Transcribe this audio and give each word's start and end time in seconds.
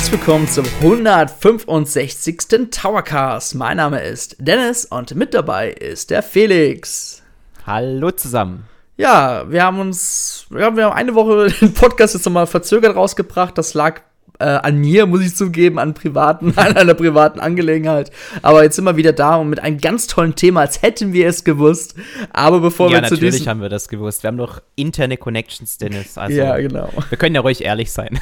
Herzlich 0.00 0.18
willkommen 0.18 0.48
zum 0.48 0.64
165. 0.80 2.70
Towercast. 2.70 3.54
Mein 3.54 3.76
Name 3.76 4.00
ist 4.00 4.34
Dennis 4.38 4.86
und 4.86 5.14
mit 5.14 5.34
dabei 5.34 5.72
ist 5.72 6.08
der 6.08 6.22
Felix. 6.22 7.22
Hallo 7.66 8.10
zusammen. 8.10 8.66
Ja, 8.96 9.44
wir 9.50 9.62
haben 9.62 9.78
uns, 9.78 10.46
ja, 10.52 10.74
wir 10.74 10.86
haben 10.86 10.94
eine 10.94 11.14
Woche 11.14 11.48
den 11.60 11.74
Podcast 11.74 12.14
jetzt 12.14 12.24
nochmal 12.24 12.46
verzögert 12.46 12.96
rausgebracht. 12.96 13.58
Das 13.58 13.74
lag 13.74 14.00
äh, 14.40 14.44
an 14.44 14.78
mir, 14.78 15.06
muss 15.06 15.20
ich 15.20 15.36
zugeben, 15.36 15.78
an 15.78 15.94
privaten, 15.94 16.52
an 16.56 16.76
einer 16.76 16.94
privaten 16.94 17.40
Angelegenheit. 17.40 18.10
Aber 18.42 18.62
jetzt 18.62 18.76
sind 18.76 18.84
wir 18.84 18.96
wieder 18.96 19.12
da 19.12 19.36
und 19.36 19.50
mit 19.50 19.60
einem 19.60 19.78
ganz 19.78 20.06
tollen 20.06 20.34
Thema, 20.34 20.60
als 20.60 20.82
hätten 20.82 21.12
wir 21.12 21.28
es 21.28 21.44
gewusst. 21.44 21.94
Aber 22.32 22.60
bevor 22.60 22.90
ja, 22.90 23.00
wir 23.00 23.08
zu 23.08 23.14
natürlich 23.14 23.34
diesem 23.34 23.50
haben 23.50 23.60
wir 23.60 23.68
das 23.68 23.88
gewusst. 23.88 24.22
Wir 24.22 24.28
haben 24.28 24.38
doch 24.38 24.60
interne 24.76 25.16
Connections, 25.16 25.78
Dennis. 25.78 26.16
Also, 26.16 26.38
ja, 26.38 26.56
genau. 26.56 26.88
Wir 27.08 27.18
können 27.18 27.34
ja 27.34 27.42
ruhig 27.42 27.64
ehrlich 27.64 27.92
sein. 27.92 28.18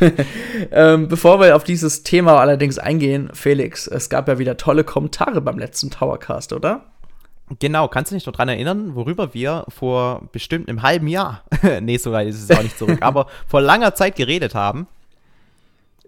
ähm, 0.72 1.08
bevor 1.08 1.40
wir 1.40 1.54
auf 1.54 1.64
dieses 1.64 2.02
Thema 2.02 2.38
allerdings 2.38 2.78
eingehen, 2.78 3.30
Felix, 3.34 3.86
es 3.86 4.08
gab 4.08 4.28
ja 4.28 4.38
wieder 4.38 4.56
tolle 4.56 4.84
Kommentare 4.84 5.40
beim 5.40 5.58
letzten 5.58 5.90
Towercast, 5.90 6.52
oder? 6.52 6.84
genau, 7.58 7.88
kannst 7.88 8.10
du 8.10 8.14
dich 8.14 8.26
noch 8.26 8.34
dran 8.34 8.48
erinnern, 8.48 8.94
worüber 8.94 9.32
wir 9.34 9.64
vor 9.68 10.28
bestimmt 10.32 10.68
einem 10.68 10.82
halben 10.82 11.08
Jahr, 11.08 11.44
nee, 11.80 11.96
so 11.96 12.12
weit 12.12 12.28
ist 12.28 12.42
es 12.42 12.56
auch 12.56 12.62
nicht 12.62 12.76
zurück, 12.78 12.98
aber 13.00 13.26
vor 13.46 13.60
langer 13.60 13.94
Zeit 13.94 14.16
geredet 14.16 14.54
haben? 14.54 14.86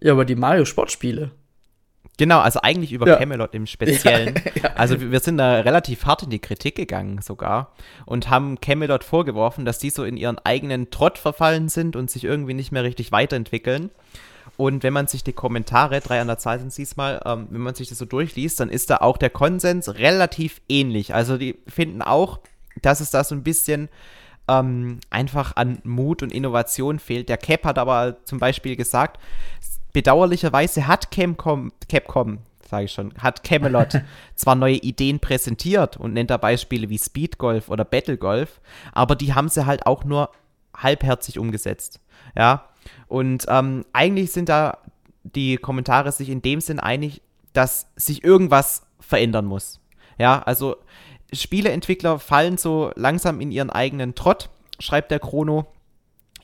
Ja, 0.01 0.13
aber 0.13 0.25
die 0.25 0.37
Mario-Sportspiele. 0.37 1.31
Genau, 2.17 2.41
also 2.41 2.61
eigentlich 2.61 2.93
über 2.93 3.07
Ja. 3.07 3.17
Camelot 3.17 3.55
im 3.55 3.67
Speziellen. 3.67 4.35
Ja, 4.55 4.63
ja. 4.63 4.73
Also 4.75 5.01
wir 5.01 5.21
sind 5.21 5.39
da 5.39 5.61
relativ 5.61 6.05
hart 6.05 6.23
in 6.23 6.31
die 6.31 6.39
Kritik 6.39 6.75
gegangen 6.75 7.23
sogar 7.23 7.73
und 8.05 8.29
haben 8.29 8.61
Camelot 8.61 9.05
vorgeworfen, 9.05 9.65
dass 9.65 9.79
die 9.79 9.91
so 9.91 10.05
in 10.05 10.17
ihren 10.17 10.39
eigenen 10.39 10.91
Trott 10.91 11.17
verfallen 11.19 11.69
sind 11.69 11.97
und 11.97 12.11
sich 12.11 12.25
irgendwie 12.25 12.55
nicht 12.55 12.73
mehr 12.73 12.85
richtig 12.85 13.11
weiterentwickeln. 13.13 13.91
Und 14.57 14.83
wenn 14.83 14.93
man 14.93 15.07
sich 15.07 15.25
die 15.25 15.33
Kommentare, 15.33 16.01
drei 16.01 16.21
an 16.21 16.27
der 16.27 16.37
Zahl 16.37 16.59
sind 16.59 16.69
es 16.69 16.75
diesmal, 16.75 17.23
ähm, 17.25 17.47
wenn 17.51 17.63
man 17.63 17.75
sich 17.75 17.89
das 17.89 17.97
so 17.97 18.05
durchliest, 18.05 18.61
dann 18.61 18.69
ist 18.69 18.91
da 18.91 18.99
auch 18.99 19.17
der 19.17 19.31
Konsens 19.31 19.95
relativ 19.95 20.61
ähnlich. 20.69 21.15
Also 21.15 21.39
die 21.39 21.57
finden 21.67 22.03
auch, 22.03 22.41
dass 22.83 23.01
es 23.01 23.11
da 23.11 23.25
so 23.25 23.35
ein 23.35 23.43
bisschen 23.43 23.89
ähm, 24.49 24.99
einfach 25.09 25.57
an 25.57 25.79
Mut 25.85 26.23
und 26.23 26.33
Innovation 26.33 26.99
fehlt. 26.99 27.31
Der 27.31 27.39
Cap 27.39 27.65
hat 27.65 27.79
aber 27.79 28.19
zum 28.25 28.39
Beispiel 28.39 28.77
gesagt, 28.77 29.19
bedauerlicherweise 29.93 30.87
hat 30.87 31.11
Capcom, 31.11 31.73
Capcom 31.89 32.39
sage 32.71 32.85
ich 32.85 32.93
schon, 32.93 33.13
hat 33.19 33.43
Camelot 33.45 34.01
zwar 34.35 34.55
neue 34.55 34.77
Ideen 34.77 35.21
präsentiert 35.21 35.97
und 35.97 36.15
nennt 36.15 36.31
da 36.31 36.37
Beispiele 36.37 36.89
wie 36.89 36.99
Speed 36.99 37.37
Golf 37.37 37.69
oder 37.69 37.85
Battle 37.85 38.17
Golf, 38.17 38.61
aber 38.93 39.17
die 39.17 39.35
haben 39.35 39.49
sie 39.49 39.67
halt 39.67 39.87
auch 39.87 40.05
nur 40.05 40.31
halbherzig 40.75 41.39
umgesetzt. 41.39 42.01
Ja, 42.37 42.69
und 43.09 43.47
ähm, 43.49 43.85
eigentlich 43.93 44.33
sind 44.33 44.49
da 44.49 44.79
die 45.25 45.57
Kommentare 45.57 46.13
sich 46.13 46.31
in 46.31 46.43
dem 46.43 46.61
Sinn 46.61 46.81
einig, 46.81 47.23
dass 47.53 47.89
sich 47.97 48.25
irgendwas 48.25 48.83
verändern 49.01 49.47
muss. 49.47 49.81
Ja, 50.19 50.41
also 50.43 50.77
Spieleentwickler 51.33 52.19
fallen 52.19 52.57
so 52.57 52.93
langsam 52.95 53.41
in 53.41 53.51
ihren 53.51 53.71
eigenen 53.71 54.15
Trott, 54.15 54.49
schreibt 54.79 55.11
der 55.11 55.19
Chrono, 55.19 55.67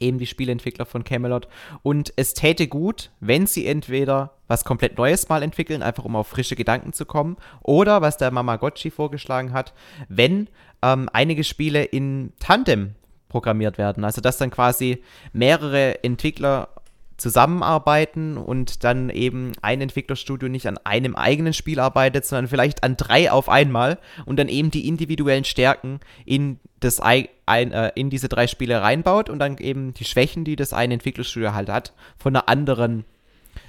eben 0.00 0.18
die 0.18 0.26
Spieleentwickler 0.26 0.86
von 0.86 1.04
Camelot. 1.04 1.48
Und 1.82 2.12
es 2.16 2.34
täte 2.34 2.68
gut, 2.68 3.10
wenn 3.20 3.46
sie 3.46 3.66
entweder 3.66 4.32
was 4.48 4.64
komplett 4.64 4.96
Neues 4.96 5.28
mal 5.28 5.42
entwickeln, 5.42 5.82
einfach 5.82 6.04
um 6.04 6.16
auf 6.16 6.28
frische 6.28 6.56
Gedanken 6.56 6.92
zu 6.92 7.04
kommen, 7.04 7.36
oder 7.62 8.02
was 8.02 8.16
der 8.16 8.30
Mamagotchi 8.30 8.90
vorgeschlagen 8.90 9.52
hat, 9.52 9.74
wenn 10.08 10.48
ähm, 10.82 11.08
einige 11.12 11.44
Spiele 11.44 11.84
in 11.84 12.32
Tandem 12.38 12.94
programmiert 13.28 13.78
werden. 13.78 14.04
Also 14.04 14.20
dass 14.20 14.38
dann 14.38 14.50
quasi 14.50 15.02
mehrere 15.32 16.02
Entwickler 16.04 16.68
zusammenarbeiten 17.16 18.36
und 18.36 18.84
dann 18.84 19.10
eben 19.10 19.52
ein 19.62 19.80
Entwicklerstudio 19.80 20.48
nicht 20.48 20.66
an 20.66 20.78
einem 20.84 21.14
eigenen 21.16 21.52
Spiel 21.52 21.80
arbeitet, 21.80 22.26
sondern 22.26 22.48
vielleicht 22.48 22.82
an 22.84 22.96
drei 22.96 23.30
auf 23.30 23.48
einmal 23.48 23.98
und 24.26 24.38
dann 24.38 24.48
eben 24.48 24.70
die 24.70 24.86
individuellen 24.88 25.44
Stärken 25.44 26.00
in 26.24 26.58
das 26.80 27.00
ei- 27.02 27.28
ein, 27.46 27.72
äh, 27.72 27.92
in 27.94 28.10
diese 28.10 28.28
drei 28.28 28.46
Spiele 28.46 28.82
reinbaut 28.82 29.30
und 29.30 29.38
dann 29.38 29.56
eben 29.58 29.94
die 29.94 30.04
Schwächen, 30.04 30.44
die 30.44 30.56
das 30.56 30.72
eine 30.72 30.94
Entwicklerstudio 30.94 31.52
halt 31.54 31.68
hat, 31.68 31.92
von 32.18 32.34
einer 32.36 32.48
anderen 32.48 33.04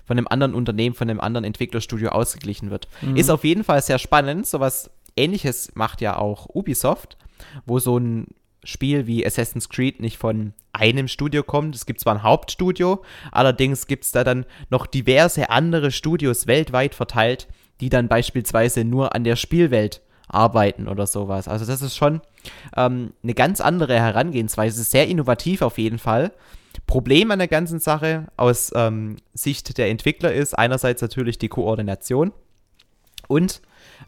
von 0.06 0.18
einem 0.18 0.28
anderen 0.28 0.54
Unternehmen, 0.54 0.96
von 0.96 1.10
einem 1.10 1.20
anderen 1.20 1.44
Entwicklerstudio 1.44 2.10
ausgeglichen 2.10 2.70
wird. 2.72 2.88
Ist 3.16 3.30
auf 3.30 3.44
jeden 3.44 3.66
Fall 3.66 3.82
sehr 3.82 4.00
spannend. 4.00 4.48
Sowas 4.48 4.90
ähnliches 5.18 5.72
macht 5.76 6.00
ja 6.00 6.18
auch 6.18 6.48
Ubisoft, 6.54 7.18
wo 7.66 7.80
so 7.80 7.98
ein 7.98 8.28
Spiel 8.64 9.06
wie 9.06 9.26
Assassin's 9.26 9.68
Creed 9.68 10.00
nicht 10.00 10.18
von 10.18 10.54
einem 10.78 11.08
Studio 11.08 11.44
kommt. 11.44 11.76
Es 11.76 11.86
gibt 11.86 12.00
zwar 12.00 12.16
ein 12.16 12.24
Hauptstudio, 12.24 13.04
allerdings 13.32 13.88
gibt 13.88 14.06
es 14.06 14.12
da 14.12 14.24
dann 14.24 14.46
noch 14.70 14.86
diverse 14.86 15.50
andere 15.50 15.92
Studios 15.92 16.48
weltweit 16.48 16.96
verteilt, 16.96 17.48
die 17.82 17.90
dann 17.90 18.08
beispielsweise 18.08 18.84
nur 18.84 19.14
an 19.14 19.24
der 19.24 19.36
Spielwelt 19.36 20.02
arbeiten 20.28 20.88
oder 20.88 21.08
sowas. 21.08 21.48
Also 21.48 21.66
das 21.66 21.82
ist 21.82 21.96
schon 21.96 22.22
ähm, 22.76 23.14
eine 23.24 23.34
ganz 23.34 23.62
andere 23.62 23.96
Herangehensweise, 23.96 24.84
sehr 24.84 25.08
innovativ 25.08 25.62
auf 25.62 25.78
jeden 25.78 26.00
Fall. 26.00 26.32
Problem 26.86 27.32
an 27.32 27.40
der 27.40 27.48
ganzen 27.48 27.80
Sache 27.80 28.28
aus 28.38 28.72
ähm, 28.76 29.18
Sicht 29.34 29.78
der 29.78 29.90
Entwickler 29.90 30.34
ist 30.34 30.54
einerseits 30.54 31.02
natürlich 31.02 31.38
die 31.38 31.50
Koordination 31.50 32.32
und 33.28 33.62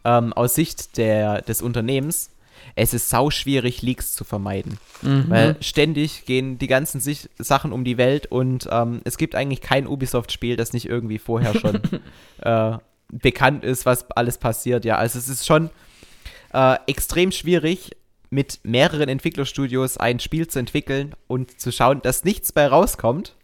ähm, 0.04 0.32
aus 0.32 0.54
Sicht 0.54 0.96
der, 0.96 1.42
des 1.42 1.62
Unternehmens, 1.62 2.30
es 2.74 2.94
ist 2.94 3.10
sau 3.10 3.30
schwierig, 3.30 3.82
Leaks 3.82 4.12
zu 4.12 4.24
vermeiden. 4.24 4.78
Weil 5.02 5.56
ständig 5.60 6.24
gehen 6.24 6.58
die 6.58 6.66
ganzen 6.66 7.00
sich 7.00 7.28
Sachen 7.38 7.72
um 7.72 7.84
die 7.84 7.98
Welt 7.98 8.26
und 8.26 8.68
ähm, 8.70 9.00
es 9.04 9.16
gibt 9.16 9.34
eigentlich 9.34 9.60
kein 9.60 9.86
Ubisoft-Spiel, 9.86 10.56
das 10.56 10.72
nicht 10.72 10.86
irgendwie 10.86 11.18
vorher 11.18 11.54
schon 11.54 11.80
äh, 12.42 12.78
bekannt 13.10 13.64
ist, 13.64 13.86
was 13.86 14.10
alles 14.12 14.38
passiert. 14.38 14.84
Ja, 14.84 14.96
also 14.96 15.18
es 15.18 15.28
ist 15.28 15.46
schon 15.46 15.70
äh, 16.52 16.76
extrem 16.86 17.32
schwierig, 17.32 17.92
mit 18.30 18.60
mehreren 18.62 19.08
Entwicklerstudios 19.08 19.96
ein 19.96 20.20
Spiel 20.20 20.46
zu 20.46 20.60
entwickeln 20.60 21.14
und 21.26 21.60
zu 21.60 21.72
schauen, 21.72 22.00
dass 22.02 22.24
nichts 22.24 22.52
bei 22.52 22.66
rauskommt. 22.66 23.34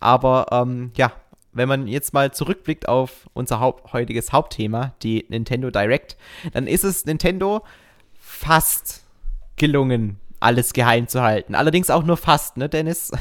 Aber 0.00 0.46
ähm, 0.50 0.90
ja, 0.96 1.12
wenn 1.52 1.68
man 1.68 1.86
jetzt 1.86 2.12
mal 2.12 2.32
zurückblickt 2.32 2.88
auf 2.88 3.28
unser 3.34 3.60
Haupt 3.60 3.92
heutiges 3.92 4.32
Hauptthema, 4.32 4.94
die 5.02 5.26
Nintendo 5.28 5.70
Direct, 5.70 6.16
dann 6.52 6.66
ist 6.66 6.82
es 6.82 7.04
Nintendo 7.04 7.62
fast 8.42 9.02
gelungen, 9.56 10.18
alles 10.40 10.72
geheim 10.72 11.08
zu 11.08 11.22
halten. 11.22 11.54
Allerdings 11.54 11.90
auch 11.90 12.02
nur 12.02 12.16
fast, 12.16 12.56
ne, 12.56 12.68
Dennis? 12.68 13.12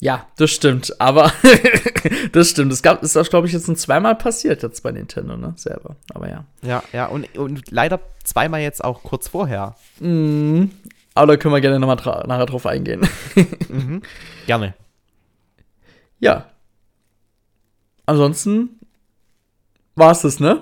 Ja, 0.00 0.26
das 0.36 0.50
stimmt. 0.50 1.00
Aber 1.00 1.32
das 2.32 2.50
stimmt. 2.50 2.72
Es 2.72 2.82
gab, 2.82 3.02
ist 3.02 3.16
das, 3.16 3.30
glaube 3.30 3.46
ich, 3.46 3.54
jetzt 3.54 3.68
ein 3.68 3.76
zweimal 3.76 4.14
passiert 4.16 4.62
jetzt 4.62 4.82
bei 4.82 4.92
Nintendo, 4.92 5.38
ne? 5.38 5.54
Selber. 5.56 5.96
Aber 6.12 6.28
ja. 6.28 6.44
ja, 6.60 6.82
ja, 6.92 7.06
und, 7.06 7.38
und 7.38 7.70
leider 7.70 8.00
zweimal 8.22 8.60
jetzt 8.60 8.84
auch 8.84 9.02
kurz 9.02 9.28
vorher. 9.28 9.76
Mhm. 10.00 10.72
Aber 11.14 11.28
da 11.28 11.36
können 11.38 11.54
wir 11.54 11.62
gerne 11.62 11.80
nochmal 11.80 11.96
dra 11.96 12.26
nachher 12.26 12.44
drauf 12.44 12.66
eingehen. 12.66 13.08
Gerne. 14.46 14.74
ja. 16.18 16.50
Ansonsten 18.04 18.80
war 19.94 20.10
es 20.10 20.20
das, 20.20 20.38
ne? 20.38 20.60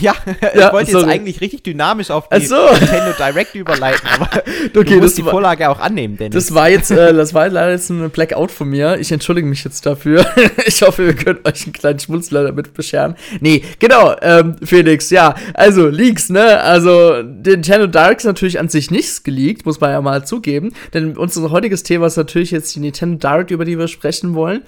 Ja, 0.00 0.14
ich 0.54 0.58
Ja, 0.58 0.72
wollte 0.72 0.90
sorry. 0.90 1.04
jetzt 1.04 1.12
eigentlich 1.12 1.40
richtig 1.42 1.64
dynamisch 1.64 2.10
auf 2.10 2.26
die 2.30 2.46
so. 2.46 2.56
Nintendo 2.72 3.12
Direct 3.18 3.54
überleiten, 3.54 4.08
aber 4.18 4.42
du 4.72 4.80
Okay, 4.80 4.94
musst 4.96 5.04
das 5.08 5.14
die 5.16 5.24
war- 5.26 5.32
Vorlage 5.32 5.68
auch 5.68 5.78
annehmen, 5.80 6.16
Dennis. 6.16 6.34
Das 6.46 6.54
war 6.54 6.70
jetzt, 6.70 6.90
äh, 6.90 7.12
das 7.12 7.34
war 7.34 7.48
leider 7.50 7.72
jetzt 7.72 7.90
ein 7.90 8.08
Blackout 8.08 8.50
von 8.50 8.68
mir. 8.70 8.96
Ich 8.98 9.12
entschuldige 9.12 9.46
mich 9.46 9.62
jetzt 9.64 9.84
dafür. 9.84 10.24
ich 10.66 10.80
hoffe, 10.80 11.04
wir 11.06 11.14
können 11.14 11.40
euch 11.44 11.64
einen 11.64 11.74
kleinen 11.74 11.98
Schmunzler 11.98 12.42
damit 12.44 12.72
bescheren. 12.72 13.16
Nee, 13.40 13.62
genau, 13.80 14.16
ähm, 14.22 14.56
Felix, 14.64 15.10
ja. 15.10 15.34
Also, 15.52 15.88
Leaks, 15.88 16.30
ne? 16.30 16.60
Also, 16.60 17.22
Nintendo 17.22 17.86
Direct 17.86 18.22
ist 18.22 18.26
natürlich 18.26 18.58
an 18.58 18.70
sich 18.70 18.90
nichts 18.90 19.22
geleakt, 19.24 19.66
muss 19.66 19.78
man 19.80 19.90
ja 19.90 20.00
mal 20.00 20.24
zugeben. 20.24 20.72
Denn 20.94 21.18
unser 21.18 21.50
heutiges 21.50 21.82
Thema 21.82 22.06
ist 22.06 22.16
natürlich 22.16 22.50
jetzt 22.50 22.74
die 22.74 22.80
Nintendo 22.80 23.18
Direct, 23.28 23.50
über 23.50 23.66
die 23.66 23.78
wir 23.78 23.88
sprechen 23.88 24.34
wollen. 24.34 24.62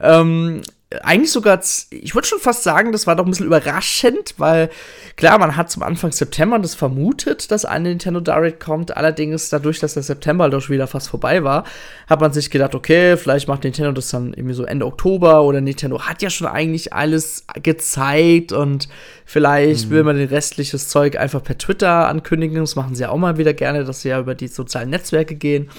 Ähm, 0.00 0.62
eigentlich 1.02 1.30
sogar, 1.30 1.60
ich 1.90 2.14
würde 2.14 2.26
schon 2.26 2.38
fast 2.38 2.62
sagen, 2.62 2.92
das 2.92 3.06
war 3.06 3.16
doch 3.16 3.24
ein 3.24 3.30
bisschen 3.30 3.46
überraschend, 3.46 4.34
weil 4.38 4.70
klar, 5.16 5.38
man 5.38 5.56
hat 5.56 5.70
zum 5.70 5.82
Anfang 5.82 6.12
September 6.12 6.58
das 6.58 6.74
vermutet, 6.74 7.50
dass 7.50 7.64
eine 7.64 7.88
Nintendo 7.90 8.20
Direct 8.20 8.60
kommt. 8.60 8.96
Allerdings 8.96 9.48
dadurch, 9.48 9.78
dass 9.80 9.94
der 9.94 10.02
September 10.02 10.48
doch 10.50 10.68
wieder 10.68 10.86
fast 10.86 11.08
vorbei 11.08 11.44
war, 11.44 11.64
hat 12.08 12.20
man 12.20 12.32
sich 12.32 12.50
gedacht, 12.50 12.74
okay, 12.74 13.16
vielleicht 13.16 13.48
macht 13.48 13.64
Nintendo 13.64 13.92
das 13.92 14.10
dann 14.10 14.34
irgendwie 14.34 14.54
so 14.54 14.64
Ende 14.64 14.86
Oktober 14.86 15.42
oder 15.42 15.60
Nintendo 15.60 16.02
hat 16.02 16.22
ja 16.22 16.30
schon 16.30 16.46
eigentlich 16.46 16.92
alles 16.92 17.44
gezeigt 17.62 18.52
und 18.52 18.88
vielleicht 19.24 19.90
will 19.90 20.04
man 20.04 20.16
den 20.16 20.28
restliches 20.28 20.88
Zeug 20.88 21.18
einfach 21.18 21.42
per 21.42 21.58
Twitter 21.58 22.08
ankündigen. 22.08 22.58
Das 22.58 22.76
machen 22.76 22.94
sie 22.94 23.02
ja 23.02 23.10
auch 23.10 23.18
mal 23.18 23.38
wieder 23.38 23.54
gerne, 23.54 23.84
dass 23.84 24.02
sie 24.02 24.10
ja 24.10 24.20
über 24.20 24.34
die 24.34 24.48
sozialen 24.48 24.90
Netzwerke 24.90 25.34
gehen. 25.34 25.70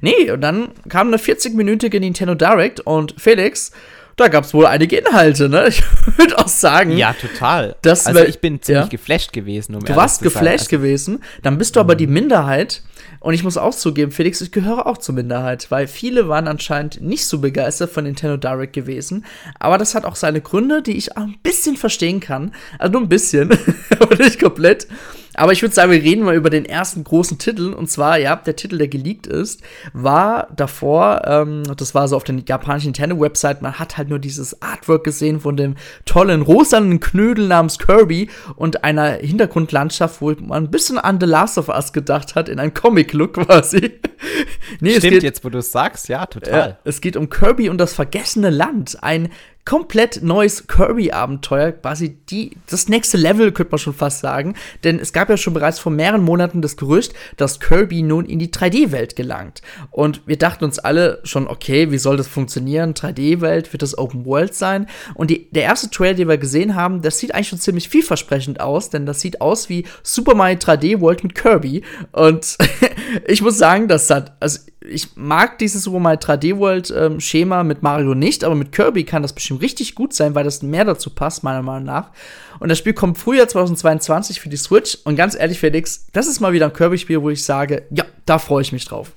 Nee, 0.00 0.30
und 0.30 0.40
dann 0.40 0.68
kam 0.88 1.08
eine 1.08 1.16
40-minütige 1.16 2.00
Nintendo 2.00 2.34
Direct 2.34 2.80
und 2.80 3.14
Felix, 3.18 3.72
da 4.22 4.28
gab 4.28 4.44
es 4.44 4.54
wohl 4.54 4.66
einige 4.66 4.96
Inhalte, 4.96 5.48
ne? 5.48 5.66
Ich 5.72 5.82
würde 6.18 6.38
auch 6.38 6.48
sagen, 6.48 6.96
ja, 6.96 7.14
total. 7.14 7.76
Das 7.82 8.06
also 8.06 8.24
ich 8.24 8.40
bin 8.40 8.60
ziemlich 8.62 8.84
ja. 8.84 8.88
geflasht 8.90 9.32
gewesen, 9.32 9.74
um 9.74 9.84
du 9.84 9.96
warst 9.96 10.18
zu 10.18 10.24
sein. 10.24 10.32
geflasht 10.32 10.66
Also, 10.66 10.76
gewesen, 10.76 11.22
dann 11.42 11.58
bist 11.58 11.76
du 11.76 11.80
aber 11.80 11.94
die 11.94 12.06
Minderheit, 12.06 12.82
Und 13.20 13.34
ich 13.34 13.44
muss 13.44 13.56
auch 13.56 13.74
zugeben, 13.74 14.10
Felix, 14.10 14.40
ich 14.40 14.50
gehöre 14.50 14.86
auch 14.86 14.98
zur 14.98 15.14
Minderheit, 15.14 15.70
weil 15.70 15.86
viele 15.86 16.28
waren 16.28 16.48
anscheinend 16.48 17.00
nicht 17.00 17.24
so 17.26 17.38
begeistert 17.38 17.90
von 17.90 18.04
Nintendo 18.04 18.36
Direct 18.36 18.72
gewesen. 18.72 19.24
Aber 19.60 19.78
das 19.78 19.94
hat 19.94 20.04
auch 20.04 20.16
seine 20.16 20.40
Gründe, 20.40 20.82
die 20.82 20.96
ich 20.96 21.16
auch 21.16 21.22
ein 21.22 21.38
bisschen 21.42 21.76
verstehen 21.76 22.18
kann. 22.20 22.52
Also 22.78 22.92
nur 22.92 23.02
ein 23.02 23.08
bisschen, 23.08 23.50
aber 24.00 24.16
nicht 24.16 24.40
komplett. 24.40 24.88
Aber 25.34 25.52
ich 25.52 25.62
würde 25.62 25.74
sagen, 25.74 25.90
wir 25.90 26.02
reden 26.02 26.24
mal 26.24 26.34
über 26.34 26.50
den 26.50 26.64
ersten 26.64 27.04
großen 27.04 27.38
Titel. 27.38 27.72
Und 27.72 27.90
zwar, 27.90 28.18
ja, 28.18 28.36
der 28.36 28.56
Titel, 28.56 28.78
der 28.78 28.88
geleakt 28.88 29.26
ist, 29.26 29.62
war 29.92 30.48
davor, 30.54 31.22
ähm, 31.24 31.62
das 31.76 31.94
war 31.94 32.08
so 32.08 32.16
auf 32.16 32.24
der 32.24 32.36
japanischen 32.46 32.88
Nintendo-Website, 32.88 33.62
man 33.62 33.78
hat 33.78 33.96
halt 33.96 34.08
nur 34.08 34.18
dieses 34.18 34.60
Artwork 34.62 35.04
gesehen 35.04 35.40
von 35.40 35.56
dem 35.56 35.76
tollen 36.04 36.42
rosanen 36.42 37.00
Knödel 37.00 37.48
namens 37.48 37.78
Kirby 37.78 38.28
und 38.56 38.84
einer 38.84 39.12
Hintergrundlandschaft, 39.12 40.20
wo 40.20 40.32
man 40.40 40.64
ein 40.64 40.70
bisschen 40.70 40.98
an 40.98 41.18
The 41.20 41.26
Last 41.26 41.58
of 41.58 41.68
Us 41.68 41.92
gedacht 41.92 42.34
hat, 42.34 42.48
in 42.48 42.58
einem 42.58 42.74
Comic-Look 42.74 43.32
quasi. 43.46 44.00
nee, 44.80 44.98
Stimmt, 44.98 45.14
geht, 45.14 45.22
jetzt 45.22 45.44
wo 45.44 45.48
du 45.48 45.58
es 45.58 45.72
sagst, 45.72 46.08
ja, 46.08 46.26
total. 46.26 46.70
Ja, 46.70 46.78
es 46.84 47.00
geht 47.00 47.16
um 47.16 47.30
Kirby 47.30 47.68
und 47.68 47.78
das 47.78 47.94
vergessene 47.94 48.50
Land. 48.50 48.98
Ein 49.02 49.30
komplett 49.64 50.22
neues 50.22 50.66
Kirby-Abenteuer, 50.66 51.72
quasi 51.72 52.16
die, 52.28 52.56
das 52.68 52.88
nächste 52.88 53.16
Level, 53.16 53.52
könnte 53.52 53.70
man 53.70 53.78
schon 53.78 53.94
fast 53.94 54.20
sagen. 54.20 54.54
Denn 54.82 54.98
es 54.98 55.12
gab 55.12 55.30
ja 55.30 55.36
schon 55.36 55.54
bereits 55.54 55.78
vor 55.78 55.92
mehreren 55.92 56.22
Monaten 56.22 56.62
das 56.62 56.76
Gerücht, 56.76 57.14
dass 57.36 57.60
Kirby 57.60 58.02
nun 58.02 58.26
in 58.26 58.40
die 58.40 58.50
3D-Welt 58.50 59.14
gelangt. 59.14 59.62
Und 59.90 60.26
wir 60.26 60.36
dachten 60.36 60.64
uns 60.64 60.80
alle 60.80 61.20
schon, 61.22 61.46
okay, 61.46 61.92
wie 61.92 61.98
soll 61.98 62.16
das 62.16 62.26
funktionieren? 62.26 62.94
3D-Welt, 62.94 63.72
wird 63.72 63.82
das 63.82 63.96
Open 63.96 64.26
World 64.26 64.54
sein? 64.54 64.88
Und 65.14 65.30
die, 65.30 65.48
der 65.52 65.62
erste 65.62 65.90
Trailer, 65.90 66.14
den 66.14 66.28
wir 66.28 66.38
gesehen 66.38 66.74
haben, 66.74 67.00
das 67.00 67.18
sieht 67.18 67.34
eigentlich 67.34 67.48
schon 67.48 67.60
ziemlich 67.60 67.88
vielversprechend 67.88 68.60
aus, 68.60 68.90
denn 68.90 69.06
das 69.06 69.20
sieht 69.20 69.40
aus 69.40 69.68
wie 69.68 69.84
Super 70.02 70.34
Mario 70.34 70.58
3D 70.58 71.00
World 71.00 71.22
mit 71.22 71.34
Kirby. 71.36 71.82
Und 72.10 72.58
ich 73.28 73.42
muss 73.42 73.58
sagen, 73.58 73.86
das 73.86 74.10
hat, 74.10 74.36
also 74.40 74.58
ich 74.88 75.16
mag 75.16 75.58
dieses 75.58 75.84
Super 75.84 76.00
Mario 76.00 76.18
3D 76.18 76.58
World 76.58 76.92
ähm, 76.96 77.20
Schema 77.20 77.62
mit 77.62 77.82
Mario 77.82 78.14
nicht, 78.14 78.44
aber 78.44 78.54
mit 78.54 78.72
Kirby 78.72 79.04
kann 79.04 79.22
das 79.22 79.32
bestimmt 79.32 79.51
richtig 79.56 79.94
gut 79.94 80.12
sein, 80.12 80.34
weil 80.34 80.44
das 80.44 80.62
mehr 80.62 80.84
dazu 80.84 81.10
passt, 81.10 81.42
meiner 81.42 81.62
Meinung 81.62 81.84
nach. 81.84 82.10
Und 82.60 82.68
das 82.68 82.78
Spiel 82.78 82.92
kommt 82.92 83.18
Frühjahr 83.18 83.48
2022 83.48 84.40
für 84.40 84.48
die 84.48 84.56
Switch. 84.56 84.98
Und 85.04 85.16
ganz 85.16 85.34
ehrlich, 85.34 85.60
Felix, 85.60 86.06
das 86.12 86.26
ist 86.26 86.40
mal 86.40 86.52
wieder 86.52 86.66
ein 86.66 86.72
Kirby-Spiel, 86.72 87.22
wo 87.22 87.30
ich 87.30 87.44
sage, 87.44 87.84
ja, 87.90 88.04
da 88.26 88.38
freue 88.38 88.62
ich 88.62 88.72
mich 88.72 88.84
drauf. 88.84 89.12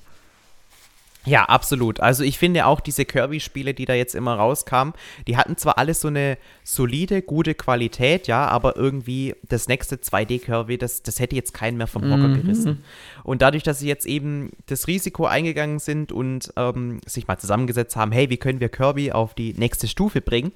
Ja, 1.26 1.44
absolut. 1.44 2.00
Also 2.00 2.22
ich 2.22 2.38
finde 2.38 2.66
auch 2.66 2.80
diese 2.80 3.04
Kirby-Spiele, 3.04 3.74
die 3.74 3.84
da 3.84 3.94
jetzt 3.94 4.14
immer 4.14 4.34
rauskamen, 4.36 4.94
die 5.26 5.36
hatten 5.36 5.56
zwar 5.56 5.76
alles 5.76 6.00
so 6.00 6.08
eine 6.08 6.38
solide, 6.62 7.20
gute 7.20 7.54
Qualität, 7.54 8.28
ja, 8.28 8.46
aber 8.46 8.76
irgendwie 8.76 9.34
das 9.48 9.68
nächste 9.68 9.96
2D-Kirby, 9.96 10.78
das, 10.78 11.02
das 11.02 11.18
hätte 11.18 11.34
jetzt 11.36 11.52
keinen 11.52 11.76
mehr 11.76 11.88
vom 11.88 12.04
Hocker 12.04 12.28
mhm. 12.28 12.42
gerissen. 12.42 12.84
Und 13.24 13.42
dadurch, 13.42 13.64
dass 13.64 13.80
sie 13.80 13.88
jetzt 13.88 14.06
eben 14.06 14.50
das 14.66 14.86
Risiko 14.86 15.26
eingegangen 15.26 15.80
sind 15.80 16.12
und 16.12 16.52
ähm, 16.56 17.00
sich 17.06 17.26
mal 17.26 17.38
zusammengesetzt 17.38 17.96
haben, 17.96 18.12
hey, 18.12 18.30
wie 18.30 18.36
können 18.36 18.60
wir 18.60 18.68
Kirby 18.68 19.10
auf 19.10 19.34
die 19.34 19.52
nächste 19.54 19.88
Stufe 19.88 20.20
bringen, 20.20 20.52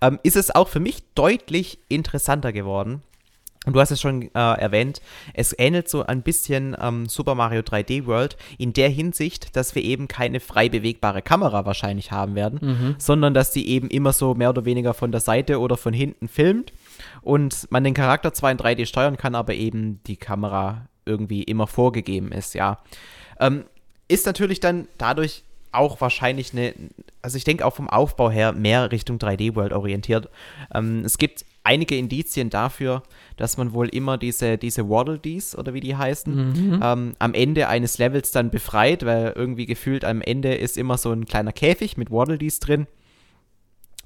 ähm, 0.00 0.18
ist 0.24 0.36
es 0.36 0.52
auch 0.52 0.68
für 0.68 0.80
mich 0.80 1.04
deutlich 1.14 1.78
interessanter 1.88 2.52
geworden. 2.52 3.02
Und 3.68 3.74
du 3.74 3.80
hast 3.80 3.90
es 3.90 4.00
schon 4.00 4.22
äh, 4.22 4.28
erwähnt, 4.32 5.02
es 5.34 5.54
ähnelt 5.58 5.90
so 5.90 6.02
ein 6.02 6.22
bisschen 6.22 6.74
ähm, 6.80 7.06
Super 7.06 7.34
Mario 7.34 7.60
3D 7.60 8.06
World 8.06 8.38
in 8.56 8.72
der 8.72 8.88
Hinsicht, 8.88 9.54
dass 9.56 9.74
wir 9.74 9.84
eben 9.84 10.08
keine 10.08 10.40
frei 10.40 10.70
bewegbare 10.70 11.20
Kamera 11.20 11.66
wahrscheinlich 11.66 12.10
haben 12.10 12.34
werden, 12.34 12.60
mhm. 12.62 12.94
sondern 12.96 13.34
dass 13.34 13.50
die 13.50 13.68
eben 13.68 13.88
immer 13.88 14.14
so 14.14 14.34
mehr 14.34 14.48
oder 14.48 14.64
weniger 14.64 14.94
von 14.94 15.12
der 15.12 15.20
Seite 15.20 15.60
oder 15.60 15.76
von 15.76 15.92
hinten 15.92 16.28
filmt 16.28 16.72
und 17.20 17.70
man 17.70 17.84
den 17.84 17.92
Charakter 17.92 18.32
zwar 18.32 18.50
in 18.50 18.56
3D 18.56 18.86
steuern 18.86 19.18
kann, 19.18 19.34
aber 19.34 19.52
eben 19.52 20.00
die 20.06 20.16
Kamera 20.16 20.86
irgendwie 21.04 21.42
immer 21.42 21.66
vorgegeben 21.66 22.32
ist, 22.32 22.54
ja. 22.54 22.78
Ähm, 23.38 23.64
ist 24.08 24.24
natürlich 24.24 24.60
dann 24.60 24.88
dadurch 24.96 25.42
auch 25.72 26.00
wahrscheinlich 26.00 26.54
eine, 26.54 26.72
also 27.20 27.36
ich 27.36 27.44
denke 27.44 27.66
auch 27.66 27.74
vom 27.74 27.90
Aufbau 27.90 28.30
her 28.30 28.52
mehr 28.52 28.90
Richtung 28.90 29.18
3D 29.18 29.54
World 29.56 29.74
orientiert. 29.74 30.30
Ähm, 30.72 31.02
es 31.04 31.18
gibt 31.18 31.44
einige 31.68 31.96
Indizien 31.96 32.48
dafür, 32.48 33.02
dass 33.36 33.58
man 33.58 33.74
wohl 33.74 33.88
immer 33.88 34.16
diese, 34.16 34.56
diese 34.56 34.88
Waddle 34.88 35.18
Dees 35.18 35.56
oder 35.56 35.74
wie 35.74 35.80
die 35.80 35.96
heißen, 35.96 36.34
mhm. 36.34 36.80
ähm, 36.82 37.14
am 37.18 37.34
Ende 37.34 37.68
eines 37.68 37.98
Levels 37.98 38.30
dann 38.30 38.50
befreit, 38.50 39.04
weil 39.04 39.34
irgendwie 39.36 39.66
gefühlt 39.66 40.04
am 40.04 40.22
Ende 40.22 40.54
ist 40.54 40.78
immer 40.78 40.96
so 40.96 41.12
ein 41.12 41.26
kleiner 41.26 41.52
Käfig 41.52 41.98
mit 41.98 42.10
Waddle 42.10 42.38
Dees 42.38 42.58
drin, 42.58 42.86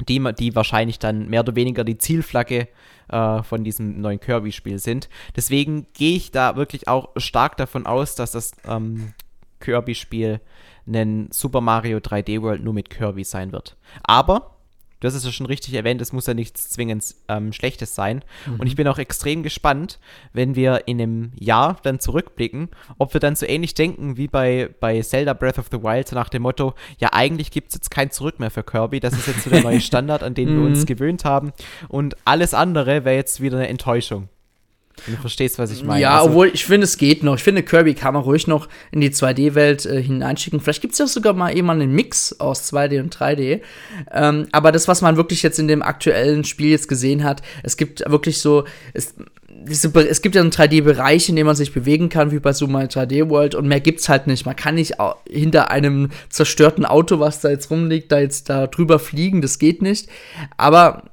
die, 0.08 0.20
die 0.38 0.56
wahrscheinlich 0.56 0.98
dann 0.98 1.28
mehr 1.28 1.40
oder 1.40 1.54
weniger 1.54 1.84
die 1.84 1.98
Zielflagge 1.98 2.66
äh, 3.08 3.42
von 3.44 3.62
diesem 3.62 4.00
neuen 4.00 4.18
Kirby-Spiel 4.18 4.80
sind. 4.80 5.08
Deswegen 5.36 5.86
gehe 5.94 6.16
ich 6.16 6.32
da 6.32 6.56
wirklich 6.56 6.88
auch 6.88 7.10
stark 7.16 7.56
davon 7.58 7.86
aus, 7.86 8.16
dass 8.16 8.32
das 8.32 8.52
ähm, 8.66 9.14
Kirby-Spiel 9.60 10.40
ein 10.88 11.28
Super 11.30 11.60
Mario 11.60 11.98
3D 11.98 12.42
World 12.42 12.64
nur 12.64 12.74
mit 12.74 12.90
Kirby 12.90 13.22
sein 13.22 13.52
wird. 13.52 13.76
Aber 14.02 14.56
du 15.02 15.08
hast 15.08 15.14
es 15.14 15.24
ja 15.24 15.32
schon 15.32 15.46
richtig 15.46 15.74
erwähnt, 15.74 16.00
es 16.00 16.12
muss 16.12 16.26
ja 16.26 16.34
nichts 16.34 16.70
zwingend 16.70 17.04
ähm, 17.28 17.52
Schlechtes 17.52 17.94
sein. 17.94 18.24
Mhm. 18.46 18.60
Und 18.60 18.66
ich 18.68 18.76
bin 18.76 18.86
auch 18.86 18.98
extrem 18.98 19.42
gespannt, 19.42 19.98
wenn 20.32 20.54
wir 20.54 20.86
in 20.86 21.00
einem 21.00 21.32
Jahr 21.34 21.78
dann 21.82 21.98
zurückblicken, 21.98 22.68
ob 22.98 23.12
wir 23.12 23.20
dann 23.20 23.34
so 23.34 23.44
ähnlich 23.44 23.74
denken 23.74 24.16
wie 24.16 24.28
bei, 24.28 24.70
bei 24.78 25.00
Zelda 25.02 25.34
Breath 25.34 25.58
of 25.58 25.66
the 25.72 25.82
Wild, 25.82 26.12
nach 26.12 26.28
dem 26.28 26.42
Motto, 26.42 26.74
ja, 26.98 27.08
eigentlich 27.12 27.50
gibt 27.50 27.68
es 27.68 27.74
jetzt 27.74 27.90
kein 27.90 28.12
Zurück 28.12 28.38
mehr 28.38 28.50
für 28.50 28.62
Kirby, 28.62 29.00
das 29.00 29.14
ist 29.14 29.26
jetzt 29.26 29.42
so 29.42 29.50
der 29.50 29.62
neue 29.62 29.80
Standard, 29.82 30.22
an 30.22 30.34
den 30.34 30.48
wir 30.56 30.64
uns 30.64 30.80
mhm. 30.80 30.86
gewöhnt 30.86 31.24
haben. 31.24 31.52
Und 31.88 32.16
alles 32.24 32.54
andere 32.54 33.04
wäre 33.04 33.16
jetzt 33.16 33.40
wieder 33.40 33.56
eine 33.58 33.68
Enttäuschung. 33.68 34.28
Du 35.06 35.16
verstehst, 35.16 35.58
was 35.58 35.72
ich 35.72 35.82
meine. 35.82 36.00
Ja, 36.00 36.18
also, 36.18 36.30
obwohl 36.30 36.50
ich 36.52 36.64
finde, 36.64 36.84
es 36.84 36.96
geht 36.96 37.22
noch. 37.22 37.36
Ich 37.36 37.42
finde, 37.42 37.62
Kirby 37.62 37.94
kann 37.94 38.14
man 38.14 38.22
ruhig 38.22 38.46
noch 38.46 38.68
in 38.92 39.00
die 39.00 39.10
2D-Welt 39.10 39.86
äh, 39.86 40.02
hineinschicken. 40.02 40.60
Vielleicht 40.60 40.80
gibt 40.80 40.92
es 40.92 40.98
ja 40.98 41.06
sogar 41.06 41.32
mal 41.32 41.56
eben 41.56 41.68
einen 41.70 41.92
Mix 41.92 42.38
aus 42.38 42.72
2D 42.72 43.00
und 43.00 43.16
3D. 43.16 43.60
Ähm, 44.12 44.48
aber 44.52 44.70
das, 44.70 44.88
was 44.88 45.02
man 45.02 45.16
wirklich 45.16 45.42
jetzt 45.42 45.58
in 45.58 45.66
dem 45.66 45.82
aktuellen 45.82 46.44
Spiel 46.44 46.70
jetzt 46.70 46.88
gesehen 46.88 47.24
hat, 47.24 47.42
es 47.62 47.76
gibt 47.76 48.08
wirklich 48.08 48.38
so, 48.38 48.64
es, 48.92 49.14
es 49.66 50.22
gibt 50.22 50.34
ja 50.34 50.40
einen 50.40 50.50
3D-Bereich, 50.50 51.28
in 51.28 51.36
dem 51.36 51.46
man 51.46 51.56
sich 51.56 51.72
bewegen 51.72 52.08
kann, 52.08 52.30
wie 52.30 52.38
bei 52.38 52.52
Super 52.52 52.72
Mario 52.72 52.88
3D 52.88 53.28
World, 53.28 53.54
und 53.54 53.66
mehr 53.66 53.80
gibt's 53.80 54.08
halt 54.08 54.26
nicht. 54.26 54.46
Man 54.46 54.56
kann 54.56 54.76
nicht 54.76 54.94
hinter 55.28 55.70
einem 55.70 56.10
zerstörten 56.28 56.84
Auto, 56.84 57.18
was 57.18 57.40
da 57.40 57.50
jetzt 57.50 57.70
rumliegt, 57.70 58.12
da 58.12 58.20
jetzt 58.20 58.48
da 58.48 58.66
drüber 58.66 58.98
fliegen, 58.98 59.42
das 59.42 59.58
geht 59.58 59.82
nicht. 59.82 60.08
Aber 60.56 61.04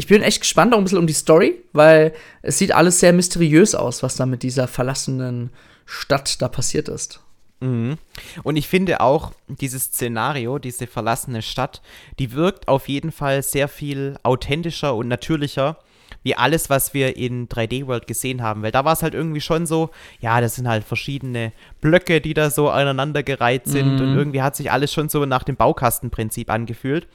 ich 0.00 0.06
bin 0.06 0.22
echt 0.22 0.40
gespannt 0.40 0.72
auch 0.72 0.78
ein 0.78 0.84
bisschen 0.84 0.98
um 0.98 1.06
die 1.06 1.12
Story, 1.12 1.62
weil 1.74 2.14
es 2.40 2.56
sieht 2.56 2.72
alles 2.72 3.00
sehr 3.00 3.12
mysteriös 3.12 3.74
aus, 3.74 4.02
was 4.02 4.16
da 4.16 4.24
mit 4.24 4.42
dieser 4.42 4.66
verlassenen 4.66 5.50
Stadt 5.84 6.40
da 6.40 6.48
passiert 6.48 6.88
ist. 6.88 7.20
Mhm. 7.60 7.98
Und 8.42 8.56
ich 8.56 8.66
finde 8.66 9.02
auch, 9.02 9.32
dieses 9.46 9.84
Szenario, 9.84 10.58
diese 10.58 10.86
verlassene 10.86 11.42
Stadt, 11.42 11.82
die 12.18 12.32
wirkt 12.32 12.66
auf 12.66 12.88
jeden 12.88 13.12
Fall 13.12 13.42
sehr 13.42 13.68
viel 13.68 14.16
authentischer 14.22 14.94
und 14.94 15.06
natürlicher 15.06 15.76
wie 16.22 16.34
alles, 16.34 16.70
was 16.70 16.94
wir 16.94 17.16
in 17.16 17.48
3D 17.48 17.86
World 17.86 18.06
gesehen 18.06 18.42
haben. 18.42 18.62
Weil 18.62 18.72
da 18.72 18.84
war 18.84 18.92
es 18.92 19.02
halt 19.02 19.14
irgendwie 19.14 19.40
schon 19.40 19.66
so, 19.66 19.90
ja, 20.20 20.40
das 20.40 20.56
sind 20.56 20.68
halt 20.68 20.84
verschiedene 20.84 21.52
Blöcke, 21.80 22.20
die 22.20 22.34
da 22.34 22.50
so 22.50 22.68
aneinandergereiht 22.68 23.66
sind 23.66 23.96
mhm. 23.96 24.00
und 24.00 24.16
irgendwie 24.16 24.42
hat 24.42 24.56
sich 24.56 24.70
alles 24.70 24.92
schon 24.92 25.08
so 25.08 25.24
nach 25.24 25.42
dem 25.44 25.56
Baukastenprinzip 25.56 26.50
angefühlt. 26.50 27.06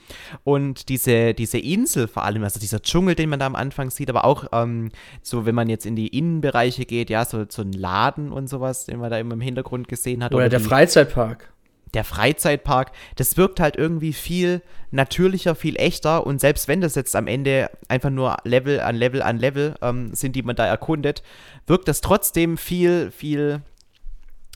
Und 0.43 0.89
diese, 0.89 1.33
diese 1.33 1.57
Insel 1.57 2.07
vor 2.07 2.23
allem, 2.23 2.43
also 2.43 2.59
dieser 2.59 2.81
Dschungel, 2.81 3.15
den 3.15 3.29
man 3.29 3.39
da 3.39 3.45
am 3.45 3.55
Anfang 3.55 3.89
sieht, 3.89 4.09
aber 4.09 4.25
auch 4.25 4.45
ähm, 4.51 4.89
so, 5.21 5.45
wenn 5.45 5.55
man 5.55 5.69
jetzt 5.69 5.85
in 5.85 5.95
die 5.95 6.07
Innenbereiche 6.07 6.85
geht, 6.85 7.09
ja, 7.09 7.25
so, 7.25 7.45
so 7.47 7.61
ein 7.61 7.73
Laden 7.73 8.31
und 8.31 8.47
sowas, 8.47 8.85
den 8.85 8.99
man 8.99 9.11
da 9.11 9.17
immer 9.17 9.33
im 9.33 9.41
Hintergrund 9.41 9.87
gesehen 9.87 10.23
hat. 10.23 10.33
Oder, 10.33 10.45
oder 10.45 10.49
der 10.49 10.59
die, 10.59 10.65
Freizeitpark 10.65 11.54
der 11.95 12.03
Freizeitpark, 12.03 12.91
das 13.15 13.37
wirkt 13.37 13.59
halt 13.59 13.75
irgendwie 13.75 14.13
viel 14.13 14.61
natürlicher, 14.91 15.55
viel 15.55 15.75
echter 15.77 16.25
und 16.25 16.39
selbst 16.39 16.67
wenn 16.67 16.81
das 16.81 16.95
jetzt 16.95 17.15
am 17.15 17.27
Ende 17.27 17.69
einfach 17.87 18.09
nur 18.09 18.37
Level 18.43 18.79
an 18.79 18.95
Level 18.95 19.21
an 19.21 19.37
Level 19.37 19.75
ähm, 19.81 20.13
sind, 20.13 20.35
die 20.35 20.43
man 20.43 20.55
da 20.55 20.65
erkundet, 20.65 21.23
wirkt 21.67 21.87
das 21.87 22.01
trotzdem 22.01 22.57
viel, 22.57 23.11
viel, 23.11 23.61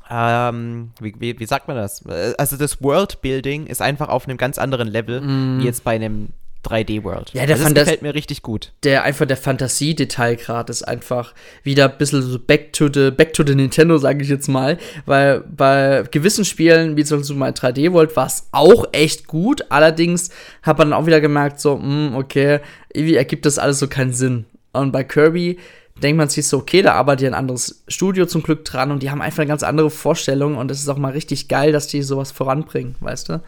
ähm, 0.10 0.92
wie, 1.00 1.16
wie, 1.20 1.40
wie, 1.40 1.46
sagt 1.46 1.68
man 1.68 1.78
das? 1.78 2.06
Also 2.38 2.58
das 2.58 2.82
Worldbuilding 2.82 3.68
ist 3.68 3.82
einfach 3.82 4.10
auf 4.10 4.28
einem 4.28 4.38
ganz 4.38 4.58
anderen 4.58 4.88
Level, 4.88 5.22
mm. 5.22 5.60
wie 5.60 5.66
jetzt 5.66 5.84
bei 5.84 5.96
einem 5.96 6.30
3D-World. 6.66 7.32
Ja, 7.34 7.46
der 7.46 7.56
also 7.56 7.74
das 7.74 7.86
gefällt 7.86 8.02
mir 8.02 8.14
richtig 8.14 8.42
gut. 8.42 8.74
Der 8.84 9.04
einfach 9.04 9.26
der 9.26 9.38
Fantasie-Detailgrad 9.38 10.70
ist 10.70 10.84
einfach 10.84 11.34
wieder 11.64 11.90
ein 11.90 11.98
bisschen 11.98 12.22
so 12.22 12.38
back 12.38 12.74
to 12.74 12.90
the, 12.94 13.12
back 13.12 13.34
to 13.34 13.44
the 13.46 13.56
Nintendo, 13.56 13.98
sage 13.98 14.24
ich 14.24 14.30
jetzt 14.30 14.48
mal. 14.48 14.78
Weil 15.06 15.42
bei 15.42 16.04
gewissen 16.12 16.46
Spielen, 16.46 16.98
wie 16.98 17.06
zum 17.06 17.20
Beispiel 17.20 17.36
mal 17.38 17.52
3D-World, 17.52 18.16
war 18.16 18.28
es 18.28 18.48
auch 18.52 18.86
echt 18.92 19.28
gut. 19.28 19.64
Allerdings 19.70 20.30
hat 20.62 20.78
man 20.78 20.92
dann 20.92 21.00
auch 21.00 21.06
wieder 21.06 21.22
gemerkt, 21.22 21.60
so, 21.60 21.78
mh, 21.78 21.84
hm, 21.84 22.16
okay, 22.16 22.60
irgendwie 22.94 23.16
ergibt 23.16 23.46
das 23.46 23.58
alles 23.58 23.80
so 23.80 23.88
keinen 23.88 24.14
Sinn. 24.14 24.46
Und 24.74 24.92
bei 24.92 25.04
Kirby 25.04 25.58
denkt 26.02 26.18
man 26.18 26.30
sich 26.30 26.48
so, 26.48 26.58
okay, 26.58 26.82
da 26.82 26.94
arbeitet 26.94 27.24
ja 27.24 27.30
ein 27.30 27.36
anderes 27.36 27.84
Studio 27.88 28.26
zum 28.26 28.44
Glück 28.44 28.66
dran 28.66 28.92
und 28.92 29.04
die 29.04 29.12
haben 29.12 29.22
einfach 29.22 29.40
eine 29.40 29.48
ganz 29.48 29.64
andere 29.64 29.90
Vorstellung 29.90 30.58
und 30.58 30.72
es 30.72 30.80
ist 30.80 30.90
auch 30.90 30.98
mal 30.98 31.12
richtig 31.12 31.48
geil, 31.48 31.72
dass 31.72 31.88
die 31.88 32.02
sowas 32.02 32.32
voranbringen, 32.32 32.96
weißt 33.00 33.30
du? 33.30 33.42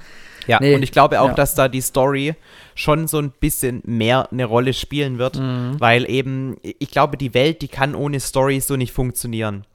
Ja, 0.47 0.59
nee, 0.59 0.75
und 0.75 0.83
ich 0.83 0.91
glaube 0.91 1.21
auch, 1.21 1.29
ja. 1.29 1.33
dass 1.33 1.55
da 1.55 1.67
die 1.67 1.81
Story 1.81 2.35
schon 2.75 3.07
so 3.07 3.19
ein 3.19 3.31
bisschen 3.31 3.81
mehr 3.85 4.31
eine 4.31 4.45
Rolle 4.45 4.73
spielen 4.73 5.17
wird, 5.17 5.39
mhm. 5.39 5.79
weil 5.79 6.09
eben, 6.09 6.57
ich 6.61 6.91
glaube, 6.91 7.17
die 7.17 7.33
Welt, 7.33 7.61
die 7.61 7.67
kann 7.67 7.95
ohne 7.95 8.19
Story 8.19 8.59
so 8.59 8.75
nicht 8.75 8.91
funktionieren. 8.91 9.65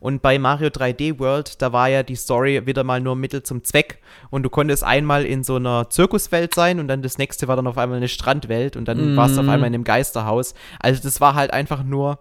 Und 0.00 0.22
bei 0.22 0.38
Mario 0.38 0.68
3D 0.68 1.18
World, 1.18 1.60
da 1.60 1.72
war 1.72 1.88
ja 1.88 2.02
die 2.02 2.16
Story 2.16 2.66
wieder 2.66 2.84
mal 2.84 3.00
nur 3.00 3.16
Mittel 3.16 3.42
zum 3.42 3.64
Zweck. 3.64 3.98
Und 4.30 4.42
du 4.42 4.50
konntest 4.50 4.84
einmal 4.84 5.24
in 5.24 5.44
so 5.44 5.56
einer 5.56 5.90
Zirkuswelt 5.90 6.54
sein 6.54 6.80
und 6.80 6.88
dann 6.88 7.02
das 7.02 7.18
nächste 7.18 7.48
war 7.48 7.56
dann 7.56 7.66
auf 7.66 7.78
einmal 7.78 7.98
eine 7.98 8.08
Strandwelt 8.08 8.76
und 8.76 8.86
dann 8.88 9.14
mm. 9.14 9.16
warst 9.16 9.36
du 9.36 9.40
auf 9.40 9.48
einmal 9.48 9.68
in 9.68 9.74
einem 9.74 9.84
Geisterhaus. 9.84 10.54
Also 10.80 11.02
das 11.02 11.20
war 11.20 11.34
halt 11.34 11.52
einfach 11.52 11.82
nur 11.84 12.18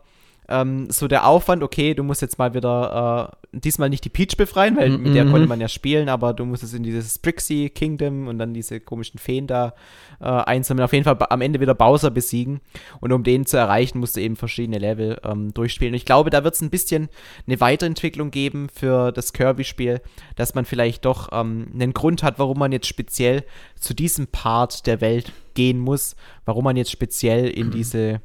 ähm, 0.48 0.90
so 0.90 1.08
der 1.08 1.28
Aufwand, 1.28 1.64
okay, 1.64 1.94
du 1.94 2.04
musst 2.04 2.22
jetzt 2.22 2.38
mal 2.38 2.54
wieder 2.54 3.32
äh, 3.54 3.60
diesmal 3.60 3.90
nicht 3.90 4.06
die 4.06 4.10
Peach 4.10 4.38
befreien, 4.38 4.76
weil 4.78 4.90
mm 4.90 4.96
-hmm. 4.96 4.98
mit 5.00 5.16
der 5.16 5.26
konnte 5.26 5.48
man 5.48 5.60
ja 5.60 5.68
spielen, 5.68 6.10
aber 6.10 6.34
du 6.34 6.46
musstest 6.46 6.74
in 6.74 6.84
dieses 6.84 7.18
Brixie 7.20 7.70
Kingdom 7.70 8.28
und 8.28 8.38
dann 8.38 8.54
diese 8.54 8.80
komischen 8.80 9.20
Feen 9.20 9.48
da 9.48 9.74
äh, 10.20 10.26
einsammeln. 10.26 10.86
Auf 10.86 10.94
jeden 10.94 11.06
Fall 11.06 11.18
am 11.30 11.42
Ende 11.42 11.60
wieder 11.60 11.74
Bowser 11.74 12.12
besiegen. 12.12 12.62
Und 13.00 13.12
um 13.12 13.24
den 13.24 13.46
zu 13.46 13.58
erreichen, 13.58 14.00
musst 14.00 14.16
du 14.16 14.22
eben 14.22 14.36
verschiedene 14.36 14.78
Level 14.78 15.20
ähm, 15.24 15.54
durchspielen. 15.54 15.94
Und 15.94 15.98
ich 15.98 16.06
glaube, 16.06 16.30
da 16.30 16.44
wird 16.44 16.56
es 16.56 16.62
ein 16.62 16.70
bisschen 16.70 17.10
eine 17.48 17.60
Weiterentwicklung 17.60 18.32
geben 18.32 18.68
für 18.74 19.12
das 19.12 19.34
Kirby-Spiel, 19.34 20.02
dass 20.36 20.56
man 20.56 20.66
vielleicht 20.66 21.06
doch 21.06 21.30
ähm, 21.32 21.68
einen 21.74 21.94
Grund 21.94 22.24
hat, 22.24 22.40
warum 22.40 22.60
man 22.60 22.72
jetzt 22.72 22.88
speziell 22.88 23.44
zu 23.80 23.94
diesem 23.94 24.28
Part 24.28 24.86
der 24.88 25.02
Welt 25.02 25.32
gehen 25.54 25.80
muss, 25.80 26.16
warum 26.46 26.66
man 26.66 26.78
jetzt 26.78 26.92
speziell 26.92 27.48
in 27.48 27.72
diese 27.72 28.22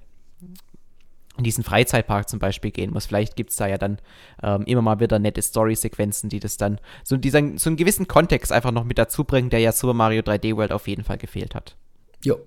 in 1.41 1.45
diesen 1.45 1.65
Freizeitpark 1.65 2.29
zum 2.29 2.39
Beispiel 2.39 2.71
gehen 2.71 2.93
muss. 2.93 3.07
Vielleicht 3.07 3.35
gibt 3.35 3.51
es 3.51 3.57
da 3.57 3.67
ja 3.67 3.79
dann 3.79 3.99
ähm, 4.43 4.63
immer 4.67 4.83
mal 4.83 5.01
wieder 5.01 5.19
nette 5.19 5.41
Story-Sequenzen, 5.41 6.29
die 6.29 6.39
das 6.39 6.59
dann 6.59 6.79
so, 7.03 7.17
diesen, 7.17 7.57
so 7.57 7.71
einen 7.71 7.79
gewissen 7.79 8.07
Kontext 8.07 8.53
einfach 8.53 8.73
noch 8.73 8.85
mit 8.85 8.99
dazu 8.99 9.25
bringen, 9.25 9.49
der 9.49 9.61
ja 9.61 9.73
Super 9.73 9.95
Mario 9.95 10.21
3D 10.21 10.55
World 10.55 10.71
auf 10.71 10.87
jeden 10.87 11.03
Fall 11.03 11.17
gefehlt 11.17 11.55
hat. 11.55 11.77
Jo, 12.23 12.39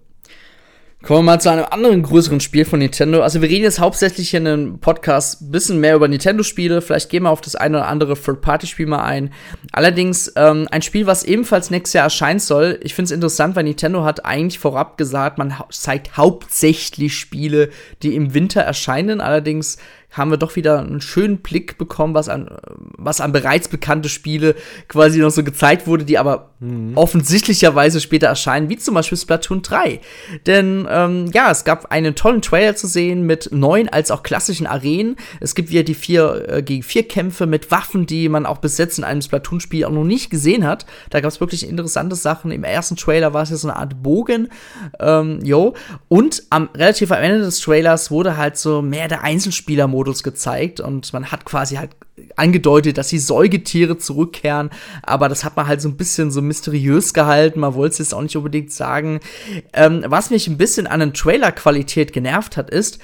Kommen 1.03 1.19
wir 1.19 1.33
mal 1.33 1.41
zu 1.41 1.51
einem 1.51 1.65
anderen 1.69 2.01
größeren 2.01 2.39
Spiel 2.39 2.63
von 2.63 2.79
Nintendo. 2.79 3.23
Also 3.23 3.41
wir 3.41 3.49
reden 3.49 3.65
jetzt 3.65 3.81
hauptsächlich 3.81 4.33
in 4.33 4.47
einem 4.47 4.79
Podcast 4.79 5.41
ein 5.41 5.51
bisschen 5.51 5.81
mehr 5.81 5.95
über 5.95 6.07
Nintendo-Spiele. 6.07 6.81
Vielleicht 6.81 7.09
gehen 7.09 7.23
wir 7.23 7.29
auf 7.29 7.41
das 7.41 7.57
eine 7.57 7.79
oder 7.79 7.87
andere 7.89 8.13
Third-Party-Spiel 8.13 8.85
mal 8.85 9.03
ein. 9.03 9.33
Allerdings 9.73 10.31
ähm, 10.37 10.65
ein 10.71 10.81
Spiel, 10.81 11.05
was 11.05 11.25
ebenfalls 11.25 11.71
nächstes 11.71 11.91
Jahr 11.91 12.05
erscheinen 12.05 12.39
soll. 12.39 12.79
Ich 12.83 12.93
finde 12.93 13.07
es 13.07 13.11
interessant, 13.11 13.57
weil 13.57 13.65
Nintendo 13.65 14.05
hat 14.05 14.23
eigentlich 14.23 14.59
vorab 14.59 14.97
gesagt, 14.97 15.37
man 15.37 15.53
zeigt 15.71 16.15
hauptsächlich 16.15 17.17
Spiele, 17.19 17.69
die 18.01 18.15
im 18.15 18.33
Winter 18.33 18.61
erscheinen. 18.61 19.19
Allerdings 19.19 19.79
haben 20.13 20.31
wir 20.31 20.37
doch 20.37 20.55
wieder 20.55 20.79
einen 20.79 21.01
schönen 21.01 21.39
Blick 21.39 21.77
bekommen, 21.77 22.13
was 22.13 22.29
an, 22.29 22.49
was 22.97 23.19
an 23.19 23.31
bereits 23.31 23.67
bekannte 23.67 24.09
Spiele 24.09 24.55
quasi 24.87 25.19
noch 25.19 25.31
so 25.31 25.43
gezeigt 25.43 25.87
wurde, 25.87 26.05
die 26.05 26.17
aber 26.17 26.51
mhm. 26.59 26.95
offensichtlicherweise 26.95 27.99
später 27.99 28.27
erscheinen, 28.27 28.69
wie 28.69 28.77
zum 28.77 28.93
Beispiel 28.93 29.17
Splatoon 29.17 29.63
3. 29.63 29.99
Denn 30.45 30.87
ähm, 30.89 31.31
ja, 31.33 31.49
es 31.51 31.63
gab 31.63 31.91
einen 31.91 32.15
tollen 32.15 32.41
Trailer 32.41 32.75
zu 32.75 32.87
sehen 32.87 33.25
mit 33.25 33.49
neuen 33.51 33.89
als 33.89 34.11
auch 34.11 34.23
klassischen 34.23 34.67
Arenen. 34.67 35.15
Es 35.39 35.55
gibt 35.55 35.71
wieder 35.71 35.83
die 35.83 35.95
vier 35.95 36.45
äh, 36.47 36.61
gegen 36.61 36.83
vier 36.83 37.07
Kämpfe 37.07 37.47
mit 37.47 37.71
Waffen, 37.71 38.05
die 38.05 38.29
man 38.29 38.45
auch 38.45 38.59
bis 38.59 38.77
jetzt 38.77 38.99
in 38.99 39.03
einem 39.03 39.21
Splatoon-Spiel 39.21 39.85
auch 39.85 39.91
noch 39.91 40.03
nicht 40.03 40.29
gesehen 40.29 40.65
hat. 40.65 40.85
Da 41.09 41.21
gab 41.21 41.31
es 41.31 41.39
wirklich 41.39 41.67
interessante 41.67 42.15
Sachen. 42.15 42.51
Im 42.51 42.63
ersten 42.63 42.95
Trailer 42.95 43.33
war 43.33 43.43
es 43.43 43.49
ja 43.49 43.55
so 43.55 43.67
eine 43.67 43.77
Art 43.77 44.03
Bogen. 44.03 44.49
Ähm, 44.99 45.39
jo. 45.43 45.73
Und 46.07 46.43
am 46.51 46.69
relativ 46.75 47.11
am 47.11 47.23
Ende 47.23 47.39
des 47.39 47.59
Trailers 47.59 48.11
wurde 48.11 48.37
halt 48.37 48.57
so 48.57 48.81
mehr 48.83 49.07
der 49.07 49.23
Einzelspieler-Modus 49.23 50.02
Modus 50.03 50.21
gezeigt 50.21 50.81
und 50.81 51.13
man 51.13 51.31
hat 51.31 51.45
quasi 51.45 51.75
halt 51.75 51.91
angedeutet, 52.35 52.97
dass 52.97 53.07
die 53.07 53.19
Säugetiere 53.19 53.97
zurückkehren, 53.97 54.69
aber 55.01 55.29
das 55.29 55.45
hat 55.45 55.55
man 55.55 55.67
halt 55.67 55.81
so 55.81 55.87
ein 55.87 55.95
bisschen 55.95 56.29
so 56.29 56.41
mysteriös 56.41 57.13
gehalten, 57.13 57.61
man 57.61 57.73
wollte 57.73 57.93
es 57.93 57.99
jetzt 57.99 58.13
auch 58.13 58.21
nicht 58.21 58.35
unbedingt 58.35 58.71
sagen. 58.71 59.21
Ähm, 59.71 60.03
was 60.07 60.29
mich 60.29 60.47
ein 60.47 60.57
bisschen 60.57 60.87
an 60.87 60.99
den 60.99 61.13
Trailer-Qualität 61.13 62.11
genervt 62.11 62.57
hat, 62.57 62.69
ist, 62.69 62.99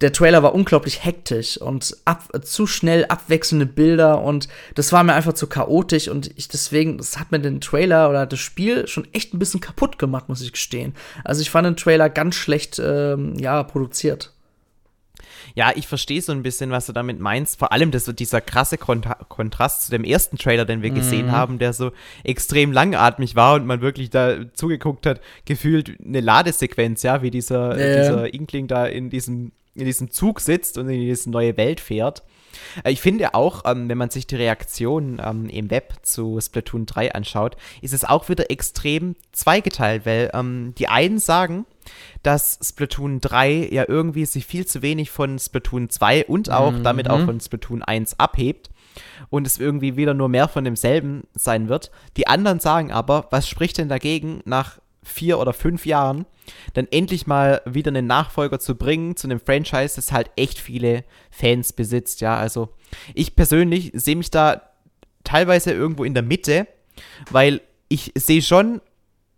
der 0.00 0.12
Trailer 0.12 0.42
war 0.42 0.54
unglaublich 0.54 1.04
hektisch 1.04 1.60
und 1.60 1.96
ab, 2.06 2.28
zu 2.44 2.66
schnell 2.66 3.04
abwechselnde 3.06 3.66
Bilder 3.66 4.22
und 4.22 4.48
das 4.74 4.92
war 4.92 5.04
mir 5.04 5.12
einfach 5.12 5.34
zu 5.34 5.48
chaotisch 5.48 6.08
und 6.08 6.30
ich 6.36 6.48
deswegen, 6.48 6.96
das 6.96 7.18
hat 7.18 7.30
mir 7.30 7.40
den 7.40 7.60
Trailer 7.60 8.08
oder 8.08 8.24
das 8.24 8.38
Spiel 8.38 8.86
schon 8.86 9.06
echt 9.12 9.34
ein 9.34 9.38
bisschen 9.38 9.60
kaputt 9.60 9.98
gemacht, 9.98 10.28
muss 10.28 10.40
ich 10.40 10.52
gestehen. 10.52 10.94
Also 11.24 11.42
ich 11.42 11.50
fand 11.50 11.66
den 11.66 11.76
Trailer 11.76 12.08
ganz 12.08 12.36
schlecht, 12.36 12.80
ähm, 12.82 13.34
ja, 13.38 13.62
produziert. 13.64 14.32
Ja, 15.58 15.72
ich 15.74 15.88
verstehe 15.88 16.22
so 16.22 16.30
ein 16.30 16.44
bisschen, 16.44 16.70
was 16.70 16.86
du 16.86 16.92
damit 16.92 17.18
meinst. 17.18 17.58
Vor 17.58 17.72
allem 17.72 17.90
das, 17.90 18.04
dieser 18.04 18.40
krasse 18.40 18.78
Kontra 18.78 19.14
Kontrast 19.28 19.86
zu 19.86 19.90
dem 19.90 20.04
ersten 20.04 20.38
Trailer, 20.38 20.64
den 20.64 20.82
wir 20.82 20.90
gesehen 20.90 21.26
mhm. 21.26 21.32
haben, 21.32 21.58
der 21.58 21.72
so 21.72 21.90
extrem 22.22 22.70
langatmig 22.70 23.34
war 23.34 23.56
und 23.56 23.66
man 23.66 23.80
wirklich 23.80 24.08
da 24.08 24.36
zugeguckt 24.52 25.04
hat, 25.04 25.20
gefühlt 25.46 25.98
eine 26.00 26.20
Ladesequenz, 26.20 27.02
ja, 27.02 27.22
wie 27.22 27.32
dieser, 27.32 27.76
ja. 27.76 28.00
dieser 28.00 28.32
Inkling 28.32 28.68
da 28.68 28.86
in 28.86 29.10
diesem, 29.10 29.50
in 29.74 29.84
diesem 29.84 30.12
Zug 30.12 30.38
sitzt 30.38 30.78
und 30.78 30.88
in 30.90 31.00
diese 31.00 31.28
neue 31.28 31.56
Welt 31.56 31.80
fährt. 31.80 32.22
Äh, 32.84 32.92
ich 32.92 33.00
finde 33.00 33.34
auch, 33.34 33.64
ähm, 33.64 33.88
wenn 33.88 33.98
man 33.98 34.10
sich 34.10 34.28
die 34.28 34.36
Reaktionen 34.36 35.20
ähm, 35.20 35.48
im 35.48 35.72
Web 35.72 35.94
zu 36.02 36.40
Splatoon 36.40 36.86
3 36.86 37.16
anschaut, 37.16 37.56
ist 37.82 37.94
es 37.94 38.04
auch 38.04 38.28
wieder 38.28 38.48
extrem 38.52 39.16
zweigeteilt, 39.32 40.06
weil 40.06 40.30
ähm, 40.34 40.72
die 40.78 40.86
einen 40.86 41.18
sagen, 41.18 41.66
dass 42.22 42.58
Splatoon 42.62 43.20
3 43.20 43.68
ja 43.70 43.84
irgendwie 43.86 44.24
sich 44.24 44.46
viel 44.46 44.66
zu 44.66 44.82
wenig 44.82 45.10
von 45.10 45.38
Splatoon 45.38 45.90
2 45.90 46.26
und 46.26 46.50
auch 46.50 46.72
mhm. 46.72 46.84
damit 46.84 47.08
auch 47.08 47.24
von 47.24 47.40
Splatoon 47.40 47.82
1 47.82 48.18
abhebt 48.18 48.70
und 49.30 49.46
es 49.46 49.58
irgendwie 49.58 49.96
wieder 49.96 50.14
nur 50.14 50.28
mehr 50.28 50.48
von 50.48 50.64
demselben 50.64 51.24
sein 51.34 51.68
wird. 51.68 51.90
Die 52.16 52.26
anderen 52.26 52.60
sagen 52.60 52.92
aber, 52.92 53.26
was 53.30 53.48
spricht 53.48 53.78
denn 53.78 53.88
dagegen, 53.88 54.40
nach 54.44 54.78
vier 55.02 55.38
oder 55.38 55.52
fünf 55.52 55.86
Jahren 55.86 56.26
dann 56.74 56.86
endlich 56.90 57.26
mal 57.26 57.62
wieder 57.64 57.88
einen 57.88 58.06
Nachfolger 58.06 58.58
zu 58.58 58.74
bringen 58.74 59.16
zu 59.16 59.26
einem 59.26 59.40
Franchise, 59.40 59.96
das 59.96 60.12
halt 60.12 60.30
echt 60.36 60.58
viele 60.58 61.04
Fans 61.30 61.72
besitzt, 61.72 62.20
ja. 62.20 62.36
Also 62.36 62.70
ich 63.14 63.36
persönlich 63.36 63.90
sehe 63.94 64.16
mich 64.16 64.30
da 64.30 64.62
teilweise 65.24 65.72
irgendwo 65.72 66.04
in 66.04 66.14
der 66.14 66.22
Mitte, 66.22 66.66
weil 67.30 67.60
ich 67.88 68.12
sehe 68.14 68.42
schon 68.42 68.80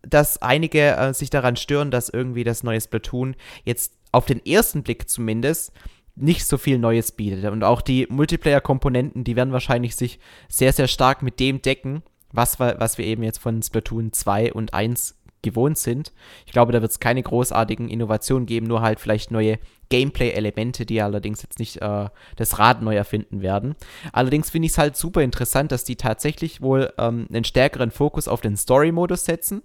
dass 0.03 0.41
einige 0.43 0.97
äh, 0.97 1.15
sich 1.15 1.31
daran 1.31 1.57
stören, 1.57 1.91
dass 1.91 2.09
irgendwie 2.09 2.45
das 2.45 2.63
neue 2.63 2.81
Splatoon 2.81 3.37
jetzt 3.65 3.95
auf 4.13 4.27
den 4.27 4.45
ersten 4.45 4.83
Blick 4.83 5.09
zumindest 5.09 5.73
nicht 6.17 6.47
so 6.47 6.59
viel 6.59 6.79
Neues 6.79 7.13
bietet. 7.13 7.45
Und 7.51 7.65
auch 7.65 7.81
die 7.81 8.07
Multiplayer-Komponenten, 8.11 9.25
die 9.25 9.37
werden 9.37 9.53
wahrscheinlich 9.53 9.97
sich 9.97 10.19
sehr, 10.49 10.73
sehr 10.73 10.89
stark 10.89 11.23
mit 11.23 11.41
dem 11.41 11.63
decken, 11.63 12.03
was 12.33 12.61
wir, 12.61 12.77
was 12.79 12.99
wir 12.99 13.07
eben 13.07 13.23
jetzt 13.23 13.39
von 13.39 13.63
Splatoon 13.63 14.13
2 14.13 14.53
und 14.53 14.75
1 14.75 15.17
gewohnt 15.43 15.79
sind. 15.79 16.13
Ich 16.45 16.53
glaube, 16.53 16.73
da 16.73 16.83
wird 16.83 16.93
es 16.93 17.01
keine 17.01 17.23
großartigen 17.23 17.89
Innovationen 17.89 18.47
geben, 18.47 18.67
nur 18.67 18.83
halt 18.83 19.01
vielleicht 19.01 19.31
neue 19.31 19.59
Gameplay-Elemente, 19.89 20.85
die 20.85 21.01
allerdings 21.01 21.43
jetzt 21.43 21.59
nicht 21.59 21.79
äh, 21.79 22.09
das 22.37 22.59
Rad 22.59 22.83
neu 22.83 22.95
erfinden 22.95 23.41
werden. 23.41 23.75
Allerdings 24.13 24.51
finde 24.51 24.67
ich 24.67 24.73
es 24.73 24.79
halt 24.79 24.97
super 24.97 25.23
interessant, 25.23 25.73
dass 25.73 25.85
die 25.85 25.97
tatsächlich 25.97 26.61
wohl 26.61 26.93
ähm, 26.99 27.27
einen 27.31 27.45
stärkeren 27.45 27.91
Fokus 27.91 28.29
auf 28.29 28.43
den 28.43 28.57
Story-Modus 28.57 29.25
setzen 29.25 29.63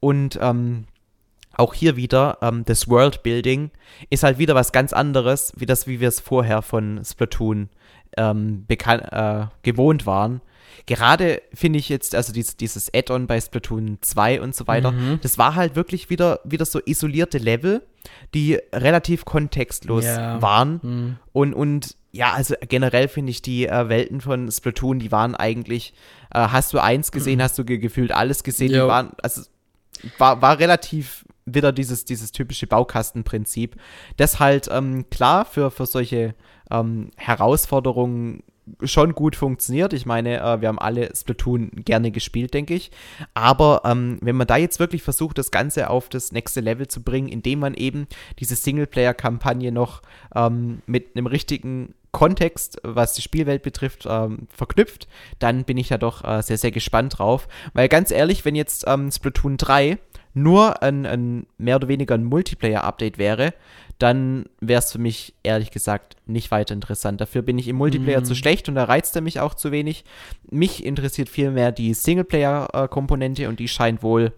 und 0.00 0.38
ähm, 0.40 0.84
auch 1.58 1.74
hier 1.74 1.96
wieder, 1.96 2.38
ähm, 2.40 2.64
das 2.64 2.88
Worldbuilding 2.88 3.70
ist 4.10 4.22
halt 4.22 4.38
wieder 4.38 4.54
was 4.54 4.72
ganz 4.72 4.92
anderes, 4.92 5.52
wie 5.56 5.66
das, 5.66 5.86
wie 5.86 6.00
wir 6.00 6.08
es 6.08 6.20
vorher 6.20 6.62
von 6.62 7.02
Splatoon 7.04 7.68
ähm, 8.16 8.64
äh, 8.68 9.46
gewohnt 9.62 10.06
waren. 10.06 10.40
Gerade 10.86 11.42
finde 11.52 11.78
ich 11.80 11.88
jetzt, 11.88 12.14
also 12.14 12.32
dieses, 12.32 12.56
dieses 12.56 12.94
Add-on 12.94 13.26
bei 13.26 13.40
Splatoon 13.40 13.98
2 14.00 14.40
und 14.40 14.54
so 14.54 14.66
weiter, 14.66 14.92
mhm. 14.92 15.18
das 15.20 15.36
war 15.36 15.54
halt 15.54 15.76
wirklich 15.76 16.08
wieder, 16.08 16.40
wieder 16.44 16.64
so 16.64 16.80
isolierte 16.84 17.38
Level, 17.38 17.82
die 18.34 18.58
relativ 18.72 19.24
kontextlos 19.24 20.04
yeah. 20.04 20.40
waren. 20.40 20.80
Mhm. 20.82 21.16
Und, 21.32 21.54
und 21.54 21.96
ja, 22.12 22.32
also 22.32 22.54
generell 22.68 23.08
finde 23.08 23.30
ich 23.30 23.42
die 23.42 23.66
äh, 23.66 23.88
Welten 23.88 24.20
von 24.20 24.50
Splatoon, 24.50 24.98
die 24.98 25.12
waren 25.12 25.34
eigentlich, 25.34 25.92
äh, 26.32 26.38
hast 26.38 26.72
du 26.72 26.78
eins 26.78 27.12
gesehen, 27.12 27.38
mhm. 27.38 27.42
hast 27.42 27.58
du 27.58 27.64
ge 27.64 27.78
gefühlt 27.78 28.12
alles 28.12 28.42
gesehen, 28.42 28.72
jo. 28.72 28.84
die 28.84 28.88
waren, 28.88 29.12
also 29.22 29.42
war, 30.18 30.42
war 30.42 30.58
relativ 30.58 31.24
wieder 31.46 31.72
dieses, 31.72 32.04
dieses 32.04 32.32
typische 32.32 32.66
Baukastenprinzip, 32.66 33.76
das 34.16 34.38
halt 34.38 34.68
ähm, 34.70 35.08
klar 35.10 35.44
für, 35.44 35.70
für 35.70 35.86
solche 35.86 36.34
ähm, 36.70 37.10
Herausforderungen 37.16 38.42
schon 38.82 39.14
gut 39.14 39.36
funktioniert. 39.36 39.92
Ich 39.92 40.06
meine, 40.06 40.40
äh, 40.40 40.60
wir 40.60 40.68
haben 40.68 40.78
alle 40.78 41.14
Splatoon 41.14 41.70
gerne 41.84 42.10
gespielt, 42.10 42.54
denke 42.54 42.74
ich. 42.74 42.90
Aber 43.34 43.82
ähm, 43.84 44.18
wenn 44.20 44.36
man 44.36 44.46
da 44.46 44.56
jetzt 44.56 44.78
wirklich 44.78 45.02
versucht, 45.02 45.38
das 45.38 45.50
Ganze 45.50 45.90
auf 45.90 46.08
das 46.08 46.32
nächste 46.32 46.60
Level 46.60 46.88
zu 46.88 47.02
bringen, 47.02 47.28
indem 47.28 47.60
man 47.60 47.74
eben 47.74 48.06
diese 48.38 48.56
Singleplayer-Kampagne 48.56 49.72
noch 49.72 50.02
ähm, 50.34 50.82
mit 50.86 51.16
einem 51.16 51.26
richtigen 51.26 51.94
Kontext, 52.12 52.80
was 52.82 53.14
die 53.14 53.22
Spielwelt 53.22 53.62
betrifft, 53.62 54.06
ähm, 54.08 54.48
verknüpft, 54.50 55.08
dann 55.38 55.64
bin 55.64 55.76
ich 55.76 55.90
ja 55.90 55.98
doch 55.98 56.24
äh, 56.24 56.42
sehr, 56.42 56.58
sehr 56.58 56.70
gespannt 56.70 57.18
drauf. 57.18 57.48
Weil 57.74 57.88
ganz 57.88 58.10
ehrlich, 58.10 58.44
wenn 58.44 58.54
jetzt 58.54 58.84
ähm, 58.86 59.10
Splatoon 59.10 59.56
3 59.56 59.98
nur 60.34 60.82
ein, 60.82 61.06
ein 61.06 61.46
mehr 61.58 61.76
oder 61.76 61.88
weniger 61.88 62.14
ein 62.14 62.24
Multiplayer-Update 62.24 63.18
wäre, 63.18 63.54
dann 63.98 64.46
wäre 64.60 64.78
es 64.78 64.92
für 64.92 64.98
mich 64.98 65.34
ehrlich 65.42 65.70
gesagt 65.70 66.16
nicht 66.26 66.50
weiter 66.50 66.72
interessant. 66.72 67.20
Dafür 67.20 67.42
bin 67.42 67.58
ich 67.58 67.66
im 67.66 67.76
Multiplayer 67.76 68.20
mm. 68.20 68.24
zu 68.24 68.34
schlecht 68.36 68.68
und 68.68 68.76
da 68.76 68.84
reizt 68.84 69.16
er 69.16 69.22
mich 69.22 69.40
auch 69.40 69.54
zu 69.54 69.72
wenig. 69.72 70.04
Mich 70.50 70.84
interessiert 70.84 71.28
vielmehr 71.28 71.72
die 71.72 71.94
Singleplayer-Komponente 71.94 73.48
und 73.48 73.58
die 73.58 73.66
scheint 73.66 74.02
wohl 74.02 74.32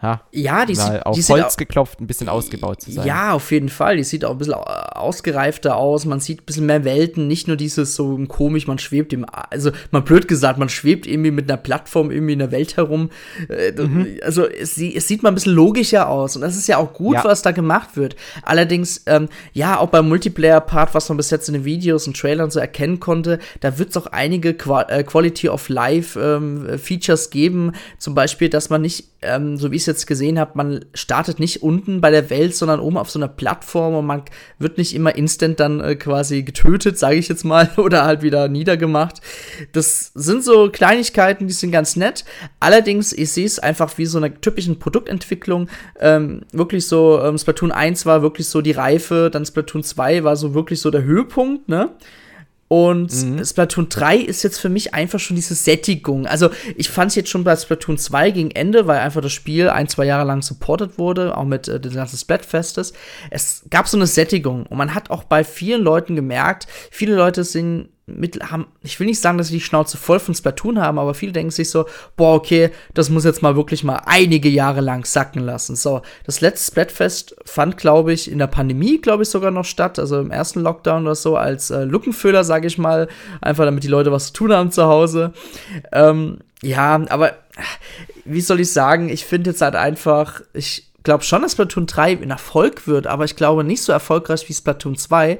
ja, 0.00 0.20
ja 0.32 0.64
die 0.64 0.76
sieht 0.76 1.04
auf 1.04 1.16
die 1.16 1.24
Holz 1.24 1.56
geklopft, 1.56 2.00
ein 2.00 2.06
bisschen 2.06 2.28
ausgebaut 2.28 2.80
zu 2.80 2.92
sein. 2.92 3.06
Ja, 3.06 3.32
auf 3.32 3.50
jeden 3.50 3.68
Fall. 3.68 3.96
Die 3.96 4.04
sieht 4.04 4.24
auch 4.24 4.30
ein 4.30 4.38
bisschen 4.38 4.54
ausgereifter 4.54 5.76
aus. 5.76 6.04
Man 6.04 6.20
sieht 6.20 6.42
ein 6.42 6.44
bisschen 6.44 6.66
mehr 6.66 6.84
Welten, 6.84 7.26
nicht 7.26 7.48
nur 7.48 7.56
dieses 7.56 7.96
so 7.96 8.16
komisch, 8.28 8.68
man 8.68 8.78
schwebt 8.78 9.12
im, 9.12 9.26
also 9.28 9.72
man 9.90 10.04
blöd 10.04 10.28
gesagt, 10.28 10.58
man 10.58 10.68
schwebt 10.68 11.06
irgendwie 11.06 11.32
mit 11.32 11.50
einer 11.50 11.56
Plattform 11.56 12.12
irgendwie 12.12 12.34
in 12.34 12.38
der 12.38 12.52
Welt 12.52 12.76
herum. 12.76 13.10
Äh, 13.48 13.72
mhm. 13.72 14.18
Also 14.22 14.46
es, 14.46 14.78
es, 14.78 15.08
sieht 15.08 15.22
mal 15.24 15.30
ein 15.30 15.34
bisschen 15.34 15.54
logischer 15.54 16.08
aus 16.08 16.36
und 16.36 16.42
das 16.42 16.56
ist 16.56 16.68
ja 16.68 16.76
auch 16.76 16.92
gut, 16.92 17.16
ja. 17.16 17.24
was 17.24 17.42
da 17.42 17.50
gemacht 17.50 17.96
wird. 17.96 18.14
Allerdings, 18.42 19.02
ähm, 19.06 19.28
ja, 19.52 19.78
auch 19.78 19.88
beim 19.88 20.08
Multiplayer-Part, 20.08 20.94
was 20.94 21.08
man 21.08 21.16
bis 21.16 21.30
jetzt 21.30 21.48
in 21.48 21.54
den 21.54 21.64
Videos 21.64 22.06
und 22.06 22.16
Trailern 22.16 22.52
so 22.52 22.60
erkennen 22.60 23.00
konnte, 23.00 23.40
da 23.60 23.78
wird 23.78 23.90
es 23.90 23.96
auch 23.96 24.06
einige 24.06 24.54
Qua 24.54 24.82
äh, 24.82 25.02
Quality 25.02 25.48
of 25.48 25.68
Life 25.68 26.20
ähm, 26.20 26.78
Features 26.78 27.30
geben. 27.30 27.72
Zum 27.98 28.14
Beispiel, 28.14 28.48
dass 28.48 28.70
man 28.70 28.82
nicht, 28.82 29.08
ähm, 29.22 29.56
so 29.56 29.72
wie 29.72 29.76
ich 29.76 29.82
es 29.82 29.87
jetzt 29.88 30.06
gesehen 30.06 30.38
habe, 30.38 30.52
man 30.54 30.84
startet 30.94 31.40
nicht 31.40 31.64
unten 31.64 32.00
bei 32.00 32.12
der 32.12 32.30
Welt, 32.30 32.54
sondern 32.54 32.78
oben 32.78 32.96
auf 32.96 33.10
so 33.10 33.18
einer 33.18 33.26
Plattform 33.26 33.96
und 33.96 34.06
man 34.06 34.22
wird 34.60 34.78
nicht 34.78 34.94
immer 34.94 35.16
instant 35.16 35.58
dann 35.58 35.80
äh, 35.80 35.96
quasi 35.96 36.44
getötet, 36.44 36.96
sage 37.00 37.16
ich 37.16 37.28
jetzt 37.28 37.44
mal, 37.44 37.68
oder 37.76 38.04
halt 38.04 38.22
wieder 38.22 38.48
niedergemacht. 38.48 39.20
Das 39.72 40.12
sind 40.14 40.44
so 40.44 40.70
Kleinigkeiten, 40.70 41.48
die 41.48 41.52
sind 41.52 41.72
ganz 41.72 41.96
nett. 41.96 42.24
Allerdings, 42.60 43.12
ich 43.12 43.32
sehe 43.32 43.46
es 43.46 43.58
einfach 43.58 43.98
wie 43.98 44.06
so 44.06 44.18
eine 44.18 44.40
typischen 44.40 44.78
Produktentwicklung. 44.78 45.68
Ähm, 45.98 46.42
wirklich 46.52 46.86
so, 46.86 47.20
ähm, 47.20 47.36
Splatoon 47.38 47.72
1 47.72 48.06
war 48.06 48.22
wirklich 48.22 48.48
so 48.48 48.60
die 48.60 48.72
Reife, 48.72 49.30
dann 49.32 49.44
Splatoon 49.44 49.82
2 49.82 50.22
war 50.22 50.36
so 50.36 50.54
wirklich 50.54 50.80
so 50.80 50.90
der 50.90 51.02
Höhepunkt, 51.02 51.68
ne? 51.68 51.90
Und 52.68 53.12
mhm. 53.12 53.42
Splatoon 53.42 53.88
3 53.88 54.18
ist 54.18 54.42
jetzt 54.42 54.60
für 54.60 54.68
mich 54.68 54.92
einfach 54.92 55.18
schon 55.18 55.36
diese 55.36 55.54
Sättigung. 55.54 56.26
Also, 56.26 56.50
ich 56.76 56.90
fand 56.90 57.10
es 57.10 57.14
jetzt 57.14 57.30
schon 57.30 57.42
bei 57.42 57.56
Splatoon 57.56 57.96
2 57.96 58.30
gegen 58.30 58.50
Ende, 58.50 58.86
weil 58.86 59.00
einfach 59.00 59.22
das 59.22 59.32
Spiel 59.32 59.70
ein, 59.70 59.88
zwei 59.88 60.04
Jahre 60.04 60.26
lang 60.26 60.42
supported 60.42 60.98
wurde, 60.98 61.36
auch 61.36 61.44
mit 61.44 61.66
äh, 61.66 61.80
den 61.80 61.94
ganzen 61.94 62.18
Splatfestes. 62.18 62.92
Es 63.30 63.64
gab 63.70 63.88
so 63.88 63.96
eine 63.96 64.06
Sättigung. 64.06 64.66
Und 64.66 64.76
man 64.76 64.94
hat 64.94 65.10
auch 65.10 65.24
bei 65.24 65.44
vielen 65.44 65.82
Leuten 65.82 66.14
gemerkt, 66.14 66.66
viele 66.90 67.14
Leute 67.14 67.42
sind 67.42 67.88
mit, 68.08 68.50
haben, 68.50 68.66
ich 68.82 68.98
will 68.98 69.06
nicht 69.06 69.20
sagen, 69.20 69.38
dass 69.38 69.48
sie 69.48 69.54
die 69.54 69.60
Schnauze 69.60 69.96
voll 69.96 70.18
von 70.18 70.34
Splatoon 70.34 70.80
haben, 70.80 70.98
aber 70.98 71.14
viele 71.14 71.32
denken 71.32 71.50
sich 71.50 71.70
so, 71.70 71.86
boah, 72.16 72.34
okay, 72.34 72.70
das 72.94 73.10
muss 73.10 73.24
jetzt 73.24 73.42
mal 73.42 73.56
wirklich 73.56 73.84
mal 73.84 74.02
einige 74.06 74.48
Jahre 74.48 74.80
lang 74.80 75.04
sacken 75.04 75.42
lassen. 75.42 75.76
So, 75.76 76.02
das 76.24 76.40
letzte 76.40 76.72
Splatfest 76.72 77.36
fand, 77.44 77.76
glaube 77.76 78.12
ich, 78.12 78.30
in 78.30 78.38
der 78.38 78.46
Pandemie, 78.46 78.98
glaube 78.98 79.22
ich, 79.22 79.28
sogar 79.28 79.50
noch 79.50 79.64
statt, 79.64 79.98
also 79.98 80.18
im 80.20 80.30
ersten 80.30 80.60
Lockdown 80.60 81.02
oder 81.02 81.14
so, 81.14 81.36
als 81.36 81.70
äh, 81.70 81.84
Lückenfüller, 81.84 82.44
sage 82.44 82.66
ich 82.66 82.78
mal, 82.78 83.08
einfach 83.40 83.64
damit 83.64 83.84
die 83.84 83.88
Leute 83.88 84.10
was 84.10 84.28
zu 84.28 84.32
tun 84.32 84.52
haben 84.52 84.72
zu 84.72 84.84
Hause. 84.84 85.32
Ähm, 85.92 86.38
ja, 86.62 87.00
aber 87.08 87.34
wie 88.24 88.40
soll 88.40 88.60
ich 88.60 88.72
sagen, 88.72 89.08
ich 89.08 89.24
finde 89.24 89.50
jetzt 89.50 89.62
halt 89.62 89.76
einfach, 89.76 90.40
ich 90.52 90.88
glaube 91.02 91.24
schon, 91.24 91.42
dass 91.42 91.52
Splatoon 91.52 91.86
3 91.86 92.18
ein 92.22 92.30
Erfolg 92.30 92.86
wird, 92.86 93.06
aber 93.06 93.24
ich 93.24 93.36
glaube 93.36 93.64
nicht 93.64 93.82
so 93.82 93.92
erfolgreich 93.92 94.48
wie 94.48 94.54
Splatoon 94.54 94.96
2. 94.96 95.38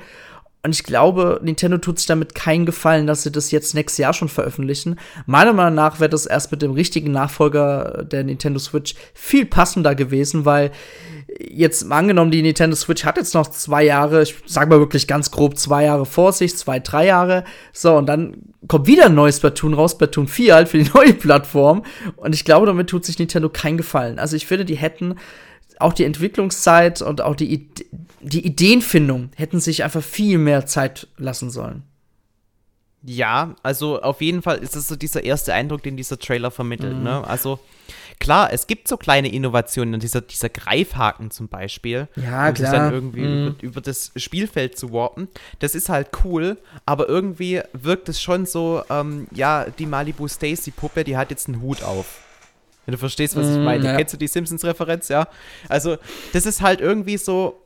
Und 0.65 0.75
ich 0.75 0.83
glaube, 0.83 1.41
Nintendo 1.43 1.79
tut 1.79 1.99
sich 1.99 2.07
damit 2.07 2.35
keinen 2.35 2.67
Gefallen, 2.67 3.07
dass 3.07 3.23
sie 3.23 3.31
das 3.31 3.53
jetzt 3.53 3.75
nächstes 3.75 3.99
Jahr 3.99 4.13
schon 4.13 4.29
veröffentlichen. 4.29 4.99
Meiner 5.25 5.53
Meinung 5.53 5.75
nach 5.75 6.01
wäre 6.01 6.11
das 6.11 6.27
erst 6.27 6.51
mit 6.51 6.63
dem 6.63 6.73
richtigen 6.73 7.13
Nachfolger 7.13 8.05
der 8.05 8.25
Nintendo 8.25 8.59
Switch 8.59 8.95
viel 9.15 9.47
passender 9.47 9.95
gewesen, 9.95 10.45
weil 10.45 10.73
jetzt 11.39 11.91
angenommen, 11.91 12.31
die 12.33 12.43
Nintendo 12.43 12.75
Switch 12.75 13.05
hat 13.05 13.19
jetzt 13.19 13.35
noch 13.35 13.49
zwei 13.49 13.85
Jahre, 13.85 14.23
ich 14.23 14.35
sag 14.47 14.69
mal 14.69 14.81
wirklich 14.81 15.07
ganz 15.07 15.31
grob 15.31 15.57
zwei 15.59 15.85
Jahre 15.85 16.07
vor 16.07 16.33
sich, 16.33 16.57
zwei, 16.57 16.81
drei 16.81 17.07
Jahre. 17.07 17.45
So, 17.73 17.97
und 17.97 18.07
dann 18.07 18.37
kommt 18.67 18.87
wieder 18.89 19.07
ein 19.07 19.15
neues 19.15 19.37
Splatoon 19.37 19.75
raus, 19.75 19.93
Splatoon 19.93 20.27
4 20.27 20.55
halt 20.55 20.69
für 20.69 20.79
die 20.79 20.91
neue 20.95 21.15
Plattform. 21.15 21.85
Und 22.17 22.35
ich 22.35 22.45
glaube, 22.45 22.67
damit 22.67 22.89
tut 22.89 23.05
sich 23.05 23.19
Nintendo 23.19 23.49
keinen 23.49 23.77
Gefallen. 23.77 24.19
Also 24.19 24.35
ich 24.35 24.47
finde, 24.47 24.65
die 24.65 24.77
hätten 24.77 25.15
auch 25.81 25.93
die 25.93 26.05
Entwicklungszeit 26.05 27.03
und 27.03 27.21
auch 27.21 27.37
die, 27.37 27.69
die 28.21 28.45
Ideenfindung 28.45 29.31
hätten 29.37 29.61
sich 29.61 29.85
einfach 29.85 30.03
viel 30.03 30.39
mehr 30.39 30.67
Zeit 30.67 31.09
lassen 31.17 31.51
sollen. 31.51 31.83
Ja, 33.03 33.55
also 33.63 34.03
auf 34.03 34.21
jeden 34.21 34.43
Fall 34.43 34.59
ist 34.59 34.75
es 34.75 34.89
so 34.89 34.97
dieser 34.97 35.23
erste 35.23 35.55
Eindruck, 35.55 35.83
den 35.83 35.97
dieser 35.97 36.19
Trailer 36.19 36.51
vermittelt. 36.51 36.97
Mhm. 36.97 37.05
Ne? 37.05 37.27
Also 37.27 37.61
klar, 38.19 38.53
es 38.53 38.67
gibt 38.67 38.89
so 38.89 38.97
kleine 38.97 39.33
Innovationen, 39.33 40.01
dieser, 40.01 40.21
dieser 40.21 40.49
Greifhaken 40.49 41.31
zum 41.31 41.49
Beispiel. 41.49 42.09
Ja, 42.17 42.49
um 42.49 42.55
klar. 42.55 42.73
dann 42.73 42.93
irgendwie 42.93 43.21
mhm. 43.23 43.47
über, 43.47 43.63
über, 43.63 43.81
das 43.81 44.11
Spielfeld 44.17 44.77
zu 44.77 44.93
warpen. 44.93 45.29
Das 45.61 45.77
ist 45.77 45.89
halt 45.89 46.09
cool, 46.25 46.59
aber 46.87 47.09
irgendwie 47.09 47.63
wirkt 47.73 48.09
es 48.09 48.21
schon 48.21 48.47
so, 48.47 48.83
ähm, 48.91 49.29
ja, 49.33 49.67
die 49.79 49.87
Malibu 49.87 50.27
Stacy 50.27 50.73
Puppe, 50.73 51.05
die 51.05 51.17
hat 51.17 51.31
jetzt 51.31 51.49
einen 51.49 51.63
Hut 51.63 51.85
auf. 51.85 52.23
Wenn 52.89 52.93
du 52.93 52.99
verstehst, 53.01 53.37
was 53.37 53.51
ich 53.51 53.59
mm, 53.59 53.65
meine. 53.65 53.85
Ja. 53.85 53.97
Kennst 53.99 54.15
du 54.15 54.17
die 54.17 54.29
Simpsons-Referenz, 54.29 55.09
ja? 55.09 55.29
Also, 55.69 55.99
das 56.33 56.47
ist 56.47 56.63
halt 56.63 56.81
irgendwie 56.81 57.19
so 57.19 57.63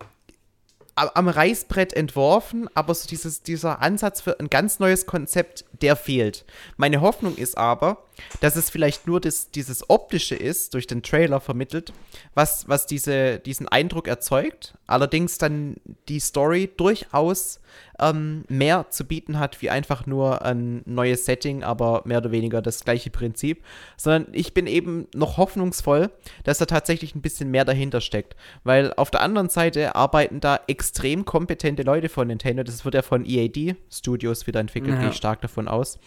am 0.96 1.28
Reißbrett 1.28 1.92
entworfen, 1.92 2.68
aber 2.74 2.92
so 2.92 3.06
dieses, 3.06 3.44
dieser 3.44 3.80
Ansatz 3.80 4.20
für 4.20 4.40
ein 4.40 4.50
ganz 4.50 4.80
neues 4.80 5.06
Konzept, 5.06 5.64
der 5.80 5.94
fehlt. 5.94 6.44
Meine 6.76 7.00
Hoffnung 7.00 7.36
ist 7.36 7.56
aber, 7.56 8.02
dass 8.40 8.56
es 8.56 8.68
vielleicht 8.68 9.06
nur 9.06 9.20
das, 9.20 9.52
dieses 9.52 9.88
Optische 9.88 10.34
ist, 10.34 10.74
durch 10.74 10.88
den 10.88 11.04
Trailer 11.04 11.40
vermittelt, 11.40 11.92
was, 12.34 12.68
was 12.68 12.86
diese, 12.86 13.38
diesen 13.38 13.68
Eindruck 13.68 14.08
erzeugt. 14.08 14.74
Allerdings 14.88 15.38
dann 15.38 15.76
die 16.08 16.18
Story 16.18 16.68
durchaus 16.76 17.60
ähm, 18.02 18.44
mehr 18.48 18.86
zu 18.90 19.04
bieten 19.04 19.38
hat, 19.38 19.62
wie 19.62 19.70
einfach 19.70 20.06
nur 20.06 20.42
ein 20.42 20.82
neues 20.84 21.24
Setting, 21.24 21.62
aber 21.62 22.02
mehr 22.04 22.18
oder 22.18 22.32
weniger 22.32 22.60
das 22.60 22.84
gleiche 22.84 23.10
Prinzip. 23.10 23.64
Sondern 23.96 24.26
ich 24.32 24.52
bin 24.52 24.66
eben 24.66 25.06
noch 25.14 25.36
hoffnungsvoll, 25.36 26.10
dass 26.44 26.58
da 26.58 26.66
tatsächlich 26.66 27.14
ein 27.14 27.22
bisschen 27.22 27.50
mehr 27.50 27.64
dahinter 27.64 28.00
steckt. 28.00 28.36
Weil 28.64 28.92
auf 28.94 29.10
der 29.10 29.22
anderen 29.22 29.48
Seite 29.48 29.94
arbeiten 29.94 30.40
da 30.40 30.60
extrem 30.66 31.24
kompetente 31.24 31.82
Leute 31.82 32.08
von 32.08 32.26
Nintendo. 32.26 32.62
Das 32.62 32.84
wird 32.84 32.94
ja 32.94 33.02
von 33.02 33.24
EAD 33.24 33.76
Studios 33.90 34.46
wieder 34.46 34.60
entwickelt, 34.60 34.94
ja. 34.94 35.00
gehe 35.00 35.10
ich 35.10 35.16
stark 35.16 35.40
davon 35.40 35.68
aus. 35.68 35.98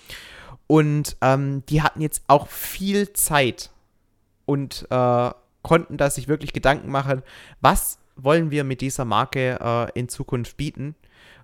Und 0.68 1.16
ähm, 1.22 1.64
die 1.70 1.82
hatten 1.82 2.02
jetzt 2.02 2.24
auch 2.28 2.48
viel 2.48 3.14
Zeit 3.14 3.70
und 4.46 4.88
äh, 4.90 5.30
konnten 5.62 5.98
da 5.98 6.10
sich 6.10 6.28
wirklich 6.28 6.54
Gedanken 6.54 6.92
machen, 6.92 7.24
was 7.62 8.00
wollen 8.16 8.52
wir 8.52 8.64
mit 8.64 8.82
dieser 8.82 9.06
Marke 9.06 9.60
äh, 9.62 10.00
in 10.00 10.10
Zukunft 10.10 10.58
bieten. 10.58 10.96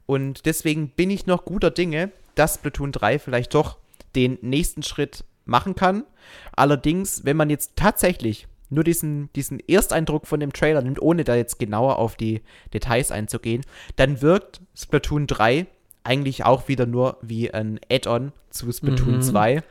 Und 0.05 0.45
deswegen 0.45 0.89
bin 0.89 1.09
ich 1.09 1.25
noch 1.25 1.45
guter 1.45 1.71
Dinge, 1.71 2.11
dass 2.35 2.57
Platoon 2.57 2.91
3 2.91 3.19
vielleicht 3.19 3.53
doch 3.53 3.77
den 4.15 4.37
nächsten 4.41 4.83
Schritt 4.83 5.23
machen 5.45 5.75
kann. 5.75 6.03
Allerdings, 6.55 7.25
wenn 7.25 7.37
man 7.37 7.49
jetzt 7.49 7.75
tatsächlich 7.75 8.47
nur 8.69 8.83
diesen, 8.83 9.29
diesen 9.33 9.59
Ersteindruck 9.67 10.27
von 10.27 10.39
dem 10.39 10.53
Trailer 10.53 10.81
nimmt, 10.81 11.01
ohne 11.01 11.23
da 11.23 11.35
jetzt 11.35 11.59
genauer 11.59 11.99
auf 11.99 12.15
die 12.15 12.41
Details 12.73 13.11
einzugehen, 13.11 13.63
dann 13.97 14.21
wirkt 14.21 14.61
Splatoon 14.75 15.27
3 15.27 15.67
eigentlich 16.03 16.45
auch 16.45 16.67
wieder 16.67 16.85
nur 16.85 17.17
wie 17.21 17.53
ein 17.53 17.79
Add-on 17.91 18.31
zu 18.49 18.71
Splatoon 18.71 19.15
mhm. 19.15 19.21
2. 19.21 19.63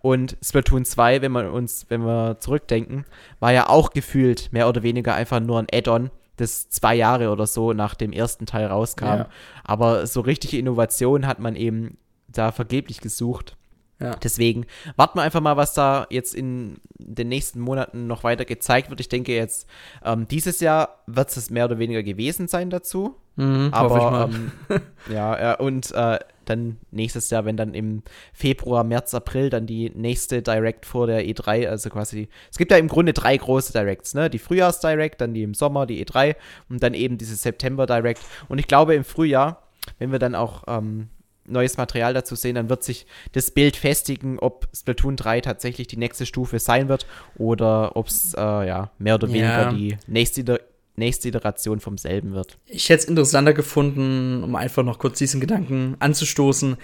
Und 0.00 0.36
Splatoon 0.42 0.84
2, 0.84 1.22
wenn 1.22 1.32
wir 1.32 1.52
uns, 1.52 1.86
wenn 1.88 2.02
wir 2.02 2.38
zurückdenken, 2.38 3.06
war 3.40 3.52
ja 3.52 3.68
auch 3.68 3.90
gefühlt 3.90 4.52
mehr 4.52 4.68
oder 4.68 4.82
weniger 4.82 5.14
einfach 5.14 5.40
nur 5.40 5.58
ein 5.58 5.66
Add-on, 5.72 6.10
das 6.36 6.68
zwei 6.68 6.94
Jahre 6.94 7.30
oder 7.30 7.46
so 7.46 7.72
nach 7.72 7.94
dem 7.94 8.12
ersten 8.12 8.46
Teil 8.46 8.66
rauskam. 8.66 9.04
Ja. 9.04 9.28
Aber 9.62 10.06
so 10.06 10.20
richtige 10.20 10.58
Innovation 10.58 11.26
hat 11.26 11.38
man 11.38 11.56
eben 11.56 11.96
da 12.28 12.52
vergeblich 12.52 13.00
gesucht. 13.00 13.56
Ja. 14.00 14.16
Deswegen 14.16 14.66
warten 14.96 15.18
wir 15.18 15.22
einfach 15.22 15.40
mal, 15.40 15.56
was 15.56 15.74
da 15.74 16.06
jetzt 16.10 16.34
in 16.34 16.78
den 16.98 17.28
nächsten 17.28 17.60
Monaten 17.60 18.06
noch 18.06 18.24
weiter 18.24 18.44
gezeigt 18.44 18.90
wird. 18.90 19.00
Ich 19.00 19.08
denke 19.08 19.34
jetzt, 19.34 19.68
ähm, 20.04 20.26
dieses 20.26 20.60
Jahr 20.60 21.00
wird 21.06 21.34
es 21.36 21.50
mehr 21.50 21.66
oder 21.66 21.78
weniger 21.78 22.02
gewesen 22.02 22.48
sein 22.48 22.70
dazu. 22.70 23.16
Mhm, 23.36 23.68
Aber 23.72 24.28
ähm, 24.30 24.52
ja, 25.10 25.40
ja, 25.40 25.54
und 25.54 25.92
äh, 25.92 26.18
dann 26.48 26.78
nächstes 26.90 27.30
Jahr, 27.30 27.44
wenn 27.44 27.56
dann 27.56 27.74
im 27.74 28.02
Februar, 28.32 28.84
März, 28.84 29.14
April 29.14 29.50
dann 29.50 29.66
die 29.66 29.90
nächste 29.90 30.42
Direct 30.42 30.86
vor 30.86 31.06
der 31.06 31.24
E3, 31.24 31.68
also 31.68 31.90
quasi, 31.90 32.28
es 32.50 32.58
gibt 32.58 32.70
ja 32.70 32.78
im 32.78 32.88
Grunde 32.88 33.12
drei 33.12 33.36
große 33.36 33.72
Directs, 33.72 34.14
ne? 34.14 34.30
Die 34.30 34.38
Frühjahrs-Direct, 34.38 35.20
dann 35.20 35.34
die 35.34 35.42
im 35.42 35.54
Sommer, 35.54 35.86
die 35.86 36.04
E3 36.04 36.36
und 36.68 36.82
dann 36.82 36.94
eben 36.94 37.18
diese 37.18 37.36
September-Direct. 37.36 38.20
Und 38.48 38.58
ich 38.58 38.66
glaube, 38.66 38.94
im 38.94 39.04
Frühjahr, 39.04 39.62
wenn 39.98 40.12
wir 40.12 40.18
dann 40.18 40.34
auch 40.34 40.64
ähm, 40.66 41.08
neues 41.46 41.76
Material 41.76 42.14
dazu 42.14 42.34
sehen, 42.34 42.54
dann 42.54 42.68
wird 42.68 42.82
sich 42.82 43.06
das 43.32 43.50
Bild 43.50 43.76
festigen, 43.76 44.38
ob 44.38 44.68
Splatoon 44.74 45.16
3 45.16 45.40
tatsächlich 45.40 45.86
die 45.86 45.96
nächste 45.96 46.26
Stufe 46.26 46.58
sein 46.58 46.88
wird 46.88 47.06
oder 47.36 47.96
ob 47.96 48.08
es 48.08 48.34
äh, 48.34 48.40
ja, 48.40 48.90
mehr 48.98 49.16
oder 49.16 49.28
weniger 49.28 49.62
ja. 49.62 49.72
die 49.72 49.96
nächste, 50.06 50.60
nächste 50.96 51.28
Iteration 51.28 51.80
vom 51.80 51.98
selben 51.98 52.34
wird. 52.34 52.58
Ich 52.66 52.88
hätte 52.88 53.02
es 53.02 53.08
interessanter 53.08 53.52
gefunden, 53.52 54.42
um 54.44 54.54
einfach 54.56 54.82
noch 54.82 54.98
kurz 54.98 55.18
diesen 55.18 55.40
Gedanken 55.40 55.96
anzustoßen, 55.98 56.76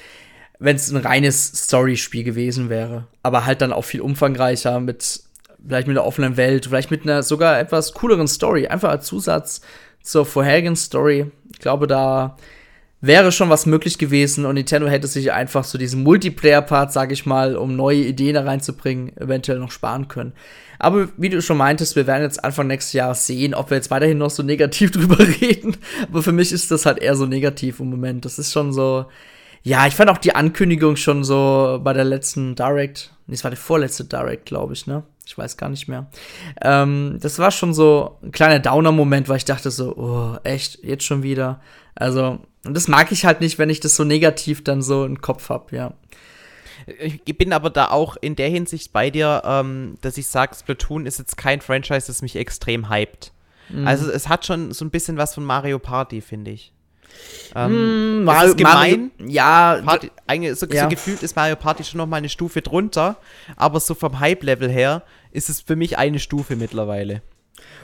wenn 0.59 0.77
es 0.77 0.91
ein 0.91 0.97
reines 0.97 1.47
Story-Spiel 1.47 2.25
gewesen 2.25 2.69
wäre. 2.69 3.07
Aber 3.23 3.47
halt 3.47 3.61
dann 3.61 3.73
auch 3.73 3.85
viel 3.85 4.01
umfangreicher 4.01 4.81
mit 4.81 5.23
vielleicht 5.65 5.89
mit 5.89 5.97
einer 5.97 6.07
offenen 6.07 6.37
Welt, 6.37 6.67
vielleicht 6.67 6.91
mit 6.91 7.03
einer 7.03 7.23
sogar 7.23 7.59
etwas 7.59 7.93
cooleren 7.93 8.29
Story, 8.29 8.67
einfach 8.67 8.91
als 8.91 9.07
Zusatz 9.07 9.61
zur 10.03 10.25
vorherigen 10.25 10.77
Story. 10.77 11.31
Ich 11.53 11.59
glaube, 11.59 11.87
da 11.87 12.37
wäre 13.01 13.33
schon 13.33 13.49
was 13.49 13.67
möglich 13.67 13.99
gewesen 13.99 14.45
und 14.45 14.55
Nintendo 14.55 14.87
hätte 14.87 15.07
sich 15.07 15.33
einfach 15.33 15.65
so 15.65 15.79
diesen 15.79 16.03
Multiplayer-Part, 16.03 16.93
sag 16.93 17.13
ich 17.13 17.25
mal, 17.25 17.57
um 17.57 17.75
neue 17.75 18.03
Ideen 18.03 18.35
da 18.35 18.43
reinzubringen, 18.43 19.17
eventuell 19.17 19.59
noch 19.59 19.71
sparen 19.71 20.09
können. 20.09 20.35
Aber 20.79 21.09
wie 21.17 21.29
du 21.29 21.43
schon 21.43 21.59
meintest, 21.59 21.97
wir 21.97 22.07
werden 22.07 22.23
jetzt 22.23 22.43
Anfang 22.43 22.67
nächstes 22.67 22.95
Jahres 22.95 23.27
sehen, 23.27 23.55
ob 23.55 23.71
wir 23.71 23.77
jetzt 23.77 23.91
weiterhin 23.91 24.19
noch 24.19 24.31
so 24.31 24.43
negativ 24.43 24.91
drüber 24.93 25.19
reden. 25.19 25.77
Aber 26.09 26.23
für 26.23 26.33
mich 26.33 26.53
ist 26.53 26.71
das 26.71 26.87
halt 26.87 26.99
eher 26.99 27.17
so 27.17 27.27
negativ 27.27 27.81
im 27.81 27.91
Moment. 27.91 28.25
Das 28.25 28.39
ist 28.39 28.53
schon 28.53 28.73
so. 28.73 29.07
Ja, 29.63 29.87
ich 29.87 29.95
fand 29.95 30.09
auch 30.09 30.17
die 30.17 30.35
Ankündigung 30.35 30.97
schon 30.97 31.23
so 31.23 31.79
bei 31.85 31.93
der 31.93 32.05
letzten 32.05 32.55
Direct. 32.55 33.13
Nee, 33.27 33.35
es 33.35 33.45
war 33.45 33.51
die 33.51 33.59
vorletzte 33.59 34.05
Direct, 34.05 34.47
glaube 34.47 34.73
ich, 34.73 34.87
ne? 34.87 35.03
Ich 35.31 35.39
weiß 35.39 35.57
gar 35.57 35.69
nicht 35.69 35.87
mehr. 35.87 36.09
Ähm, 36.61 37.19
das 37.21 37.39
war 37.39 37.53
schon 37.53 37.73
so 37.73 38.19
ein 38.21 38.33
kleiner 38.33 38.59
Downer-Moment, 38.59 39.29
weil 39.29 39.37
ich 39.37 39.45
dachte 39.45 39.71
so, 39.71 39.97
oh, 39.97 40.39
echt, 40.43 40.83
jetzt 40.83 41.05
schon 41.05 41.23
wieder. 41.23 41.61
Also, 41.95 42.41
und 42.65 42.77
das 42.77 42.89
mag 42.89 43.13
ich 43.13 43.25
halt 43.25 43.41
nicht, 43.41 43.57
wenn 43.57 43.71
ich 43.71 43.79
das 43.79 43.95
so 43.95 44.03
negativ 44.03 44.65
dann 44.65 44.83
so 44.83 45.05
im 45.05 45.21
Kopf 45.21 45.49
habe, 45.49 45.77
ja. 45.77 45.93
Ich 46.99 47.23
bin 47.39 47.53
aber 47.53 47.71
da 47.71 47.91
auch 47.91 48.17
in 48.21 48.35
der 48.35 48.49
Hinsicht 48.49 48.93
bei 48.93 49.11
dir, 49.11 49.43
ähm, 49.45 49.99
dass 50.01 50.19
ich 50.19 50.27
sage, 50.27 50.57
Splatoon 50.57 51.07
ist 51.07 51.21
jetzt 51.21 51.37
kein 51.37 51.61
Franchise, 51.61 52.09
das 52.09 52.23
mich 52.23 52.35
extrem 52.35 52.91
hypt. 52.91 53.33
Mhm. 53.69 53.87
Also 53.87 54.11
es 54.11 54.29
hat 54.29 54.45
schon 54.45 54.73
so 54.73 54.85
ein 54.85 54.91
bisschen 54.91 55.17
was 55.17 55.35
von 55.35 55.45
Mario 55.45 55.79
Party, 55.79 56.23
finde 56.23 56.51
ich. 56.51 56.73
Ähm, 57.55 58.21
mm, 58.21 58.25
Mario, 58.25 58.55
gemein. 58.55 59.11
Mario, 59.19 59.33
ja, 59.33 59.81
Party, 59.85 60.11
eigentlich 60.27 60.59
so, 60.59 60.67
ja. 60.67 60.85
so, 60.85 60.89
gefühlt 60.89 61.23
ist 61.23 61.37
Mario 61.37 61.57
Party 61.57 61.85
schon 61.85 61.99
noch 61.99 62.07
mal 62.07 62.19
eine 62.19 62.29
Stufe 62.29 62.63
drunter, 62.63 63.17
aber 63.57 63.81
so 63.81 63.95
vom 63.95 64.21
Hype-Level 64.21 64.71
her 64.71 65.03
ist 65.33 65.49
es 65.49 65.61
für 65.61 65.77
mich 65.77 65.99
eine 65.99 66.19
Stufe 66.19 66.57
mittlerweile. 66.57 67.23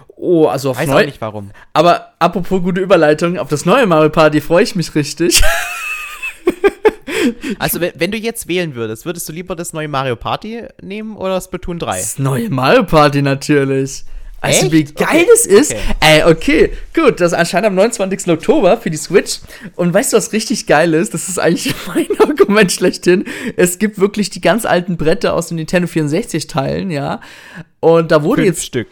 Oh, 0.08 0.46
also 0.46 0.70
auf 0.70 0.78
Weiß 0.78 0.88
neu. 0.88 1.04
nicht 1.04 1.20
warum. 1.20 1.50
Aber 1.72 2.14
apropos 2.18 2.62
gute 2.62 2.80
Überleitung, 2.80 3.38
auf 3.38 3.48
das 3.48 3.66
neue 3.66 3.86
Mario 3.86 4.08
Party 4.08 4.40
freue 4.40 4.62
ich 4.62 4.74
mich 4.74 4.94
richtig. 4.94 5.42
Also, 7.58 7.80
wenn, 7.80 7.92
wenn, 7.96 8.10
du 8.12 8.18
jetzt 8.18 8.46
wählen 8.46 8.74
würdest, 8.74 9.04
würdest 9.04 9.28
du 9.28 9.32
lieber 9.32 9.56
das 9.56 9.72
neue 9.72 9.88
Mario 9.88 10.14
Party 10.16 10.64
nehmen 10.80 11.16
oder 11.16 11.40
Splatoon 11.40 11.78
3? 11.78 11.98
Das 11.98 12.18
neue 12.18 12.50
Mario 12.50 12.84
Party 12.84 13.22
natürlich. 13.22 14.04
Also, 14.40 14.66
Echt? 14.66 14.72
wie 14.72 14.85
geil 14.85 15.07
okay. 15.22 15.27
es 15.35 15.46
ist. 15.46 15.72
Okay. 15.72 15.83
Ey, 16.01 16.22
okay, 16.25 16.72
gut. 16.94 17.20
Das 17.20 17.33
ist 17.33 17.38
anscheinend 17.38 17.68
am 17.68 17.75
29. 17.75 18.29
Oktober 18.29 18.77
für 18.79 18.90
die 18.90 18.96
Switch. 18.96 19.40
Und 19.77 19.94
weißt 19.94 20.12
du, 20.12 20.16
was 20.16 20.33
richtig 20.33 20.66
geil 20.66 20.94
ist? 20.94 21.14
Das 21.14 21.29
ist 21.29 21.38
eigentlich 21.38 21.75
mein 21.87 22.07
Argument 22.20 22.70
schlechthin. 22.70 23.25
Es 23.57 23.79
gibt 23.79 23.99
wirklich 23.99 24.31
die 24.31 24.40
ganz 24.40 24.64
alten 24.64 24.96
Bretter 24.96 25.35
aus 25.35 25.49
den 25.49 25.57
Nintendo 25.57 25.88
64-Teilen, 25.88 26.90
ja. 26.90 27.20
Und 27.81 28.12
da 28.12 28.22
wurde 28.22 28.42
Fünf 28.42 28.57
jetzt. 28.57 28.66
Stück. 28.66 28.88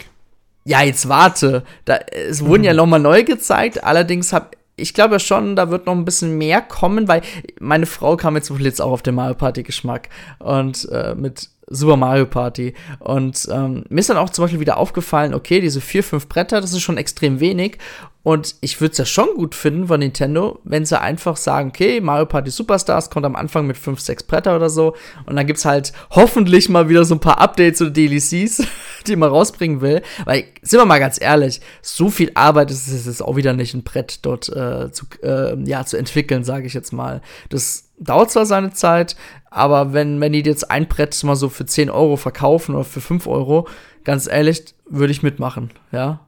Ja, 0.64 0.82
jetzt 0.82 1.08
warte. 1.08 1.62
Da, 1.84 1.98
es 2.28 2.44
wurden 2.44 2.62
mhm. 2.62 2.66
ja 2.66 2.74
nochmal 2.74 3.00
neu 3.00 3.22
gezeigt. 3.22 3.84
Allerdings 3.84 4.32
habe 4.32 4.48
ich 4.76 4.92
glaube 4.92 5.20
schon, 5.20 5.54
da 5.54 5.70
wird 5.70 5.86
noch 5.86 5.94
ein 5.94 6.04
bisschen 6.04 6.36
mehr 6.36 6.60
kommen, 6.60 7.06
weil 7.06 7.22
meine 7.60 7.86
Frau 7.86 8.16
kam 8.16 8.34
jetzt 8.34 8.50
jetzt 8.58 8.82
auch 8.82 8.90
auf 8.90 9.02
den 9.02 9.14
Mario 9.14 9.34
Party 9.34 9.62
Geschmack 9.62 10.08
und 10.40 10.88
äh, 10.90 11.14
mit 11.14 11.50
Super 11.68 11.96
Mario 11.96 12.26
Party. 12.26 12.74
Und 12.98 13.48
ähm, 13.50 13.84
mir 13.88 14.00
ist 14.00 14.10
dann 14.10 14.16
auch 14.16 14.30
zum 14.30 14.44
Beispiel 14.44 14.60
wieder 14.60 14.76
aufgefallen, 14.76 15.34
okay, 15.34 15.60
diese 15.60 15.80
vier, 15.80 16.02
fünf 16.02 16.28
Bretter, 16.28 16.60
das 16.60 16.72
ist 16.72 16.82
schon 16.82 16.98
extrem 16.98 17.40
wenig. 17.40 17.78
Und 18.24 18.56
ich 18.62 18.80
würde 18.80 18.92
es 18.92 18.98
ja 18.98 19.04
schon 19.04 19.28
gut 19.36 19.54
finden 19.54 19.86
von 19.86 20.00
Nintendo, 20.00 20.58
wenn 20.64 20.86
sie 20.86 20.98
einfach 20.98 21.36
sagen, 21.36 21.68
okay, 21.68 22.00
Mario 22.00 22.24
Party 22.24 22.50
Superstars 22.50 23.10
kommt 23.10 23.26
am 23.26 23.36
Anfang 23.36 23.66
mit 23.66 23.76
5, 23.76 24.00
6 24.00 24.22
Bretter 24.22 24.56
oder 24.56 24.70
so. 24.70 24.94
Und 25.26 25.36
dann 25.36 25.46
gibt 25.46 25.58
es 25.58 25.66
halt 25.66 25.92
hoffentlich 26.10 26.70
mal 26.70 26.88
wieder 26.88 27.04
so 27.04 27.14
ein 27.14 27.20
paar 27.20 27.38
Updates 27.38 27.82
oder 27.82 27.90
DLCs, 27.90 28.62
die 29.06 29.16
man 29.16 29.28
rausbringen 29.28 29.82
will. 29.82 30.00
Weil, 30.24 30.44
sind 30.62 30.80
wir 30.80 30.86
mal 30.86 31.00
ganz 31.00 31.20
ehrlich, 31.20 31.60
so 31.82 32.08
viel 32.08 32.32
Arbeit 32.34 32.70
ist 32.70 32.88
es 32.88 33.04
jetzt 33.04 33.22
auch 33.22 33.36
wieder 33.36 33.52
nicht, 33.52 33.74
ein 33.74 33.84
Brett 33.84 34.20
dort 34.22 34.48
äh, 34.48 34.90
zu, 34.90 35.04
äh, 35.22 35.62
ja, 35.64 35.84
zu 35.84 35.98
entwickeln, 35.98 36.44
sage 36.44 36.66
ich 36.66 36.72
jetzt 36.72 36.94
mal. 36.94 37.20
Das 37.50 37.90
dauert 37.98 38.30
zwar 38.30 38.46
seine 38.46 38.72
Zeit, 38.72 39.16
aber 39.54 39.92
wenn, 39.92 40.20
wenn 40.20 40.32
die 40.32 40.40
jetzt 40.40 40.68
ein 40.68 40.88
Brett 40.88 41.22
mal 41.22 41.36
so 41.36 41.48
für 41.48 41.64
10 41.64 41.88
Euro 41.88 42.16
verkaufen 42.16 42.74
oder 42.74 42.84
für 42.84 43.00
5 43.00 43.28
Euro, 43.28 43.68
ganz 44.02 44.26
ehrlich, 44.26 44.74
würde 44.84 45.12
ich 45.12 45.22
mitmachen, 45.22 45.70
ja. 45.92 46.26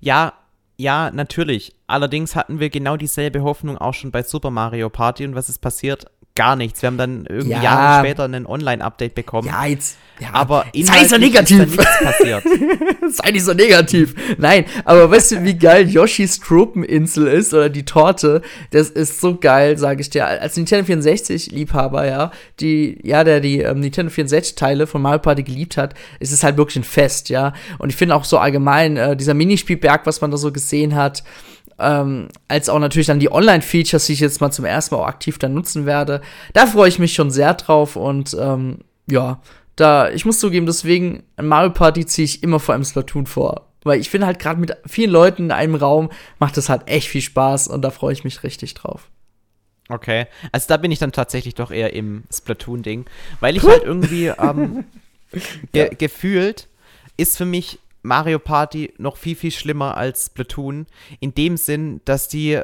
Ja, 0.00 0.34
ja, 0.76 1.10
natürlich. 1.10 1.74
Allerdings 1.86 2.36
hatten 2.36 2.60
wir 2.60 2.68
genau 2.68 2.98
dieselbe 2.98 3.42
Hoffnung 3.42 3.78
auch 3.78 3.94
schon 3.94 4.10
bei 4.10 4.22
Super 4.22 4.50
Mario 4.50 4.90
Party 4.90 5.24
und 5.24 5.34
was 5.34 5.48
ist 5.48 5.60
passiert? 5.60 6.06
Gar 6.36 6.54
nichts. 6.54 6.82
Wir 6.82 6.86
haben 6.88 6.98
dann 6.98 7.26
irgendwie 7.26 7.50
ja. 7.50 7.62
Jahre 7.62 8.06
später 8.06 8.24
ein 8.24 8.46
Online-Update 8.46 9.14
bekommen. 9.14 9.48
Ja, 9.48 9.66
jetzt. 9.66 9.96
Ja, 10.18 10.28
aber 10.32 10.64
sei 10.74 11.04
so 11.04 11.18
negativ. 11.18 11.76
sei 13.10 13.30
nicht 13.32 13.44
so 13.44 13.52
negativ. 13.52 14.14
Nein, 14.38 14.64
aber 14.84 15.10
weißt 15.10 15.32
du, 15.32 15.44
wie 15.44 15.58
geil 15.58 15.88
Yoshis 15.88 16.40
Tropeninsel 16.40 17.26
ist 17.26 17.52
oder 17.52 17.68
die 17.68 17.84
Torte? 17.84 18.40
Das 18.70 18.88
ist 18.88 19.20
so 19.20 19.36
geil, 19.36 19.76
sage 19.76 20.00
ich 20.00 20.08
dir. 20.08 20.26
Als 20.26 20.56
Nintendo 20.56 20.90
64-Liebhaber, 20.90 22.06
ja, 22.06 22.30
die, 22.60 22.98
ja, 23.02 23.24
der 23.24 23.40
die 23.40 23.60
ähm, 23.60 23.80
Nintendo 23.80 24.10
64-Teile 24.10 24.86
von 24.86 25.02
Mario 25.02 25.18
Party 25.18 25.42
geliebt 25.42 25.76
hat, 25.76 25.94
ist 26.18 26.32
es 26.32 26.42
halt 26.42 26.56
wirklich 26.56 26.76
ein 26.76 26.84
Fest, 26.84 27.28
ja. 27.28 27.52
Und 27.78 27.90
ich 27.90 27.96
finde 27.96 28.14
auch 28.14 28.24
so 28.24 28.38
allgemein, 28.38 28.96
äh, 28.96 29.16
dieser 29.16 29.34
Minispielberg, 29.34 30.06
was 30.06 30.22
man 30.22 30.30
da 30.30 30.38
so 30.38 30.50
gesehen 30.50 30.94
hat, 30.94 31.24
ähm, 31.78 32.28
als 32.48 32.68
auch 32.68 32.78
natürlich 32.78 33.06
dann 33.06 33.20
die 33.20 33.30
Online-Features, 33.30 34.06
die 34.06 34.14
ich 34.14 34.20
jetzt 34.20 34.40
mal 34.40 34.50
zum 34.50 34.64
ersten 34.64 34.94
Mal 34.94 35.02
auch 35.02 35.06
aktiv 35.06 35.38
dann 35.38 35.54
nutzen 35.54 35.86
werde. 35.86 36.22
Da 36.52 36.66
freue 36.66 36.88
ich 36.88 36.98
mich 36.98 37.14
schon 37.14 37.30
sehr 37.30 37.54
drauf 37.54 37.96
und 37.96 38.36
ähm, 38.38 38.78
ja, 39.08 39.40
da, 39.76 40.10
ich 40.10 40.24
muss 40.24 40.40
zugeben, 40.40 40.66
deswegen, 40.66 41.22
Mario 41.40 41.70
Party 41.70 42.06
ziehe 42.06 42.24
ich 42.24 42.42
immer 42.42 42.58
vor 42.60 42.74
einem 42.74 42.84
Splatoon 42.84 43.26
vor. 43.26 43.68
Weil 43.84 44.00
ich 44.00 44.10
finde 44.10 44.26
halt 44.26 44.38
gerade 44.40 44.58
mit 44.58 44.76
vielen 44.86 45.10
Leuten 45.10 45.44
in 45.44 45.52
einem 45.52 45.76
Raum 45.76 46.10
macht 46.40 46.56
das 46.56 46.68
halt 46.68 46.88
echt 46.88 47.08
viel 47.08 47.20
Spaß 47.20 47.68
und 47.68 47.82
da 47.82 47.90
freue 47.90 48.12
ich 48.12 48.24
mich 48.24 48.42
richtig 48.42 48.74
drauf. 48.74 49.10
Okay, 49.88 50.26
also 50.50 50.66
da 50.66 50.76
bin 50.78 50.90
ich 50.90 50.98
dann 50.98 51.12
tatsächlich 51.12 51.54
doch 51.54 51.70
eher 51.70 51.92
im 51.92 52.24
Splatoon-Ding, 52.32 53.04
weil 53.38 53.56
ich 53.56 53.62
halt 53.62 53.84
irgendwie 53.84 54.26
ähm, 54.26 54.84
ge 55.72 55.84
ja. 55.84 55.88
gefühlt 55.88 56.66
ist 57.16 57.36
für 57.36 57.44
mich 57.44 57.78
Mario 58.06 58.38
Party 58.38 58.94
noch 58.98 59.16
viel, 59.16 59.36
viel 59.36 59.50
schlimmer 59.50 59.96
als 59.96 60.26
Splatoon. 60.26 60.86
In 61.20 61.34
dem 61.34 61.56
Sinn, 61.56 62.00
dass 62.04 62.28
die 62.28 62.60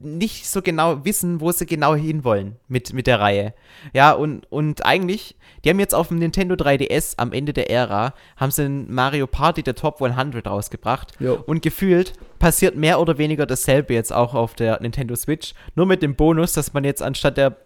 nicht 0.00 0.48
so 0.48 0.62
genau 0.62 1.04
wissen, 1.04 1.40
wo 1.40 1.52
sie 1.52 1.66
genau 1.66 1.94
hinwollen 1.94 2.56
mit, 2.66 2.92
mit 2.94 3.06
der 3.06 3.20
Reihe. 3.20 3.54
Ja, 3.92 4.12
und, 4.12 4.50
und 4.50 4.86
eigentlich, 4.86 5.36
die 5.64 5.70
haben 5.70 5.80
jetzt 5.80 5.94
auf 5.94 6.08
dem 6.08 6.18
Nintendo 6.18 6.54
3DS 6.54 7.14
am 7.18 7.32
Ende 7.32 7.52
der 7.52 7.70
Ära, 7.70 8.14
haben 8.36 8.50
sie 8.50 8.64
ein 8.64 8.92
Mario 8.92 9.26
Party 9.26 9.62
der 9.62 9.74
Top 9.74 10.00
100 10.00 10.46
rausgebracht. 10.46 11.12
Jo. 11.20 11.42
Und 11.46 11.62
gefühlt 11.62 12.14
passiert 12.38 12.76
mehr 12.76 13.00
oder 13.00 13.18
weniger 13.18 13.46
dasselbe 13.46 13.94
jetzt 13.94 14.12
auch 14.12 14.34
auf 14.34 14.54
der 14.54 14.80
Nintendo 14.80 15.14
Switch. 15.14 15.54
Nur 15.74 15.86
mit 15.86 16.02
dem 16.02 16.14
Bonus, 16.14 16.52
dass 16.52 16.72
man 16.72 16.84
jetzt 16.84 17.02
anstatt 17.02 17.36
der 17.36 17.56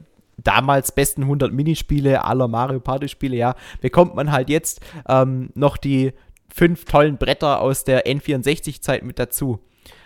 damals 0.42 0.92
besten 0.92 1.22
100 1.22 1.52
Minispiele 1.52 2.24
aller 2.24 2.48
Mario 2.48 2.80
Party 2.80 3.08
Spiele, 3.08 3.36
ja, 3.36 3.54
bekommt 3.80 4.14
man 4.14 4.32
halt 4.32 4.48
jetzt 4.48 4.80
ähm, 5.08 5.50
noch 5.54 5.76
die 5.76 6.12
fünf 6.54 6.84
tollen 6.84 7.16
Bretter 7.16 7.60
aus 7.60 7.84
der 7.84 8.06
N64-Zeit 8.06 9.02
mit 9.02 9.18
dazu. 9.18 9.60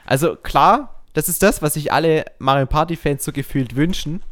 Also 0.07 0.37
klar, 0.37 1.03
das 1.15 1.29
ist 1.29 1.43
das, 1.43 1.63
was 1.63 1.75
sich 1.75 1.93
alle 1.93 2.25
Mario 2.39 2.67
Party-Fans 2.67 3.25
so 3.25 3.33
gefühlt 3.33 3.77
wünschen. 3.77 4.23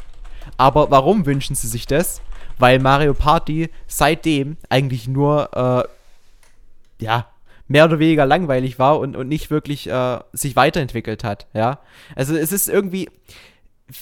Aber 0.57 0.91
warum 0.91 1.27
wünschen 1.27 1.55
sie 1.55 1.69
sich 1.69 1.87
das? 1.87 2.21
Weil 2.59 2.79
Mario 2.79 3.15
Party 3.15 3.71
seitdem 3.87 4.57
eigentlich 4.69 5.09
nur, 5.09 5.51
äh, 5.55 7.05
ja, 7.05 7.29
mehr 7.69 7.85
oder 7.87 7.99
weniger 7.99 8.27
langweilig 8.27 8.79
war 8.79 8.99
und, 8.99 9.17
und 9.17 9.29
nicht 9.29 9.51
wirklich 9.51 9.89
äh, 9.89 10.19
sich 10.33 10.57
weiterentwickelt 10.57 11.25
hat, 11.25 11.47
ja. 11.55 11.79
Also 12.15 12.37
es 12.37 12.53
ist 12.53 12.69
irgendwie, 12.69 13.09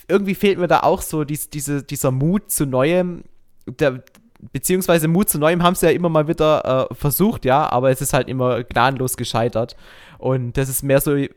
irgendwie 0.08 0.34
fehlt 0.34 0.58
mir 0.58 0.66
da 0.66 0.80
auch 0.80 1.02
so 1.02 1.24
dies, 1.24 1.50
diese, 1.50 1.82
dieser 1.82 2.10
Mut 2.10 2.50
zu 2.50 2.66
Neuem. 2.66 3.24
Der, 3.66 4.02
beziehungsweise 4.52 5.08
Mut 5.08 5.28
zu 5.28 5.38
Neuem 5.38 5.62
haben 5.62 5.74
sie 5.74 5.86
ja 5.86 5.92
immer 5.92 6.08
mal 6.08 6.28
wieder 6.28 6.88
äh, 6.90 6.94
versucht, 6.94 7.44
ja, 7.44 7.70
aber 7.70 7.90
es 7.90 8.00
ist 8.00 8.12
halt 8.12 8.28
immer 8.28 8.62
gnadenlos 8.62 9.16
gescheitert. 9.16 9.76
Und 10.18 10.56
das 10.56 10.68
ist 10.68 10.82
mehr 10.82 11.00
so 11.00 11.14
äh, 11.14 11.30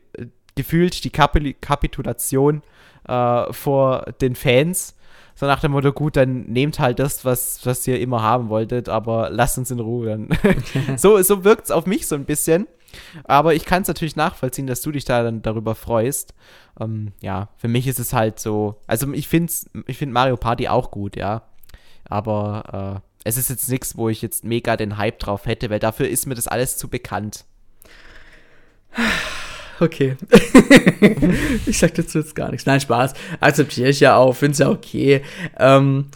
gefühlt 0.54 1.04
die 1.04 1.10
Kapil 1.10 1.54
Kapitulation 1.54 2.62
äh, 3.08 3.52
vor 3.52 4.06
den 4.20 4.34
Fans. 4.34 4.96
So 5.36 5.46
nach 5.46 5.60
dem 5.60 5.72
Motto, 5.72 5.92
gut, 5.92 6.16
dann 6.16 6.44
nehmt 6.44 6.78
halt 6.78 7.00
das, 7.00 7.24
was, 7.24 7.66
was 7.66 7.86
ihr 7.88 8.00
immer 8.00 8.22
haben 8.22 8.48
wolltet, 8.50 8.88
aber 8.88 9.30
lasst 9.30 9.58
uns 9.58 9.70
in 9.70 9.80
Ruhe. 9.80 10.06
Dann. 10.06 10.28
so 10.96 11.20
so 11.22 11.44
wirkt 11.44 11.64
es 11.64 11.70
auf 11.72 11.86
mich 11.86 12.06
so 12.06 12.14
ein 12.14 12.24
bisschen. 12.24 12.68
Aber 13.24 13.54
ich 13.54 13.64
kann 13.64 13.82
es 13.82 13.88
natürlich 13.88 14.14
nachvollziehen, 14.14 14.68
dass 14.68 14.80
du 14.80 14.92
dich 14.92 15.04
da 15.04 15.24
dann 15.24 15.42
darüber 15.42 15.74
freust. 15.74 16.34
Ähm, 16.80 17.12
ja, 17.20 17.48
für 17.56 17.66
mich 17.66 17.88
ist 17.88 17.98
es 17.98 18.12
halt 18.12 18.38
so. 18.38 18.76
Also 18.86 19.12
ich 19.12 19.26
finde 19.26 19.52
ich 19.86 19.98
find 19.98 20.12
Mario 20.12 20.36
Party 20.36 20.68
auch 20.68 20.92
gut, 20.92 21.16
ja. 21.16 21.42
Aber 22.08 23.02
äh, 23.02 23.28
es 23.28 23.36
ist 23.36 23.50
jetzt 23.50 23.68
nichts, 23.68 23.96
wo 23.96 24.08
ich 24.08 24.22
jetzt 24.22 24.44
mega 24.44 24.76
den 24.76 24.98
Hype 24.98 25.18
drauf 25.18 25.46
hätte, 25.46 25.70
weil 25.70 25.78
dafür 25.78 26.08
ist 26.08 26.26
mir 26.26 26.34
das 26.34 26.48
alles 26.48 26.76
zu 26.76 26.88
bekannt. 26.88 27.44
Okay. 29.80 30.16
ich 31.66 31.78
sag 31.80 31.94
dazu 31.94 32.18
jetzt 32.18 32.36
gar 32.36 32.48
nichts. 32.52 32.64
Nein, 32.64 32.80
Spaß. 32.80 33.12
Akzeptiere 33.40 33.88
ich 33.88 33.98
ja 33.98 34.16
auch, 34.16 34.32
finde 34.32 34.52
es 34.52 34.58
ja 34.60 34.70
okay. 34.70 35.22
Ähm, 35.58 36.10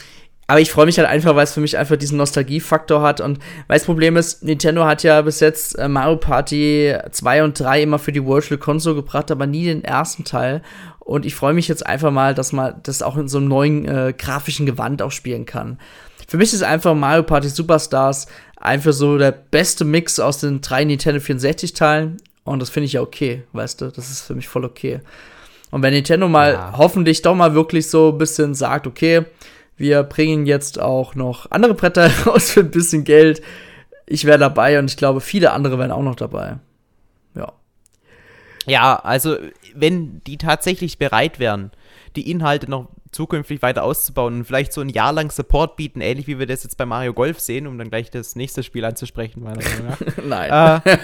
aber 0.50 0.60
ich 0.60 0.72
freue 0.72 0.86
mich 0.86 0.98
halt 0.98 1.08
einfach, 1.08 1.36
weil 1.36 1.44
es 1.44 1.52
für 1.52 1.60
mich 1.60 1.76
einfach 1.76 1.96
diesen 1.96 2.16
Nostalgiefaktor 2.16 3.02
hat. 3.02 3.20
Und 3.20 3.38
weil 3.66 3.78
das 3.78 3.84
Problem 3.84 4.16
ist, 4.16 4.42
Nintendo 4.42 4.86
hat 4.86 5.02
ja 5.02 5.20
bis 5.20 5.40
jetzt 5.40 5.78
äh, 5.78 5.88
Mario 5.88 6.16
Party 6.16 6.94
2 7.10 7.44
und 7.44 7.60
3 7.60 7.82
immer 7.82 7.98
für 7.98 8.12
die 8.12 8.24
Virtual 8.24 8.58
Console 8.58 8.96
gebracht, 8.96 9.30
aber 9.30 9.46
nie 9.46 9.64
den 9.64 9.84
ersten 9.84 10.24
Teil. 10.24 10.62
Und 11.08 11.24
ich 11.24 11.34
freue 11.34 11.54
mich 11.54 11.68
jetzt 11.68 11.86
einfach 11.86 12.10
mal, 12.10 12.34
dass 12.34 12.52
man 12.52 12.80
das 12.82 13.00
auch 13.00 13.16
in 13.16 13.28
so 13.28 13.38
einem 13.38 13.48
neuen 13.48 13.86
äh, 13.86 14.12
grafischen 14.12 14.66
Gewand 14.66 15.00
auch 15.00 15.10
spielen 15.10 15.46
kann. 15.46 15.78
Für 16.28 16.36
mich 16.36 16.52
ist 16.52 16.62
einfach 16.62 16.94
Mario 16.94 17.22
Party 17.22 17.48
Superstars 17.48 18.26
einfach 18.58 18.92
so 18.92 19.16
der 19.16 19.32
beste 19.32 19.86
Mix 19.86 20.20
aus 20.20 20.40
den 20.40 20.60
drei 20.60 20.84
Nintendo 20.84 21.18
64 21.18 21.72
Teilen. 21.72 22.18
Und 22.44 22.60
das 22.60 22.68
finde 22.68 22.88
ich 22.88 22.92
ja 22.92 23.00
okay, 23.00 23.44
weißt 23.54 23.80
du? 23.80 23.86
Das 23.90 24.10
ist 24.10 24.20
für 24.20 24.34
mich 24.34 24.48
voll 24.48 24.66
okay. 24.66 25.00
Und 25.70 25.80
wenn 25.80 25.94
Nintendo 25.94 26.28
mal 26.28 26.52
ja. 26.52 26.74
hoffentlich 26.76 27.22
doch 27.22 27.34
mal 27.34 27.54
wirklich 27.54 27.88
so 27.88 28.10
ein 28.10 28.18
bisschen 28.18 28.54
sagt, 28.54 28.86
okay, 28.86 29.24
wir 29.78 30.02
bringen 30.02 30.44
jetzt 30.44 30.78
auch 30.78 31.14
noch 31.14 31.50
andere 31.50 31.72
Bretter 31.72 32.10
raus 32.26 32.50
für 32.50 32.60
ein 32.60 32.70
bisschen 32.70 33.04
Geld. 33.04 33.40
Ich 34.04 34.26
wäre 34.26 34.38
dabei 34.38 34.78
und 34.78 34.90
ich 34.90 34.98
glaube, 34.98 35.22
viele 35.22 35.52
andere 35.52 35.78
wären 35.78 35.90
auch 35.90 36.02
noch 36.02 36.16
dabei. 36.16 36.58
Ja. 37.34 37.54
Ja, 38.66 38.96
also 38.96 39.38
wenn 39.80 40.20
die 40.24 40.38
tatsächlich 40.38 40.98
bereit 40.98 41.38
wären, 41.38 41.70
die 42.16 42.30
Inhalte 42.30 42.70
noch 42.70 42.88
zukünftig 43.10 43.62
weiter 43.62 43.84
auszubauen 43.84 44.38
und 44.38 44.44
vielleicht 44.44 44.72
so 44.72 44.80
ein 44.80 44.88
Jahr 44.88 45.12
lang 45.12 45.30
Support 45.30 45.76
bieten, 45.76 46.00
ähnlich 46.00 46.26
wie 46.26 46.38
wir 46.38 46.46
das 46.46 46.62
jetzt 46.62 46.76
bei 46.76 46.86
Mario 46.86 47.14
Golf 47.14 47.40
sehen, 47.40 47.66
um 47.66 47.78
dann 47.78 47.88
gleich 47.88 48.10
das 48.10 48.36
nächste 48.36 48.62
Spiel 48.62 48.84
anzusprechen. 48.84 49.46
Nein. 50.24 50.82
Äh, 50.84 50.98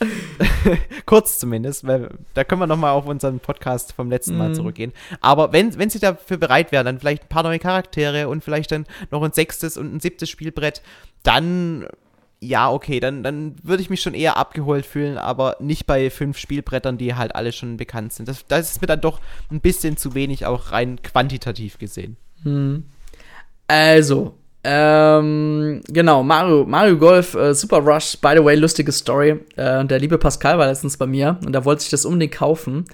kurz 1.06 1.38
zumindest, 1.38 1.86
weil 1.86 2.10
da 2.34 2.44
können 2.44 2.62
wir 2.62 2.66
nochmal 2.66 2.92
auf 2.92 3.06
unseren 3.06 3.40
Podcast 3.40 3.92
vom 3.92 4.08
letzten 4.08 4.38
Mal 4.38 4.50
mm. 4.50 4.54
zurückgehen. 4.54 4.92
Aber 5.20 5.52
wenn, 5.52 5.76
wenn 5.78 5.90
sie 5.90 5.98
dafür 5.98 6.38
bereit 6.38 6.72
wären, 6.72 6.86
dann 6.86 6.98
vielleicht 6.98 7.24
ein 7.24 7.28
paar 7.28 7.42
neue 7.42 7.58
Charaktere 7.58 8.28
und 8.28 8.42
vielleicht 8.42 8.72
dann 8.72 8.86
noch 9.10 9.22
ein 9.22 9.32
sechstes 9.32 9.76
und 9.76 9.94
ein 9.94 10.00
siebtes 10.00 10.30
Spielbrett, 10.30 10.80
dann 11.22 11.86
ja, 12.40 12.70
okay, 12.70 13.00
dann, 13.00 13.22
dann 13.22 13.56
würde 13.62 13.82
ich 13.82 13.90
mich 13.90 14.00
schon 14.00 14.14
eher 14.14 14.36
abgeholt 14.38 14.86
fühlen, 14.86 15.18
aber 15.18 15.56
nicht 15.60 15.86
bei 15.86 16.08
fünf 16.08 16.38
Spielbrettern, 16.38 16.96
die 16.96 17.14
halt 17.14 17.34
alle 17.34 17.52
schon 17.52 17.76
bekannt 17.76 18.14
sind. 18.14 18.28
Das, 18.28 18.46
das 18.46 18.70
ist 18.70 18.80
mir 18.80 18.86
dann 18.86 19.02
doch 19.02 19.20
ein 19.50 19.60
bisschen 19.60 19.96
zu 19.98 20.14
wenig, 20.14 20.46
auch 20.46 20.72
rein 20.72 21.02
quantitativ 21.02 21.78
gesehen. 21.78 22.16
Hm. 22.42 22.84
Also, 23.68 24.34
ähm, 24.64 25.82
genau, 25.88 26.22
Mario, 26.22 26.64
Mario 26.66 26.96
Golf, 26.96 27.34
äh, 27.34 27.54
Super 27.54 27.78
Rush, 27.78 28.16
by 28.20 28.32
the 28.36 28.44
way, 28.44 28.56
lustige 28.56 28.92
Story. 28.92 29.40
Äh, 29.56 29.84
der 29.84 29.98
liebe 29.98 30.18
Pascal 30.18 30.58
war 30.58 30.66
letztens 30.66 30.96
bei 30.96 31.06
mir 31.06 31.38
und 31.44 31.54
er 31.54 31.64
wollte 31.64 31.82
sich 31.82 31.90
das 31.90 32.06
unbedingt 32.06 32.34
kaufen. 32.34 32.84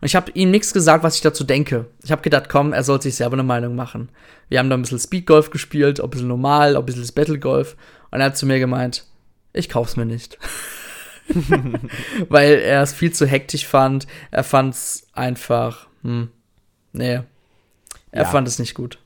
Und 0.00 0.06
ich 0.06 0.16
habe 0.16 0.30
ihm 0.32 0.50
nichts 0.50 0.72
gesagt, 0.72 1.02
was 1.02 1.16
ich 1.16 1.22
dazu 1.22 1.44
denke. 1.44 1.86
Ich 2.02 2.12
habe 2.12 2.22
gedacht, 2.22 2.48
komm, 2.48 2.72
er 2.72 2.82
soll 2.82 3.00
sich 3.00 3.16
selber 3.16 3.34
eine 3.34 3.42
Meinung 3.42 3.74
machen. 3.74 4.10
Wir 4.48 4.58
haben 4.58 4.70
da 4.70 4.76
ein 4.76 4.82
bisschen 4.82 4.98
Speed 4.98 5.26
Golf 5.26 5.50
gespielt, 5.50 6.00
ein 6.00 6.10
bisschen 6.10 6.28
normal, 6.28 6.76
ein 6.76 6.84
bisschen 6.84 7.02
das 7.02 7.12
Battle 7.12 7.38
Golf. 7.38 7.76
Und 8.10 8.20
er 8.20 8.26
hat 8.26 8.36
zu 8.36 8.46
mir 8.46 8.58
gemeint, 8.58 9.04
ich 9.52 9.68
kauf's 9.68 9.96
mir 9.96 10.04
nicht. 10.04 10.38
Weil 12.28 12.58
er 12.58 12.82
es 12.82 12.92
viel 12.92 13.12
zu 13.12 13.26
hektisch 13.26 13.66
fand. 13.66 14.06
Er 14.30 14.44
fand's 14.44 15.06
einfach, 15.12 15.88
hm, 16.02 16.30
nee. 16.92 17.20
Er 18.12 18.22
ja. 18.22 18.24
fand 18.24 18.46
es 18.46 18.58
nicht 18.58 18.74
gut. 18.74 18.98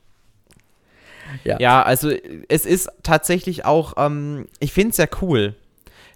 Ja. 1.43 1.57
ja, 1.59 1.81
also 1.81 2.11
es 2.49 2.65
ist 2.65 2.89
tatsächlich 3.03 3.63
auch, 3.65 3.93
ähm, 3.97 4.47
ich 4.59 4.73
finde 4.73 4.91
es 4.91 4.97
ja 4.97 5.07
cool, 5.21 5.55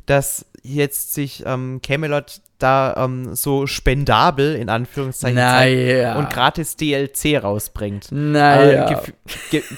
dass 0.05 0.45
jetzt 0.65 1.13
sich 1.13 1.43
ähm, 1.45 1.79
Camelot 1.81 2.41
da 2.57 2.95
ähm, 2.97 3.35
so 3.35 3.67
spendabel 3.67 4.55
in 4.55 4.69
Anführungszeichen 4.69 5.35
naja. 5.35 6.17
und 6.17 6.29
gratis 6.29 6.75
DLC 6.75 7.41
rausbringt. 7.41 8.11
Naja. 8.11 8.89
Äh, 8.89 8.95
gef 8.95 9.13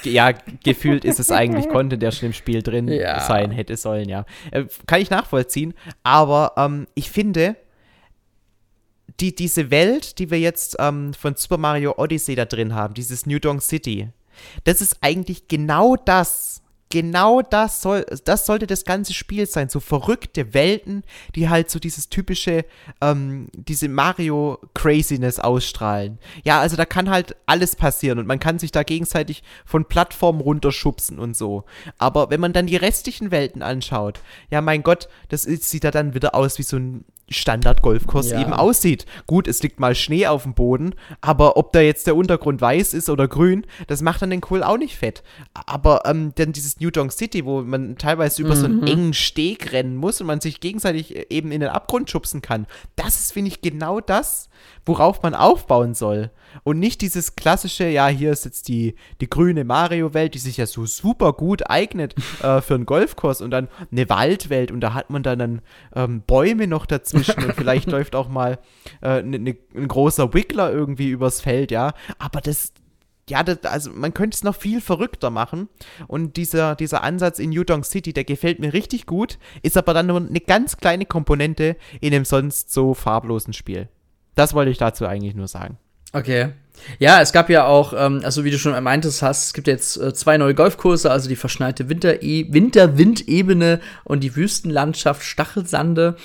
ge 0.02 0.12
ja, 0.12 0.32
gefühlt 0.64 1.04
ist 1.04 1.20
es 1.20 1.32
eigentlich 1.32 1.70
Content, 1.70 2.02
der 2.02 2.12
schon 2.12 2.28
im 2.28 2.34
Spiel 2.34 2.62
drin 2.62 2.88
ja. 2.88 3.20
sein 3.22 3.52
hätte 3.52 3.78
sollen, 3.78 4.10
ja. 4.10 4.26
Äh, 4.52 4.66
kann 4.86 5.02
ich 5.02 5.10
nachvollziehen, 5.10 5.74
aber 6.04 6.54
ähm, 6.58 6.88
ich 6.94 7.10
finde, 7.10 7.56
die, 9.20 9.34
diese 9.34 9.72
Welt, 9.72 10.20
die 10.20 10.30
wir 10.30 10.40
jetzt 10.40 10.78
ähm, 10.80 11.14
von 11.14 11.36
Super 11.36 11.58
Mario 11.58 11.96
Odyssey 11.98 12.36
da 12.36 12.46
drin 12.46 12.76
haben, 12.76 12.94
dieses 12.94 13.26
New 13.26 13.40
Donk 13.40 13.62
City, 13.62 14.10
das 14.64 14.82
ist 14.82 14.98
eigentlich 15.02 15.48
genau 15.48 15.96
das, 15.96 16.62
genau 16.90 17.42
das 17.42 17.82
soll, 17.82 18.06
das 18.24 18.46
sollte 18.46 18.68
das 18.68 18.86
ganze 18.86 19.14
Spiel 19.14 19.46
sein. 19.46 19.70
So 19.70 19.80
verrückte 19.80 20.54
Welten, 20.54 21.04
die 21.36 21.50
halt 21.50 21.70
so 21.70 21.80
dieses 21.80 22.10
typische, 22.10 22.66
ähm, 23.02 23.50
diese 23.54 23.90
Mario-Craziness 23.90 25.40
ausstrahlen. 25.40 26.20
Ja, 26.44 26.60
also 26.60 26.76
da 26.76 26.86
kann 26.86 27.10
halt 27.10 27.36
alles 27.46 27.76
passieren 27.76 28.20
und 28.20 28.28
man 28.28 28.40
kann 28.40 28.60
sich 28.60 28.72
da 28.72 28.84
gegenseitig 28.84 29.44
von 29.66 29.86
Plattformen 29.86 30.42
runterschubsen 30.42 31.20
und 31.20 31.36
so. 31.36 31.66
Aber 31.98 32.30
wenn 32.30 32.40
man 32.40 32.54
dann 32.54 32.68
die 32.68 32.76
restlichen 32.76 33.32
Welten 33.32 33.62
anschaut, 33.62 34.22
ja, 34.50 34.62
mein 34.62 34.84
Gott, 34.84 35.10
das 35.30 35.44
sieht 35.44 35.84
da 35.84 35.92
dann 35.92 36.14
wieder 36.14 36.36
aus 36.36 36.58
wie 36.58 36.64
so 36.64 36.78
ein 36.78 37.06
Standard-Golfkurs 37.30 38.32
ja. 38.32 38.42
eben 38.42 38.54
aussieht. 38.54 39.06
Gut, 39.26 39.48
es 39.48 39.62
liegt 39.62 39.80
mal 39.80 39.96
Schnee 39.96 40.28
auf 40.28 40.44
dem 40.44 40.54
Boden, 40.54 40.96
aber 41.22 41.58
ob 41.58 41.74
da 41.74 41.82
jetzt 41.82 42.08
der 42.08 42.16
Untergrund 42.16 42.62
weiß 42.62 42.94
ist 42.94 43.10
oder 43.10 43.28
grün, 43.28 43.66
das 43.88 44.02
macht 44.02 44.22
dann 44.22 44.30
den 44.30 44.42
Kohl 44.42 44.64
auch 44.64 44.78
nicht 44.78 44.96
fett. 44.96 45.24
Aber 45.66 46.04
ähm, 46.06 46.32
dann 46.36 46.54
dieses 46.54 46.80
New 46.80 46.92
Donk 46.92 47.12
City, 47.12 47.46
wo 47.46 47.62
man 47.62 47.98
teilweise 47.98 48.42
über 48.42 48.56
mhm. 48.56 48.60
so 48.60 48.66
einen 48.66 48.82
mhm. 48.82 48.88
engen 48.88 49.14
Steg 49.14 49.74
rennen 49.74 49.96
muss 49.96 50.22
und 50.22 50.28
man 50.28 50.42
sich 50.42 50.60
gegenseitig 50.60 51.16
äh, 51.16 51.26
eben 51.30 51.52
in 51.52 51.62
den 51.62 51.70
Abgrund 51.70 52.10
schubsen 52.10 52.42
kann, 52.42 52.66
das 52.96 53.20
ist, 53.20 53.34
finde 53.34 53.50
ich, 53.50 53.62
genau 53.62 54.00
das, 54.00 54.47
worauf 54.86 55.22
man 55.22 55.36
aufbauen 55.36 55.94
soll. 55.94 56.32
Und 56.64 56.80
nicht 56.80 57.02
dieses 57.02 57.36
klassische, 57.36 57.88
ja, 57.88 58.08
hier 58.08 58.32
ist 58.32 58.46
jetzt 58.46 58.68
die, 58.68 58.96
die 59.22 59.30
grüne 59.30 59.64
Mario-Welt, 59.64 60.34
die 60.34 60.40
sich 60.40 60.58
ja 60.58 60.66
so 60.66 60.86
super 60.86 61.34
gut 61.34 61.70
eignet 61.70 62.16
äh, 62.44 62.62
für 62.62 62.76
einen 62.76 62.86
Golfkurs 62.86 63.42
und 63.42 63.52
dann 63.52 63.68
eine 63.92 64.10
Waldwelt 64.10 64.72
und 64.72 64.82
da 64.82 64.94
hat 64.94 65.10
man 65.10 65.24
dann, 65.24 65.40
dann 65.40 65.62
ähm, 65.96 66.22
Bäume 66.26 66.68
noch 66.68 66.86
dazwischen 66.86 67.44
und 67.44 67.54
vielleicht 67.54 67.92
läuft 67.92 68.16
auch 68.16 68.30
mal 68.30 68.60
äh, 69.02 69.22
ne, 69.22 69.40
ne, 69.40 69.58
ein 69.76 69.88
großer 69.88 70.34
Wiggler 70.34 70.72
irgendwie 70.72 71.10
übers 71.10 71.42
Feld, 71.42 71.72
ja. 71.72 71.94
Aber 72.20 72.42
das, 72.42 72.74
ja, 73.30 73.44
das, 73.44 73.64
also 73.64 73.92
man 73.92 74.14
könnte 74.14 74.36
es 74.36 74.44
noch 74.44 74.56
viel 74.56 74.82
verrückter 74.82 75.30
machen. 75.30 75.70
Und 76.08 76.38
dieser, 76.38 76.76
dieser 76.76 77.04
Ansatz 77.04 77.40
in 77.40 77.58
Udon 77.58 77.84
City, 77.84 78.14
der 78.14 78.24
gefällt 78.24 78.60
mir 78.60 78.74
richtig 78.74 79.06
gut, 79.06 79.38
ist 79.62 79.78
aber 79.78 79.94
dann 79.94 80.08
nur 80.08 80.18
eine 80.18 80.40
ganz 80.40 80.78
kleine 80.78 81.06
Komponente 81.06 81.76
in 82.00 82.12
dem 82.12 82.26
sonst 82.26 82.72
so 82.72 82.94
farblosen 82.94 83.54
Spiel. 83.54 83.90
Das 84.38 84.54
wollte 84.54 84.70
ich 84.70 84.78
dazu 84.78 85.06
eigentlich 85.08 85.36
nur 85.36 85.48
sagen. 85.48 85.78
Okay. 86.14 86.50
Ja, 87.00 87.22
es 87.22 87.34
gab 87.34 87.50
ja 87.50 87.66
auch, 87.66 87.92
ähm, 87.98 88.22
also 88.24 88.44
wie 88.44 88.52
du 88.52 88.60
schon 88.60 88.82
meintest 88.84 89.24
hast, 89.24 89.48
es 89.48 89.54
gibt 89.54 89.68
jetzt 89.68 89.98
äh, 89.98 90.14
zwei 90.14 90.38
neue 90.38 90.54
Golfkurse, 90.54 91.10
also 91.10 91.28
die 91.28 91.36
verschneite 91.36 91.90
Winter 91.90 92.22
Winterwindebene 92.22 93.80
und 94.04 94.24
die 94.24 94.36
Wüstenlandschaft 94.36 95.24
Stachelsande. 95.24 96.16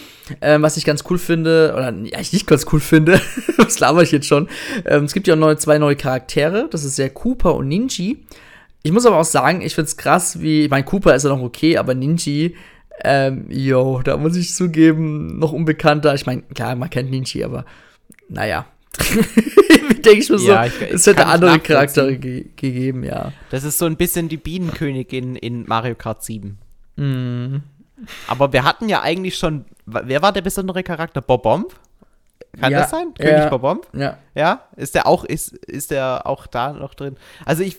Ähm, 0.42 0.60
was 0.60 0.76
ich 0.76 0.84
ganz 0.84 1.04
cool 1.08 1.16
finde, 1.16 1.72
oder 1.74 1.94
ja, 2.04 2.20
ich 2.20 2.34
nicht 2.34 2.46
ganz 2.46 2.66
cool 2.70 2.80
finde, 2.80 3.18
was 3.56 3.80
laber 3.80 4.02
ich 4.02 4.12
jetzt 4.12 4.26
schon. 4.26 4.46
Ähm, 4.84 5.04
es 5.04 5.14
gibt 5.14 5.26
ja 5.26 5.34
auch 5.34 5.38
neue, 5.38 5.56
zwei 5.56 5.78
neue 5.78 5.96
Charaktere, 5.96 6.68
das 6.70 6.84
ist 6.84 6.98
ja 6.98 7.08
Cooper 7.08 7.54
und 7.54 7.68
Ninji. 7.68 8.24
Ich 8.82 8.92
muss 8.92 9.06
aber 9.06 9.16
auch 9.16 9.24
sagen, 9.24 9.62
ich 9.62 9.74
find's 9.74 9.96
krass, 9.96 10.42
wie, 10.42 10.64
ich 10.64 10.70
meine, 10.70 10.84
Cooper 10.84 11.14
ist 11.14 11.22
ja 11.22 11.30
noch 11.30 11.42
okay, 11.42 11.78
aber 11.78 11.94
Ninji, 11.94 12.56
ähm, 13.04 13.46
yo, 13.48 14.02
da 14.04 14.18
muss 14.18 14.36
ich 14.36 14.54
zugeben, 14.54 15.38
noch 15.38 15.52
unbekannter. 15.52 16.14
Ich 16.14 16.26
meine, 16.26 16.42
klar, 16.54 16.76
man 16.76 16.90
kennt 16.90 17.10
Ninji, 17.10 17.42
aber 17.42 17.64
naja, 18.32 18.66
denke 20.04 20.18
ich 20.18 20.30
mir 20.30 20.40
ja, 20.40 20.68
so, 20.68 20.84
ich, 20.84 20.92
es 20.92 21.06
hätte 21.06 21.26
andere 21.26 21.60
Charaktere 21.60 22.16
ge 22.16 22.46
gegeben, 22.56 23.04
ja. 23.04 23.32
Das 23.50 23.64
ist 23.64 23.78
so 23.78 23.86
ein 23.86 23.96
bisschen 23.96 24.28
die 24.28 24.36
Bienenkönigin 24.36 25.36
in 25.36 25.66
Mario 25.66 25.94
Kart 25.94 26.22
7. 26.22 26.58
Mm. 26.96 27.56
Aber 28.26 28.52
wir 28.52 28.64
hatten 28.64 28.88
ja 28.88 29.02
eigentlich 29.02 29.36
schon, 29.36 29.64
wer 29.86 30.22
war 30.22 30.32
der 30.32 30.42
besondere 30.42 30.82
Charakter? 30.82 31.20
Bobomb? 31.20 31.72
Kann 32.60 32.72
ja, 32.72 32.80
das 32.80 32.90
sein? 32.90 33.14
König 33.14 33.32
ja, 33.32 33.48
Bobomb? 33.48 33.86
Ja. 33.94 34.18
Ja? 34.34 34.62
Ist 34.76 34.94
der 34.94 35.06
auch, 35.06 35.24
ist, 35.24 35.52
ist 35.52 35.90
der 35.90 36.26
auch 36.26 36.46
da 36.46 36.72
noch 36.72 36.94
drin? 36.94 37.16
Also 37.46 37.62
ich, 37.62 37.78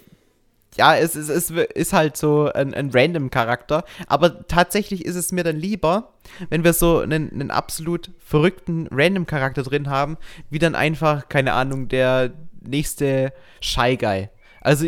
ja, 0.77 0.95
es, 0.95 1.15
es, 1.15 1.29
es 1.29 1.51
ist 1.51 1.93
halt 1.93 2.17
so 2.17 2.51
ein, 2.51 2.73
ein 2.73 2.89
random 2.91 3.29
Charakter, 3.29 3.83
aber 4.07 4.47
tatsächlich 4.47 5.05
ist 5.05 5.15
es 5.15 5.31
mir 5.31 5.43
dann 5.43 5.57
lieber, 5.57 6.13
wenn 6.49 6.63
wir 6.63 6.73
so 6.73 6.99
einen, 6.99 7.31
einen 7.31 7.51
absolut 7.51 8.11
verrückten 8.19 8.87
random 8.91 9.25
Charakter 9.25 9.63
drin 9.63 9.89
haben, 9.89 10.17
wie 10.49 10.59
dann 10.59 10.75
einfach, 10.75 11.29
keine 11.29 11.53
Ahnung, 11.53 11.87
der 11.87 12.31
nächste 12.61 13.33
Shy 13.61 13.97
Guy. 13.97 14.29
Also, 14.61 14.85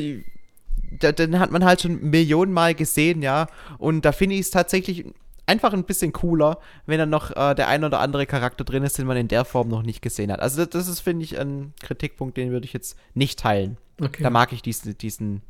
da, 1.00 1.12
den 1.12 1.39
hat 1.39 1.52
man 1.52 1.65
halt 1.65 1.82
schon 1.82 2.10
Millionen 2.10 2.54
Mal 2.54 2.74
gesehen, 2.74 3.21
ja, 3.21 3.48
und 3.78 4.06
da 4.06 4.12
finde 4.12 4.36
ich 4.36 4.41
es 4.41 4.50
tatsächlich 4.50 5.06
einfach 5.45 5.74
ein 5.74 5.84
bisschen 5.84 6.12
cooler, 6.12 6.60
wenn 6.86 6.98
dann 6.98 7.10
noch 7.10 7.36
äh, 7.36 7.54
der 7.54 7.67
ein 7.67 7.84
oder 7.84 8.00
andere 8.00 8.26
Charakter 8.26 8.63
drin 8.63 8.84
ist, 8.84 8.98
den 8.98 9.06
man 9.06 9.17
in 9.17 9.28
der 9.28 9.45
Form 9.45 9.67
noch 9.67 9.84
nicht 9.84 10.02
gesehen 10.02 10.32
hat. 10.32 10.39
Also 10.39 10.65
das, 10.65 10.69
das 10.69 10.88
ist, 10.88 11.02
finde 11.02 11.24
ich, 11.24 11.39
ein 11.39 11.74
Kritikpunkt, 11.82 12.38
den 12.38 12.52
würde 12.52 12.65
ich 12.65 12.74
jetzt 12.74 12.98
nicht 13.13 13.39
teilen. 13.39 13.78
Okay. 14.02 14.24
Da 14.24 14.30
mag 14.30 14.52
ich 14.54 14.62
diesen, 14.62 14.98
diesen 14.98 15.41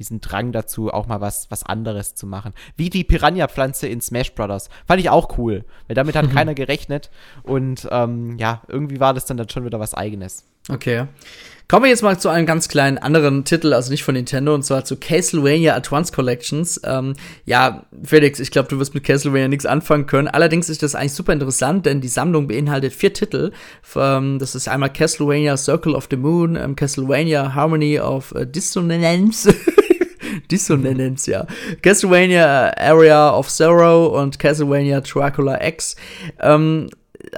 diesen 0.00 0.20
Drang 0.20 0.50
dazu, 0.50 0.92
auch 0.92 1.06
mal 1.06 1.20
was, 1.20 1.48
was 1.50 1.62
anderes 1.62 2.16
zu 2.16 2.26
machen. 2.26 2.52
Wie 2.76 2.90
die 2.90 3.04
Piranha-Pflanze 3.04 3.86
in 3.86 4.00
Smash 4.00 4.34
Brothers. 4.34 4.68
Fand 4.86 5.00
ich 5.00 5.10
auch 5.10 5.38
cool, 5.38 5.64
weil 5.86 5.94
damit 5.94 6.16
hat 6.16 6.26
mhm. 6.26 6.32
keiner 6.32 6.54
gerechnet. 6.54 7.10
Und 7.44 7.86
ähm, 7.92 8.36
ja, 8.38 8.62
irgendwie 8.66 8.98
war 8.98 9.14
das 9.14 9.26
dann, 9.26 9.36
dann 9.36 9.48
schon 9.48 9.64
wieder 9.64 9.78
was 9.78 9.94
Eigenes. 9.94 10.44
Okay. 10.68 11.06
Kommen 11.68 11.84
wir 11.84 11.90
jetzt 11.90 12.02
mal 12.02 12.18
zu 12.18 12.28
einem 12.28 12.46
ganz 12.46 12.68
kleinen 12.68 12.98
anderen 12.98 13.44
Titel, 13.44 13.72
also 13.74 13.92
nicht 13.92 14.02
von 14.02 14.14
Nintendo, 14.14 14.54
und 14.54 14.64
zwar 14.64 14.84
zu 14.84 14.96
Castlevania 14.96 15.76
Advance 15.76 16.12
Collections. 16.12 16.80
Ähm, 16.82 17.14
ja, 17.44 17.86
Felix, 18.02 18.40
ich 18.40 18.50
glaube, 18.50 18.68
du 18.68 18.80
wirst 18.80 18.92
mit 18.92 19.04
Castlevania 19.04 19.46
nichts 19.46 19.66
anfangen 19.66 20.06
können. 20.06 20.26
Allerdings 20.26 20.68
ist 20.68 20.82
das 20.82 20.96
eigentlich 20.96 21.12
super 21.12 21.32
interessant, 21.32 21.86
denn 21.86 22.00
die 22.00 22.08
Sammlung 22.08 22.48
beinhaltet 22.48 22.92
vier 22.92 23.12
Titel. 23.12 23.52
Ähm, 23.94 24.40
das 24.40 24.56
ist 24.56 24.66
einmal 24.66 24.92
Castlevania 24.92 25.56
Circle 25.56 25.94
of 25.94 26.08
the 26.10 26.16
Moon, 26.16 26.56
ähm, 26.56 26.74
Castlevania 26.74 27.54
Harmony 27.54 28.00
of 28.00 28.34
äh, 28.34 28.46
Dissonance. 28.46 29.54
Dissonance, 30.50 31.30
ja. 31.30 31.46
Castlevania 31.82 32.72
Area 32.76 33.36
of 33.36 33.48
Sorrow 33.48 34.12
und 34.20 34.38
Castlevania 34.38 35.00
Dracula 35.00 35.64
X. 35.64 35.96
Ähm, 36.40 36.88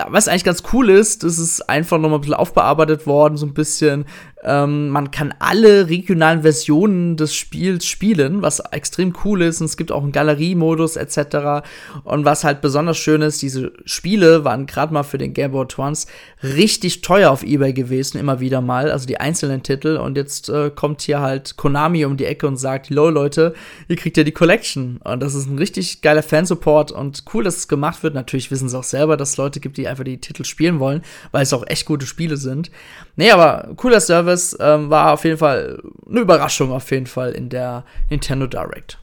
was 0.08 0.28
eigentlich 0.28 0.44
ganz 0.44 0.62
cool 0.72 0.90
ist, 0.90 1.24
das 1.24 1.38
ist 1.38 1.68
einfach 1.68 1.98
nochmal 1.98 2.18
ein 2.18 2.22
bisschen 2.22 2.34
aufbearbeitet 2.34 3.06
worden, 3.06 3.36
so 3.36 3.46
ein 3.46 3.54
bisschen. 3.54 4.04
Ähm, 4.44 4.88
man 4.88 5.10
kann 5.10 5.34
alle 5.38 5.88
regionalen 5.88 6.42
Versionen 6.42 7.16
des 7.16 7.34
Spiels 7.34 7.86
spielen, 7.86 8.42
was 8.42 8.60
extrem 8.60 9.14
cool 9.24 9.42
ist. 9.42 9.60
Und 9.60 9.66
es 9.66 9.76
gibt 9.76 9.92
auch 9.92 10.02
einen 10.02 10.12
Galeriemodus 10.12 10.96
etc. 10.96 11.64
Und 12.04 12.24
was 12.24 12.44
halt 12.44 12.60
besonders 12.60 12.98
schön 12.98 13.22
ist, 13.22 13.40
diese 13.40 13.72
Spiele 13.84 14.44
waren 14.44 14.66
gerade 14.66 14.92
mal 14.92 15.04
für 15.04 15.18
den 15.18 15.32
Game 15.32 15.52
Boy 15.52 15.62
Advance 15.62 16.06
richtig 16.42 17.02
teuer 17.02 17.30
auf 17.30 17.42
eBay 17.42 17.72
gewesen, 17.72 18.18
immer 18.18 18.40
wieder 18.40 18.60
mal. 18.60 18.90
Also 18.90 19.06
die 19.06 19.20
einzelnen 19.20 19.62
Titel. 19.62 19.96
Und 19.96 20.16
jetzt 20.16 20.48
äh, 20.48 20.70
kommt 20.70 21.02
hier 21.02 21.20
halt 21.20 21.56
Konami 21.56 22.04
um 22.04 22.16
die 22.16 22.26
Ecke 22.26 22.48
und 22.48 22.56
sagt, 22.56 22.90
lol 22.90 23.12
Leute, 23.12 23.54
ihr 23.88 23.96
kriegt 23.96 24.16
ja 24.16 24.24
die 24.24 24.32
Collection. 24.32 24.98
Und 25.04 25.22
das 25.22 25.34
ist 25.34 25.46
ein 25.46 25.58
richtig 25.58 26.02
geiler 26.02 26.22
Fansupport 26.22 26.90
und 26.90 27.24
cool, 27.32 27.44
dass 27.44 27.58
es 27.58 27.68
gemacht 27.68 28.02
wird. 28.02 28.14
Natürlich 28.14 28.50
wissen 28.50 28.68
sie 28.68 28.78
auch 28.78 28.84
selber, 28.84 29.16
dass 29.16 29.30
es 29.30 29.36
Leute 29.36 29.60
gibt, 29.60 29.76
die 29.76 29.86
einfach 29.86 30.04
die 30.04 30.18
Titel 30.18 30.44
spielen 30.44 30.80
wollen, 30.80 31.02
weil 31.30 31.44
es 31.44 31.52
auch 31.52 31.64
echt 31.68 31.86
gute 31.86 32.06
Spiele 32.06 32.36
sind. 32.36 32.70
Nee, 33.14 33.30
aber 33.30 33.74
cooler 33.76 34.00
Service 34.00 34.31
ähm, 34.60 34.90
war 34.90 35.12
auf 35.12 35.24
jeden 35.24 35.38
Fall 35.38 35.82
eine 36.08 36.20
Überraschung 36.20 36.72
auf 36.72 36.90
jeden 36.90 37.06
Fall 37.06 37.32
in 37.32 37.48
der 37.48 37.84
Nintendo 38.10 38.46
Direct. 38.46 38.98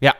Ja. 0.00 0.14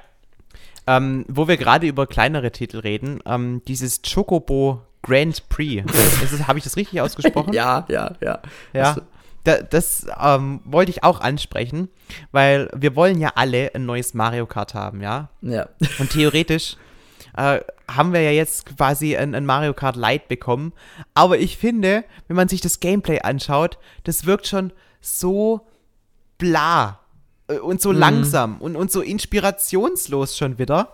Ähm, 0.86 1.24
wo 1.28 1.48
wir 1.48 1.56
gerade 1.56 1.86
über 1.86 2.06
kleinere 2.06 2.50
Titel 2.50 2.78
reden, 2.78 3.20
ähm, 3.26 3.62
dieses 3.66 4.00
Chocobo 4.02 4.82
Grand 5.02 5.48
Prix. 5.48 5.84
Habe 6.46 6.58
ich 6.58 6.64
das 6.64 6.76
richtig 6.76 7.00
ausgesprochen? 7.00 7.52
ja, 7.54 7.86
ja, 7.88 8.12
ja. 8.20 8.40
Ja. 8.72 8.96
Das, 9.44 9.64
das 9.70 10.06
ähm, 10.20 10.60
wollte 10.64 10.90
ich 10.90 11.02
auch 11.02 11.20
ansprechen, 11.20 11.88
weil 12.30 12.68
wir 12.76 12.94
wollen 12.94 13.18
ja 13.18 13.32
alle 13.36 13.70
ein 13.74 13.86
neues 13.86 14.12
Mario 14.12 14.46
Kart 14.46 14.74
haben, 14.74 15.00
ja? 15.00 15.30
Ja. 15.40 15.68
Und 15.98 16.10
theoretisch 16.10 16.76
äh, 17.40 17.60
haben 17.88 18.12
wir 18.12 18.20
ja 18.20 18.30
jetzt 18.30 18.76
quasi 18.76 19.16
ein, 19.16 19.34
ein, 19.34 19.46
Mario 19.46 19.72
Kart 19.72 19.96
Lite 19.96 20.24
bekommen. 20.28 20.72
Aber 21.14 21.38
ich 21.38 21.56
finde, 21.56 22.04
wenn 22.28 22.36
man 22.36 22.48
sich 22.48 22.60
das 22.60 22.80
Gameplay 22.80 23.20
anschaut, 23.20 23.78
das 24.04 24.26
wirkt 24.26 24.46
schon 24.46 24.72
so 25.00 25.66
bla 26.38 27.00
äh, 27.48 27.58
und 27.58 27.80
so 27.80 27.92
mhm. 27.92 27.98
langsam 27.98 28.58
und, 28.58 28.76
und 28.76 28.92
so 28.92 29.00
inspirationslos 29.00 30.36
schon 30.36 30.58
wieder. 30.58 30.92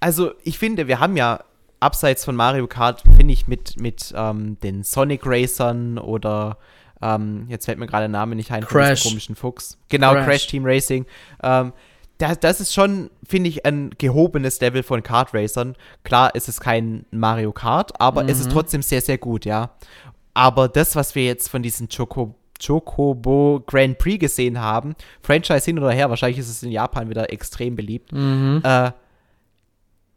Also 0.00 0.32
ich 0.42 0.58
finde, 0.58 0.88
wir 0.88 1.00
haben 1.00 1.16
ja 1.16 1.40
abseits 1.78 2.24
von 2.24 2.34
Mario 2.34 2.66
Kart, 2.66 3.02
finde 3.16 3.32
ich, 3.32 3.46
mit, 3.46 3.80
mit 3.80 4.12
ähm, 4.16 4.58
den 4.60 4.82
Sonic 4.82 5.22
Racern 5.24 5.98
oder 5.98 6.58
ähm, 7.00 7.46
jetzt 7.48 7.66
fällt 7.66 7.78
mir 7.78 7.86
gerade 7.86 8.04
der 8.04 8.08
Name 8.08 8.34
nicht 8.34 8.50
ein, 8.50 8.64
Crash. 8.64 9.04
komischen 9.04 9.36
Fuchs. 9.36 9.78
Genau, 9.88 10.12
Crash, 10.12 10.24
Crash 10.26 10.46
Team 10.48 10.64
Racing. 10.64 11.06
Ähm, 11.42 11.72
das, 12.18 12.40
das 12.40 12.60
ist 12.60 12.72
schon, 12.72 13.10
finde 13.26 13.50
ich, 13.50 13.66
ein 13.66 13.90
gehobenes 13.98 14.60
Level 14.60 14.82
von 14.82 15.02
Kart 15.02 15.34
Racern. 15.34 15.76
Klar 16.04 16.34
ist 16.34 16.48
es 16.48 16.60
kein 16.60 17.04
Mario 17.10 17.52
Kart, 17.52 18.00
aber 18.00 18.22
mhm. 18.22 18.28
es 18.28 18.40
ist 18.40 18.48
mhm. 18.48 18.52
trotzdem 18.52 18.82
sehr, 18.82 19.00
sehr 19.00 19.18
gut, 19.18 19.44
ja. 19.44 19.70
Aber 20.34 20.68
das, 20.68 20.96
was 20.96 21.14
wir 21.14 21.24
jetzt 21.24 21.48
von 21.48 21.62
diesem 21.62 21.88
Choco, 21.88 22.34
Chocobo 22.64 23.62
Grand 23.66 23.98
Prix 23.98 24.18
gesehen 24.18 24.60
haben, 24.60 24.94
Franchise 25.22 25.64
hin 25.64 25.78
oder 25.78 25.92
her, 25.92 26.10
wahrscheinlich 26.10 26.38
ist 26.38 26.48
es 26.48 26.62
in 26.62 26.70
Japan 26.70 27.10
wieder 27.10 27.32
extrem 27.32 27.76
beliebt, 27.76 28.12
mhm. 28.12 28.60
äh, 28.64 28.92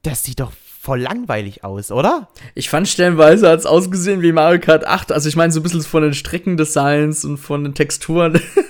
das 0.04 0.24
sieht 0.24 0.40
doch 0.40 0.52
voll 0.82 1.02
langweilig 1.02 1.66
aus, 1.66 1.92
oder? 1.92 2.30
Ich 2.56 2.70
fand 2.70 2.88
stellenweise 2.88 3.50
hat 3.50 3.60
es 3.60 3.66
ausgesehen 3.66 4.22
wie 4.22 4.32
Mario 4.32 4.62
Kart 4.62 4.88
8. 4.88 5.12
Also 5.12 5.28
ich 5.28 5.36
meine 5.36 5.52
so 5.52 5.60
ein 5.60 5.64
bisschen 5.64 5.82
von 5.82 6.04
den 6.04 6.14
Streckendesigns 6.14 7.26
und 7.26 7.38
von 7.38 7.66
den 7.66 7.74
Texturen. 7.74 8.40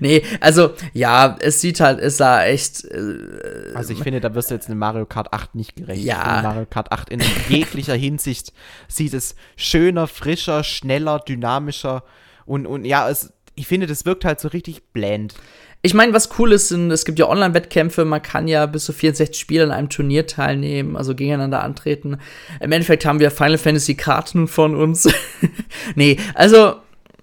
nee, 0.00 0.22
also 0.40 0.72
ja, 0.92 1.36
es 1.40 1.60
sieht 1.60 1.80
halt, 1.80 2.00
es 2.00 2.16
sah 2.16 2.44
echt. 2.44 2.84
Äh, 2.84 3.72
also 3.74 3.92
ich 3.92 4.02
finde, 4.02 4.20
da 4.20 4.34
wirst 4.34 4.50
du 4.50 4.54
jetzt 4.54 4.68
in 4.68 4.78
Mario 4.78 5.06
Kart 5.06 5.32
8 5.32 5.54
nicht 5.54 5.76
gerecht. 5.76 6.04
Ja. 6.04 6.38
In 6.38 6.42
Mario 6.42 6.66
Kart 6.66 6.92
8 6.92 7.10
in 7.10 7.22
jeglicher 7.48 7.94
Hinsicht 7.94 8.52
sieht 8.88 9.14
es 9.14 9.34
schöner, 9.56 10.06
frischer, 10.06 10.64
schneller, 10.64 11.18
dynamischer 11.18 12.04
und, 12.46 12.66
und 12.66 12.84
ja, 12.84 13.08
es, 13.08 13.32
ich 13.54 13.66
finde, 13.66 13.86
das 13.86 14.04
wirkt 14.04 14.24
halt 14.24 14.40
so 14.40 14.48
richtig 14.48 14.82
bland. 14.92 15.34
Ich 15.82 15.92
meine, 15.92 16.14
was 16.14 16.30
cool 16.38 16.52
ist, 16.52 16.68
sind, 16.68 16.90
es 16.90 17.04
gibt 17.04 17.18
ja 17.18 17.28
Online-Wettkämpfe, 17.28 18.06
man 18.06 18.22
kann 18.22 18.48
ja 18.48 18.64
bis 18.64 18.86
zu 18.86 18.94
64 18.94 19.38
Spiele 19.38 19.64
an 19.64 19.70
einem 19.70 19.90
Turnier 19.90 20.26
teilnehmen, 20.26 20.96
also 20.96 21.14
gegeneinander 21.14 21.62
antreten. 21.62 22.18
Im 22.60 22.72
Endeffekt 22.72 23.04
haben 23.04 23.20
wir 23.20 23.30
Final 23.30 23.58
Fantasy 23.58 23.94
Karten 23.94 24.48
von 24.48 24.74
uns. 24.74 25.06
nee, 25.94 26.16
also 26.34 26.76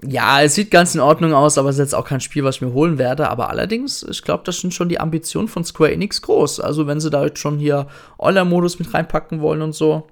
ja, 0.06 0.42
es 0.42 0.56
sieht 0.56 0.72
ganz 0.72 0.96
in 0.96 1.02
Ordnung 1.02 1.34
aus, 1.34 1.58
aber 1.58 1.70
es 1.70 1.76
ist 1.76 1.80
jetzt 1.80 1.96
auch 1.96 2.06
kein 2.06 2.22
Spiel, 2.22 2.44
was 2.44 2.56
ich 2.56 2.62
mir 2.62 2.74
holen 2.74 2.98
werde. 2.98 3.30
Aber 3.30 3.50
allerdings, 3.50 4.04
ich 4.04 4.24
glaube, 4.24 4.44
das 4.46 4.60
sind 4.60 4.74
schon 4.74 4.90
die 4.90 5.00
Ambitionen 5.00 5.48
von 5.48 5.64
Square 5.64 5.92
Enix 5.92 6.22
groß. 6.22 6.60
Also, 6.60 6.88
wenn 6.88 7.00
sie 7.00 7.10
da 7.10 7.26
jetzt 7.26 7.40
schon 7.40 7.60
hier 7.60 7.88
Online-Modus 8.18 8.80
mit 8.80 8.94
reinpacken 8.94 9.42
wollen 9.42 9.62
und 9.62 9.74
so. 9.74 10.08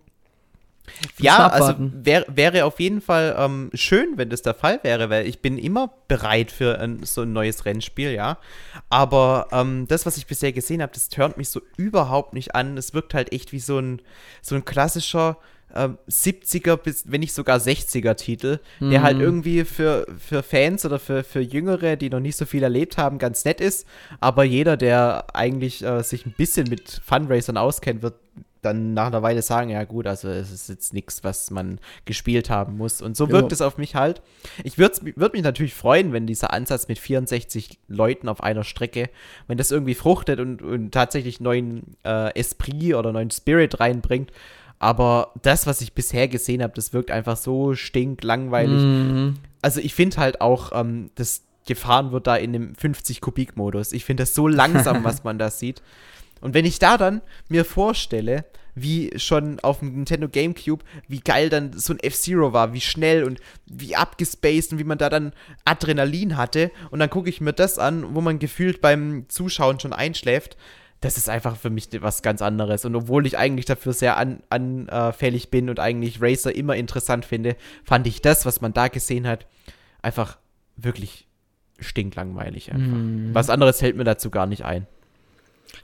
Ja, 1.19 1.47
also 1.47 1.75
wär, 1.77 2.25
wäre 2.27 2.65
auf 2.65 2.79
jeden 2.79 3.01
Fall 3.01 3.35
ähm, 3.37 3.69
schön, 3.73 4.13
wenn 4.15 4.29
das 4.29 4.41
der 4.41 4.53
Fall 4.53 4.79
wäre, 4.83 5.09
weil 5.09 5.27
ich 5.27 5.39
bin 5.39 5.57
immer 5.57 5.91
bereit 6.07 6.51
für 6.51 6.79
ein, 6.79 7.03
so 7.03 7.21
ein 7.21 7.33
neues 7.33 7.65
Rennspiel, 7.65 8.11
ja. 8.11 8.37
Aber 8.89 9.47
ähm, 9.51 9.87
das, 9.87 10.05
was 10.05 10.17
ich 10.17 10.27
bisher 10.27 10.51
gesehen 10.51 10.81
habe, 10.81 10.91
das 10.93 11.09
turnt 11.09 11.37
mich 11.37 11.49
so 11.49 11.61
überhaupt 11.77 12.33
nicht 12.33 12.55
an. 12.55 12.77
Es 12.77 12.93
wirkt 12.93 13.13
halt 13.13 13.31
echt 13.31 13.51
wie 13.51 13.59
so 13.59 13.79
ein, 13.79 14.01
so 14.41 14.55
ein 14.55 14.65
klassischer 14.65 15.37
70er 15.73 16.71
ähm, 16.71 16.79
bis, 16.83 17.11
wenn 17.11 17.19
nicht 17.19 17.33
sogar 17.33 17.59
60er 17.59 18.15
Titel, 18.15 18.59
mhm. 18.79 18.89
der 18.91 19.03
halt 19.03 19.17
mhm. 19.17 19.23
irgendwie 19.23 19.65
für, 19.65 20.07
für 20.17 20.43
Fans 20.43 20.85
oder 20.85 20.99
für, 20.99 21.23
für 21.23 21.41
Jüngere, 21.41 21.95
die 21.95 22.09
noch 22.09 22.19
nicht 22.19 22.37
so 22.37 22.45
viel 22.45 22.63
erlebt 22.63 22.97
haben, 22.97 23.19
ganz 23.19 23.45
nett 23.45 23.61
ist. 23.61 23.87
Aber 24.19 24.43
jeder, 24.43 24.77
der 24.77 25.25
eigentlich 25.33 25.83
äh, 25.83 26.03
sich 26.03 26.25
ein 26.25 26.33
bisschen 26.35 26.69
mit 26.69 27.01
Fundraisern 27.05 27.57
auskennt, 27.57 28.01
wird 28.01 28.15
dann 28.61 28.93
nach 28.93 29.07
einer 29.07 29.21
Weile 29.21 29.41
sagen, 29.41 29.69
ja 29.69 29.83
gut, 29.83 30.05
also 30.05 30.27
es 30.27 30.51
ist 30.51 30.69
jetzt 30.69 30.93
nichts, 30.93 31.23
was 31.23 31.49
man 31.51 31.79
gespielt 32.05 32.49
haben 32.49 32.77
muss. 32.77 33.01
Und 33.01 33.15
so 33.15 33.29
wirkt 33.29 33.51
ja. 33.51 33.55
es 33.55 33.61
auf 33.61 33.77
mich 33.77 33.95
halt. 33.95 34.21
Ich 34.63 34.77
würde 34.77 35.13
würd 35.15 35.33
mich 35.33 35.43
natürlich 35.43 35.73
freuen, 35.73 36.11
wenn 36.11 36.27
dieser 36.27 36.51
Ansatz 36.51 36.87
mit 36.87 36.99
64 36.99 37.79
Leuten 37.87 38.27
auf 38.27 38.43
einer 38.43 38.63
Strecke, 38.63 39.09
wenn 39.47 39.57
das 39.57 39.71
irgendwie 39.71 39.95
fruchtet 39.95 40.39
und, 40.39 40.61
und 40.61 40.91
tatsächlich 40.91 41.39
neuen 41.39 41.95
äh, 42.03 42.35
Esprit 42.37 42.95
oder 42.95 43.11
neuen 43.13 43.31
Spirit 43.31 43.79
reinbringt. 43.79 44.31
Aber 44.79 45.33
das, 45.41 45.67
was 45.67 45.81
ich 45.81 45.93
bisher 45.93 46.29
gesehen 46.29 46.63
habe, 46.63 46.73
das 46.73 46.93
wirkt 46.93 47.11
einfach 47.11 47.35
so 47.35 47.75
stinklangweilig. 47.75 48.81
Mhm. 48.81 49.35
Also 49.61 49.81
ich 49.81 49.93
finde 49.93 50.17
halt 50.17 50.39
auch, 50.39 50.71
ähm, 50.73 51.11
das 51.15 51.43
gefahren 51.67 52.11
wird 52.11 52.27
da 52.27 52.37
in 52.37 52.53
dem 52.53 52.73
50-Kubik-Modus. 52.73 53.91
Ich 53.91 54.05
finde 54.05 54.23
das 54.23 54.33
so 54.33 54.47
langsam, 54.47 55.03
was 55.03 55.25
man 55.25 55.37
da 55.37 55.51
sieht. 55.51 55.81
Und 56.39 56.53
wenn 56.53 56.65
ich 56.65 56.79
da 56.79 56.97
dann 56.97 57.21
mir 57.49 57.65
vorstelle, 57.65 58.45
wie 58.73 59.11
schon 59.17 59.59
auf 59.59 59.79
dem 59.79 59.93
Nintendo 59.93 60.29
GameCube, 60.29 60.85
wie 61.09 61.19
geil 61.19 61.49
dann 61.49 61.73
so 61.73 61.93
ein 61.93 61.99
F-Zero 61.99 62.53
war, 62.53 62.73
wie 62.73 62.79
schnell 62.79 63.25
und 63.25 63.41
wie 63.65 63.97
abgespaced 63.97 64.71
und 64.71 64.79
wie 64.79 64.85
man 64.85 64.97
da 64.97 65.09
dann 65.09 65.33
Adrenalin 65.65 66.37
hatte. 66.37 66.71
Und 66.89 66.99
dann 66.99 67.09
gucke 67.09 67.29
ich 67.29 67.41
mir 67.41 67.51
das 67.51 67.77
an, 67.77 68.15
wo 68.15 68.21
man 68.21 68.39
gefühlt 68.39 68.79
beim 68.79 69.25
Zuschauen 69.27 69.81
schon 69.81 69.91
einschläft 69.91 70.55
das 71.01 71.17
ist 71.17 71.29
einfach 71.29 71.55
für 71.55 71.69
mich 71.69 71.89
was 72.01 72.21
ganz 72.21 72.41
anderes. 72.41 72.83
Und 72.85 72.95
obwohl 72.95 73.25
ich 73.25 73.37
eigentlich 73.37 73.65
dafür 73.65 73.93
sehr 73.93 74.17
an, 74.17 74.41
anfällig 74.49 75.49
bin 75.49 75.69
und 75.69 75.79
eigentlich 75.79 76.21
Racer 76.21 76.53
immer 76.53 76.75
interessant 76.75 77.25
finde, 77.25 77.55
fand 77.83 78.05
ich 78.07 78.21
das, 78.21 78.45
was 78.45 78.61
man 78.61 78.73
da 78.73 78.89
gesehen 78.89 79.25
hat, 79.25 79.45
einfach 80.01 80.37
wirklich 80.75 81.27
stinklangweilig. 81.79 82.73
Einfach. 82.73 82.97
Mm. 82.97 83.33
Was 83.33 83.49
anderes 83.49 83.79
fällt 83.79 83.95
mir 83.95 84.03
dazu 84.03 84.29
gar 84.29 84.45
nicht 84.45 84.65
ein. 84.65 84.87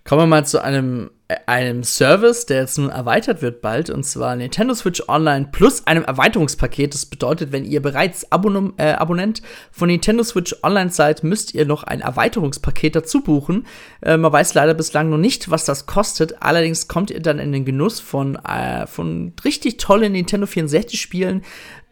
Kommen 0.03 0.21
wir 0.21 0.27
mal 0.27 0.45
zu 0.45 0.63
einem, 0.63 1.09
äh, 1.27 1.35
einem 1.47 1.83
Service, 1.83 2.45
der 2.45 2.61
jetzt 2.61 2.77
nun 2.77 2.89
erweitert 2.89 3.41
wird 3.41 3.61
bald, 3.61 3.89
und 3.89 4.03
zwar 4.03 4.35
Nintendo 4.35 4.75
Switch 4.75 5.01
Online 5.07 5.49
plus 5.51 5.87
einem 5.87 6.03
Erweiterungspaket. 6.03 6.93
Das 6.93 7.07
bedeutet, 7.07 7.51
wenn 7.51 7.65
ihr 7.65 7.81
bereits 7.81 8.31
Abon 8.31 8.73
äh, 8.77 8.91
Abonnent 8.91 9.41
von 9.71 9.87
Nintendo 9.87 10.23
Switch 10.23 10.55
Online 10.61 10.91
seid, 10.91 11.23
müsst 11.23 11.55
ihr 11.55 11.65
noch 11.65 11.83
ein 11.83 12.01
Erweiterungspaket 12.01 12.95
dazu 12.95 13.21
buchen. 13.21 13.65
Äh, 14.01 14.17
man 14.17 14.31
weiß 14.31 14.53
leider 14.53 14.75
bislang 14.75 15.09
noch 15.09 15.17
nicht, 15.17 15.49
was 15.49 15.65
das 15.65 15.87
kostet. 15.87 16.41
Allerdings 16.41 16.87
kommt 16.87 17.09
ihr 17.09 17.21
dann 17.21 17.39
in 17.39 17.51
den 17.51 17.65
Genuss 17.65 17.99
von, 17.99 18.35
äh, 18.35 18.85
von 18.85 19.33
richtig 19.43 19.77
tollen 19.77 20.11
Nintendo 20.11 20.45
64 20.45 21.01
Spielen, 21.01 21.41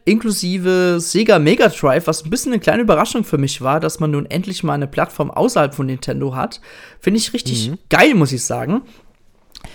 inklusive 0.05 0.99
Sega 0.99 1.39
Mega 1.39 1.69
Drive, 1.69 2.07
was 2.07 2.25
ein 2.25 2.29
bisschen 2.29 2.51
eine 2.51 2.59
kleine 2.59 2.83
Überraschung 2.83 3.23
für 3.23 3.37
mich 3.37 3.61
war, 3.61 3.79
dass 3.79 3.99
man 3.99 4.11
nun 4.11 4.25
endlich 4.25 4.63
mal 4.63 4.73
eine 4.73 4.87
Plattform 4.87 5.31
außerhalb 5.31 5.73
von 5.73 5.85
Nintendo 5.85 6.35
hat. 6.35 6.61
Finde 6.99 7.19
ich 7.19 7.33
richtig 7.33 7.69
mhm. 7.69 7.77
geil, 7.89 8.13
muss 8.13 8.31
ich 8.31 8.43
sagen. 8.43 8.81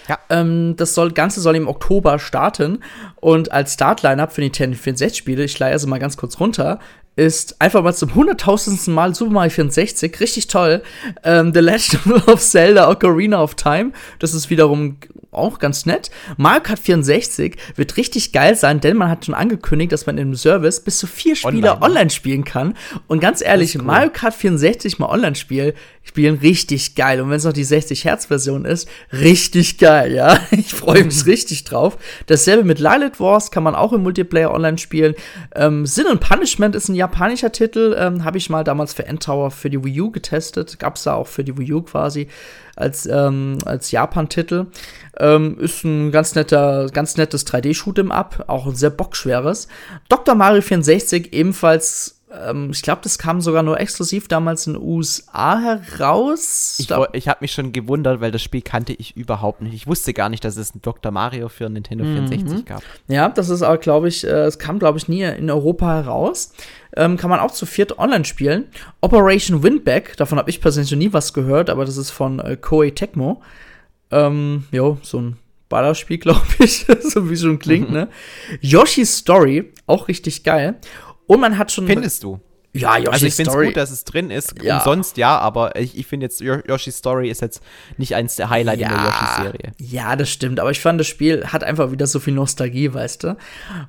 Ja. 0.09 0.19
Ähm, 0.31 0.75
das 0.77 0.95
soll, 0.95 1.13
Ganze 1.13 1.41
soll 1.41 1.57
im 1.57 1.69
Oktober 1.69 2.19
starten. 2.19 2.81
Und 3.17 3.53
als 3.53 3.75
Startline-Up 3.75 4.33
für 4.33 4.41
die 4.41 4.51
64-Spiele, 4.51 5.45
ich 5.45 5.59
leihe 5.59 5.73
also 5.73 5.87
mal 5.87 5.99
ganz 5.99 6.17
kurz 6.17 6.41
runter, 6.41 6.79
ist 7.19 7.61
einfach 7.61 7.83
mal 7.83 7.95
zum 7.95 8.15
hunderttausendsten 8.15 8.95
Mal 8.95 9.13
Super 9.13 9.33
Mario 9.33 9.51
64, 9.51 10.21
richtig 10.21 10.47
toll. 10.47 10.83
Ähm, 11.25 11.53
The 11.53 11.59
Legend 11.59 12.07
of 12.29 12.41
Zelda 12.41 12.89
Ocarina 12.89 13.43
of 13.43 13.57
Time, 13.57 13.91
das 14.21 14.35
ist 14.35 14.51
wiederum 14.51 14.99
auch 15.33 15.59
ganz 15.59 15.85
nett. 15.85 16.13
Mario 16.37 16.63
Kart 16.63 16.79
64 16.79 17.57
wird 17.75 17.97
richtig 17.97 18.33
geil 18.33 18.55
sein, 18.55 18.81
denn 18.81 18.97
man 18.97 19.11
hat 19.11 19.25
schon 19.25 19.35
angekündigt, 19.35 19.91
dass 19.91 20.07
man 20.07 20.17
im 20.17 20.37
Service 20.37 20.81
bis 20.81 20.99
zu 20.99 21.09
vier 21.09 21.35
Spieler 21.35 21.75
online, 21.75 21.83
online 21.83 22.11
spielen 22.11 22.45
kann. 22.45 22.75
Und 23.09 23.19
ganz 23.19 23.43
ehrlich, 23.43 23.77
cool. 23.77 23.83
Mario 23.83 24.11
Kart 24.13 24.35
64 24.35 25.01
mal 25.01 25.09
online 25.09 25.35
spielen, 25.35 25.73
spielen 26.09 26.39
richtig 26.39 26.95
geil. 26.95 27.21
Und 27.21 27.31
wenn 27.31 27.37
es 27.37 27.45
noch 27.45 27.53
die 27.53 27.65
60 27.65 28.05
Hertz 28.05 28.27
Version 28.27 28.65
ist, 28.65 28.89
richtig 29.13 29.79
geil, 29.79 30.13
ja. 30.13 30.39
Ich 30.51 30.75
freue 30.75 31.05
mich 31.05 31.27
richtig 31.27 31.65
drauf. 31.65 31.97
Dasselbe 32.27 32.65
mit 32.65 32.79
Lilith 32.79 33.21
Wars 33.21 33.51
kann 33.51 33.63
man 33.63 33.75
auch 33.75 33.93
im 33.93 34.03
Multiplayer 34.03 34.53
online 34.53 34.79
spielen. 34.79 35.15
Ähm, 35.55 35.87
Sin 35.87 36.07
and 36.07 36.21
Punishment 36.21 36.75
ist 36.75 36.89
ein 36.89 36.95
japanischer 36.95 37.53
Titel, 37.53 37.97
ähm, 37.99 38.25
habe 38.25 38.39
ich 38.39 38.51
mal 38.51 38.65
damals 38.65 38.95
für 38.95 39.07
Endtower 39.07 39.51
für 39.51 39.71
die 39.71 39.83
Wii 39.85 40.01
U 40.01 40.11
getestet. 40.11 40.79
Gab's 40.79 41.05
da 41.05 41.15
auch 41.15 41.27
für 41.27 41.45
die 41.45 41.57
Wii 41.57 41.73
U 41.75 41.83
quasi 41.83 42.29
als, 42.75 43.07
ähm, 43.07 43.59
als 43.65 43.91
Japan-Titel. 43.91 44.67
Ähm, 45.19 45.59
ist 45.59 45.85
ein 45.85 46.11
ganz 46.11 46.35
netter, 46.35 46.89
ganz 46.93 47.17
nettes 47.17 47.47
3D-Shoot'em 47.47 48.11
Up, 48.11 48.45
auch 48.47 48.67
ein 48.67 48.77
sehr 48.77 48.91
bockschweres. 48.91 49.69
Dr. 50.09 50.35
Mario 50.35 50.63
64 50.63 51.33
ebenfalls 51.33 52.18
ähm, 52.31 52.71
ich 52.71 52.83
glaube, 52.83 53.01
das 53.03 53.19
kam 53.19 53.41
sogar 53.41 53.63
nur 53.63 53.81
exklusiv 53.81 54.29
damals 54.29 54.67
in 54.67 54.75
den 54.75 54.83
USA 54.83 55.59
heraus. 55.61 56.77
Ich, 56.79 56.91
ich 57.13 57.29
habe 57.29 57.39
mich 57.41 57.53
schon 57.53 57.73
gewundert, 57.73 58.21
weil 58.21 58.31
das 58.31 58.43
Spiel 58.43 58.63
kannte 58.63 58.93
ich 58.93 59.17
überhaupt 59.17 59.63
nicht. 59.63 59.75
Ich 59.75 59.87
wusste 59.87 60.13
gar 60.13 60.29
nicht, 60.29 60.45
dass 60.45 60.57
es 60.57 60.75
ein 60.75 60.83
Dr. 60.83 61.11
Mario 61.11 61.49
für 61.49 61.69
Nintendo 61.69 62.05
mhm. 62.05 62.29
64 62.29 62.65
gab. 62.67 62.83
Ja, 63.09 63.29
das 63.29 63.49
ist 63.49 63.63
aber, 63.63 63.79
glaube 63.79 64.09
ich, 64.09 64.25
äh, 64.25 64.45
es 64.45 64.59
kam, 64.59 64.79
glaube 64.79 64.99
ich, 64.99 65.09
nie 65.09 65.23
in 65.23 65.51
Europa 65.51 65.87
heraus. 65.87 66.53
Ähm, 66.97 67.17
kann 67.17 67.31
man 67.31 67.41
auch 67.41 67.51
zu 67.51 67.67
viert 67.67 67.99
online 67.99 68.25
spielen. 68.25 68.67
Operation 69.01 69.63
Windback, 69.63 70.17
davon 70.17 70.39
habe 70.39 70.51
ich 70.51 70.61
persönlich 70.61 70.91
noch 70.91 70.99
nie 70.99 71.13
was 71.13 71.33
gehört, 71.33 71.71
aber 71.71 71.85
das 71.85 71.97
ist 71.97 72.11
von 72.11 72.41
äh, 72.41 72.57
Koei 72.57 72.91
Tecmo. 72.91 73.43
Ähm, 74.11 74.65
jo, 74.73 74.99
so 75.03 75.21
ein 75.21 75.37
Ballerspiel, 75.69 76.19
glaube 76.19 76.47
ich, 76.59 76.87
so 77.01 77.31
wie 77.31 77.37
schon 77.37 77.59
klingt, 77.59 77.89
mhm. 77.89 77.95
ne? 77.97 78.09
Yoshi's 78.61 79.19
Story, 79.19 79.73
auch 79.87 80.09
richtig 80.09 80.45
geil. 80.45 80.77
Und 81.29 81.41
man 81.41 81.57
hat 81.57 81.71
schon. 81.71 81.87
Findest 81.87 82.25
du? 82.25 82.41
Ja, 82.75 82.97
Yoshi's 82.97 83.13
Also 83.13 83.27
ich 83.27 83.35
finde 83.35 83.51
es 83.51 83.57
gut, 83.57 83.77
dass 83.77 83.91
es 83.91 84.05
drin 84.05 84.31
ist. 84.31 84.63
Ja. 84.63 84.79
Umsonst 84.79 85.17
ja, 85.17 85.39
aber 85.39 85.77
ich, 85.77 85.97
ich 85.97 86.07
finde 86.07 86.27
jetzt, 86.27 86.41
Yoshi's 86.41 86.99
Story 86.99 87.31
ist 87.31 87.41
jetzt 87.41 87.63
nicht 87.97 88.15
eins 88.15 88.37
der 88.37 88.51
Highlights 88.51 88.81
ja, 88.81 88.89
in 88.89 88.95
der 88.95 89.05
Yoshi-Serie. 89.05 89.73
Ja, 89.79 90.17
das 90.17 90.29
stimmt. 90.29 90.61
Aber 90.61 90.71
ich 90.71 90.81
fand, 90.81 91.01
das 91.01 91.07
Spiel 91.07 91.47
hat 91.47 91.65
einfach 91.65 91.91
wieder 91.93 92.07
so 92.07 92.21
viel 92.21 92.35
Nostalgie, 92.35 92.93
weißt 92.93 93.25
du. 93.25 93.37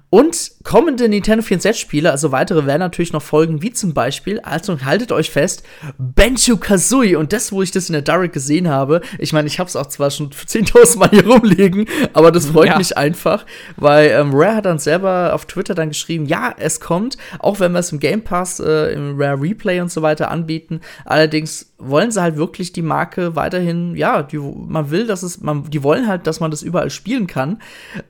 Und 0.10 0.52
kommende 0.64 1.10
Nintendo 1.10 1.44
64-Spiele, 1.44 2.10
also 2.10 2.32
weitere 2.32 2.66
werden 2.66 2.80
natürlich 2.80 3.12
noch 3.12 3.22
folgen, 3.22 3.62
wie 3.62 3.72
zum 3.72 3.94
Beispiel, 3.94 4.40
also 4.40 4.80
haltet 4.82 5.12
euch 5.12 5.30
fest, 5.30 5.64
Benjo 5.98 6.56
Kazooie. 6.58 7.18
Und 7.18 7.34
das, 7.34 7.52
wo 7.52 7.62
ich 7.62 7.72
das 7.72 7.90
in 7.90 7.94
der 7.94 8.02
Direct 8.02 8.34
gesehen 8.34 8.70
habe, 8.70 9.02
ich 9.18 9.34
meine, 9.34 9.48
ich 9.48 9.60
habe 9.60 9.68
es 9.68 9.76
auch 9.76 9.88
zwar 9.88 10.10
schon 10.10 10.30
10.000 10.30 10.98
Mal 10.98 11.10
hier 11.10 11.28
rumliegen, 11.28 11.86
aber 12.14 12.32
das 12.32 12.46
freut 12.48 12.68
ja. 12.68 12.78
mich 12.78 12.98
einfach, 12.98 13.46
weil 13.76 14.12
ähm, 14.12 14.32
Rare 14.34 14.56
hat 14.56 14.66
dann 14.66 14.80
selber 14.80 15.34
auf 15.34 15.46
Twitter 15.46 15.76
dann 15.76 15.90
geschrieben, 15.90 16.26
ja, 16.26 16.56
es 16.58 16.80
kommt, 16.80 17.18
auch 17.40 17.60
wenn 17.60 17.74
wir 17.74 17.80
es 17.80 17.92
im 17.92 18.00
Game 18.00 18.24
Pass 18.24 18.60
äh, 18.60 18.69
äh, 18.70 18.94
im 18.94 19.20
Rare 19.20 19.42
Replay 19.42 19.82
und 19.82 19.92
so 19.92 20.02
weiter 20.02 20.32
anbieten. 20.32 20.82
Allerdings 21.06 21.74
wollen 21.78 22.12
sie 22.12 22.22
halt 22.22 22.38
wirklich 22.38 22.74
die 22.74 22.82
Marke 22.82 23.36
weiterhin, 23.36 23.96
ja, 23.96 24.24
die, 24.24 24.38
man 24.38 24.92
will, 24.92 25.08
dass 25.08 25.24
es, 25.24 25.42
man, 25.42 25.64
die 25.70 25.84
wollen 25.84 26.08
halt, 26.08 26.28
dass 26.28 26.40
man 26.40 26.52
das 26.52 26.62
überall 26.62 26.90
spielen 26.90 27.28
kann. 27.28 27.62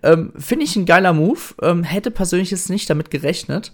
Ähm, 0.04 0.34
Finde 0.38 0.66
ich 0.66 0.76
ein 0.76 0.86
geiler 0.86 1.14
Move. 1.14 1.40
Ähm, 1.62 1.84
hätte 1.84 2.12
persönlich 2.12 2.52
jetzt 2.52 2.70
nicht 2.70 2.90
damit 2.90 3.12
gerechnet. 3.12 3.72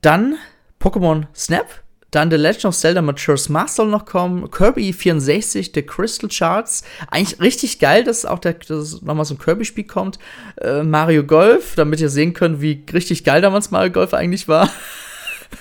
Dann 0.00 0.36
Pokémon 0.80 1.26
Snap. 1.34 1.66
Dann 2.10 2.30
The 2.30 2.38
Legend 2.38 2.66
of 2.66 2.76
Zelda 2.76 3.02
Matures 3.02 3.50
Mask 3.50 3.76
soll 3.76 3.88
noch 3.88 4.06
kommen. 4.06 4.50
Kirby 4.50 4.94
64, 4.94 5.72
The 5.74 5.82
Crystal 5.82 6.30
Charts. 6.30 6.82
Eigentlich 7.10 7.38
richtig 7.40 7.80
geil, 7.80 8.02
dass 8.02 8.24
auch 8.24 8.38
der, 8.38 8.54
dass 8.54 9.02
nochmal 9.02 9.26
so 9.26 9.34
ein 9.34 9.38
Kirby-Spiel 9.38 9.84
kommt. 9.84 10.18
Äh, 10.58 10.84
Mario 10.84 11.24
Golf, 11.24 11.74
damit 11.76 12.00
ihr 12.00 12.08
sehen 12.08 12.32
könnt, 12.32 12.62
wie 12.62 12.82
richtig 12.92 13.24
geil 13.24 13.42
damals 13.42 13.70
Mario 13.70 13.92
Golf 13.92 14.14
eigentlich 14.14 14.48
war. 14.48 14.70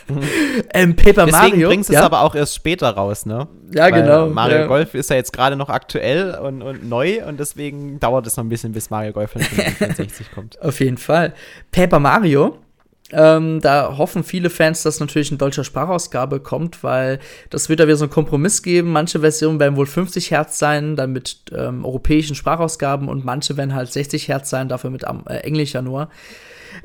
ähm, 0.73 0.95
Paper 0.95 1.25
Deswegen 1.25 1.31
Mario. 1.31 1.67
bringst 1.69 1.89
du 1.89 1.93
ja? 1.93 1.99
es 1.99 2.05
aber 2.05 2.21
auch 2.21 2.35
erst 2.35 2.55
später 2.55 2.89
raus, 2.89 3.25
ne? 3.25 3.47
Ja, 3.73 3.83
Weil 3.83 4.03
genau. 4.03 4.27
Mario 4.27 4.57
ja. 4.59 4.67
Golf 4.67 4.93
ist 4.93 5.09
ja 5.09 5.15
jetzt 5.15 5.33
gerade 5.33 5.55
noch 5.55 5.69
aktuell 5.69 6.35
und, 6.35 6.61
und 6.61 6.88
neu 6.88 7.25
und 7.25 7.39
deswegen 7.39 7.99
dauert 7.99 8.27
es 8.27 8.38
noch 8.38 8.43
ein 8.43 8.49
bisschen, 8.49 8.71
bis 8.71 8.89
Mario 8.89 9.13
Golf 9.13 9.31
65 9.31 10.31
kommt. 10.31 10.61
Auf 10.61 10.79
jeden 10.79 10.97
Fall. 10.97 11.33
Paper 11.71 11.99
Mario. 11.99 12.57
Ähm, 13.11 13.61
da 13.61 13.97
hoffen 13.97 14.23
viele 14.25 14.49
Fans, 14.49 14.83
dass 14.83 14.99
natürlich 14.99 15.31
eine 15.31 15.38
deutsche 15.38 15.63
Sprachausgabe 15.63 16.41
kommt, 16.41 16.83
weil 16.83 17.19
das 17.49 17.69
wird 17.69 17.79
da 17.79 17.85
wieder 17.85 17.95
so 17.95 18.03
einen 18.03 18.11
Kompromiss 18.11 18.63
geben. 18.63 18.91
Manche 18.91 19.21
Versionen 19.21 19.61
werden 19.61 19.77
wohl 19.77 19.85
50 19.85 20.31
Hertz 20.31 20.59
sein, 20.59 20.97
dann 20.97 21.13
mit 21.13 21.38
ähm, 21.55 21.85
europäischen 21.85 22.35
Sprachausgaben 22.35 23.07
und 23.07 23.23
manche 23.23 23.55
werden 23.55 23.73
halt 23.73 23.91
60 23.91 24.27
Hertz 24.27 24.49
sein, 24.49 24.67
dafür 24.67 24.89
mit 24.89 25.03
äh, 25.03 25.35
englischer 25.38 25.81
nur. 25.81 26.09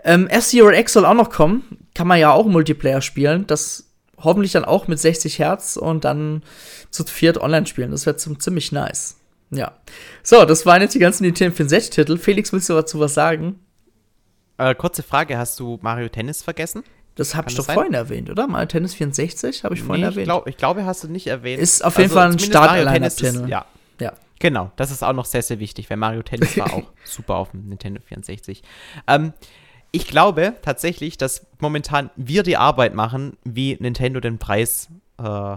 Ähm, 0.05 0.29
F-Zero 0.29 0.71
X 0.71 0.93
soll 0.93 1.05
auch 1.05 1.15
noch 1.15 1.31
kommen. 1.31 1.82
Kann 1.95 2.07
man 2.07 2.19
ja 2.19 2.33
auch 2.33 2.47
Multiplayer 2.47 3.03
spielen. 3.03 3.47
Das 3.47 3.91
hoffentlich 4.19 4.53
dann 4.53 4.65
auch 4.65 4.89
mit 4.89 4.99
60 4.99 5.39
Hertz 5.39 5.77
und 5.77 6.05
dann 6.05 6.43
zu 6.91 7.05
viert 7.05 7.39
online 7.39 7.67
spielen. 7.67 7.91
Das 7.91 8.07
wäre 8.07 8.17
ziemlich 8.17 8.73
nice. 8.73 9.17
Ja. 9.51 9.73
So, 10.23 10.45
das 10.45 10.65
waren 10.65 10.81
jetzt 10.81 10.95
die 10.95 10.99
ganzen 10.99 11.25
Nintendo 11.25 11.55
64-Titel. 11.57 12.17
Felix, 12.17 12.53
willst 12.53 12.69
du 12.69 12.75
dazu 12.75 13.01
was 13.01 13.15
sagen? 13.15 13.61
Äh, 14.59 14.75
kurze 14.75 15.03
Frage: 15.03 15.37
Hast 15.37 15.61
du 15.61 15.79
Mario 15.83 16.09
Tennis 16.09 16.43
vergessen? 16.43 16.85
Das 17.15 17.35
habe 17.35 17.51
ich 17.51 17.57
doch 17.57 17.65
sein? 17.65 17.75
vorhin 17.75 17.95
erwähnt, 17.95 18.31
oder? 18.31 18.47
Mario 18.47 18.67
Tennis 18.67 18.95
64 18.95 19.65
habe 19.65 19.75
ich 19.75 19.83
vorhin 19.83 20.01
nee, 20.01 20.07
erwähnt. 20.07 20.23
Ich, 20.23 20.25
glaub, 20.25 20.47
ich 20.47 20.57
glaube, 20.57 20.87
hast 20.87 21.05
du 21.05 21.09
nicht 21.09 21.27
erwähnt. 21.27 21.61
Ist 21.61 21.85
auf 21.85 21.99
jeden 21.99 22.11
also 22.11 22.15
Fall 22.15 22.33
ein 22.33 22.39
Start-Line-Up-Channel. 22.39 23.49
Ja. 23.51 23.67
ja. 24.01 24.15
Genau, 24.39 24.73
das 24.77 24.91
ist 24.91 25.05
auch 25.05 25.13
noch 25.13 25.27
sehr, 25.27 25.43
sehr 25.43 25.59
wichtig, 25.59 25.91
weil 25.91 25.99
Mario 25.99 26.23
Tennis 26.23 26.57
war 26.57 26.73
auch 26.73 26.91
super 27.05 27.37
auf 27.37 27.51
dem 27.51 27.69
Nintendo 27.69 28.01
64. 28.01 28.63
Ähm, 29.07 29.35
ich 29.93 30.07
glaube 30.07 30.55
tatsächlich, 30.63 31.19
dass 31.19 31.47
momentan 31.61 32.11
wir 32.17 32.43
die 32.43 32.57
Arbeit 32.57 32.95
machen, 32.95 33.37
wie 33.45 33.77
Nintendo 33.79 34.21
den 34.21 34.39
Preis 34.39 34.89
äh, 35.19 35.57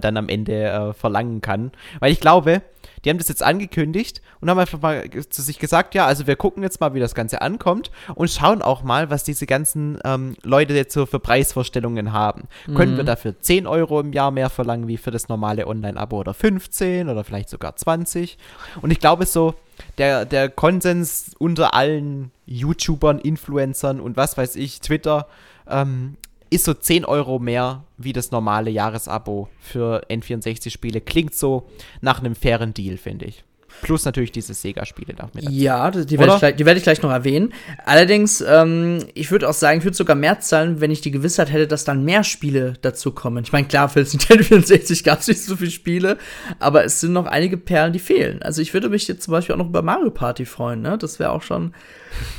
dann 0.00 0.16
am 0.18 0.28
Ende 0.28 0.64
äh, 0.64 0.92
verlangen 0.92 1.40
kann. 1.40 1.72
Weil 1.98 2.12
ich 2.12 2.20
glaube, 2.20 2.62
die 3.04 3.10
haben 3.10 3.16
das 3.16 3.28
jetzt 3.28 3.42
angekündigt 3.42 4.20
und 4.40 4.50
haben 4.50 4.58
einfach 4.58 4.80
mal 4.80 5.08
zu 5.08 5.40
sich 5.40 5.58
gesagt, 5.58 5.94
ja, 5.94 6.06
also 6.06 6.26
wir 6.26 6.36
gucken 6.36 6.62
jetzt 6.62 6.80
mal, 6.80 6.92
wie 6.92 7.00
das 7.00 7.14
Ganze 7.14 7.40
ankommt 7.40 7.90
und 8.14 8.30
schauen 8.30 8.60
auch 8.60 8.82
mal, 8.82 9.08
was 9.08 9.24
diese 9.24 9.46
ganzen 9.46 9.98
ähm, 10.04 10.36
Leute 10.42 10.74
jetzt 10.74 10.92
so 10.92 11.06
für 11.06 11.20
Preisvorstellungen 11.20 12.12
haben. 12.12 12.48
Mhm. 12.66 12.74
Können 12.74 12.96
wir 12.96 13.04
dafür 13.04 13.40
10 13.40 13.66
Euro 13.66 14.00
im 14.00 14.12
Jahr 14.12 14.30
mehr 14.30 14.50
verlangen 14.50 14.88
wie 14.88 14.98
für 14.98 15.10
das 15.10 15.28
normale 15.28 15.66
Online-Abo 15.66 16.18
oder 16.18 16.34
15 16.34 17.08
oder 17.08 17.24
vielleicht 17.24 17.48
sogar 17.48 17.76
20? 17.76 18.36
Und 18.82 18.90
ich 18.90 19.00
glaube 19.00 19.24
so, 19.24 19.54
der, 19.98 20.24
der 20.24 20.48
Konsens 20.48 21.34
unter 21.38 21.74
allen 21.74 22.30
YouTubern, 22.46 23.18
Influencern 23.18 24.00
und 24.00 24.16
was 24.16 24.36
weiß 24.36 24.56
ich, 24.56 24.80
Twitter, 24.80 25.26
ähm, 25.68 26.16
ist 26.50 26.64
so 26.64 26.74
10 26.74 27.04
Euro 27.04 27.38
mehr 27.38 27.84
wie 27.98 28.12
das 28.12 28.30
normale 28.30 28.70
Jahresabo 28.70 29.48
für 29.60 30.02
N64-Spiele. 30.08 31.00
Klingt 31.00 31.34
so 31.34 31.68
nach 32.00 32.20
einem 32.20 32.34
fairen 32.34 32.72
Deal, 32.72 32.96
finde 32.96 33.26
ich. 33.26 33.44
Plus 33.82 34.04
natürlich 34.04 34.32
diese 34.32 34.54
Sega-Spiele 34.54 35.14
da 35.14 35.28
mit. 35.34 35.48
Ja, 35.50 35.90
die 35.90 36.18
werde, 36.18 36.32
ich 36.34 36.38
gleich, 36.38 36.56
die 36.56 36.66
werde 36.66 36.78
ich 36.78 36.84
gleich 36.84 37.02
noch 37.02 37.10
erwähnen. 37.10 37.52
Allerdings, 37.84 38.40
ähm, 38.40 39.04
ich 39.14 39.30
würde 39.30 39.48
auch 39.48 39.54
sagen, 39.54 39.78
ich 39.78 39.84
würde 39.84 39.96
sogar 39.96 40.16
mehr 40.16 40.40
zahlen, 40.40 40.80
wenn 40.80 40.90
ich 40.90 41.00
die 41.00 41.10
Gewissheit 41.10 41.52
hätte, 41.52 41.66
dass 41.66 41.84
dann 41.84 42.04
mehr 42.04 42.24
Spiele 42.24 42.74
dazu 42.82 43.12
kommen. 43.12 43.44
Ich 43.44 43.52
meine, 43.52 43.68
klar, 43.68 43.88
für 43.88 44.00
das 44.00 44.12
Nintendo 44.12 44.44
64 44.44 45.04
gab 45.04 45.20
es 45.20 45.28
nicht 45.28 45.42
so 45.42 45.56
viele 45.56 45.70
Spiele, 45.70 46.18
aber 46.58 46.84
es 46.84 47.00
sind 47.00 47.12
noch 47.12 47.26
einige 47.26 47.56
Perlen, 47.56 47.92
die 47.92 47.98
fehlen. 47.98 48.42
Also 48.42 48.62
ich 48.62 48.74
würde 48.74 48.88
mich 48.88 49.06
jetzt 49.06 49.22
zum 49.22 49.32
Beispiel 49.32 49.54
auch 49.54 49.58
noch 49.58 49.68
über 49.68 49.82
Mario 49.82 50.10
Party 50.10 50.44
freuen, 50.44 50.82
ne? 50.82 50.98
Das 50.98 51.18
wäre 51.18 51.30
auch 51.30 51.42
schon 51.42 51.72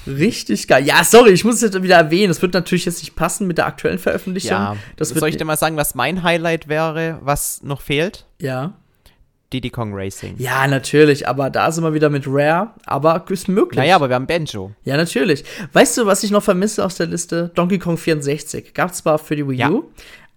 richtig 0.08 0.68
geil. 0.68 0.86
Ja, 0.86 1.04
sorry, 1.04 1.32
ich 1.32 1.46
muss 1.46 1.56
es 1.56 1.62
jetzt 1.62 1.82
wieder 1.82 1.96
erwähnen. 1.96 2.30
Das 2.30 2.42
wird 2.42 2.54
natürlich 2.54 2.86
jetzt 2.86 3.00
nicht 3.00 3.16
passen 3.16 3.48
mit 3.48 3.58
der 3.58 3.66
aktuellen 3.66 4.00
Veröffentlichung. 4.00 4.52
Ja, 4.52 4.76
das 4.98 5.10
soll 5.10 5.30
ich 5.30 5.38
dir 5.38 5.46
mal 5.46 5.58
sagen, 5.58 5.78
was 5.78 5.96
mein 5.96 6.24
Highlight 6.24 6.68
wäre, 6.68 7.20
was 7.22 7.62
noch 7.64 7.82
fehlt? 7.82 8.26
Ja. 8.40 8.74
Diddy 9.52 9.70
Kong 9.70 9.92
Racing. 9.94 10.36
Ja, 10.38 10.68
natürlich, 10.68 11.28
aber 11.28 11.50
da 11.50 11.72
sind 11.72 11.84
wir 11.84 11.94
wieder 11.94 12.10
mit 12.10 12.26
Rare, 12.28 12.72
aber 12.86 13.26
ist 13.30 13.48
möglich. 13.48 13.78
Naja, 13.78 13.96
aber 13.96 14.10
wir 14.10 14.16
haben 14.16 14.28
Banjo. 14.28 14.72
Ja, 14.84 14.98
natürlich. 14.98 15.44
Weißt 15.74 15.98
du, 15.98 16.06
was 16.06 16.24
ich 16.24 16.32
noch 16.32 16.44
vermisse 16.44 16.86
aus 16.86 16.96
der 16.96 17.08
Liste? 17.08 17.52
Donkey 17.56 17.80
Kong 17.80 17.98
64. 17.98 18.74
Gab 18.74 18.92
es 18.92 18.98
zwar 18.98 19.18
für 19.18 19.36
die 19.36 19.48
Wii 19.48 19.54
U, 19.54 19.58
ja. 19.58 19.82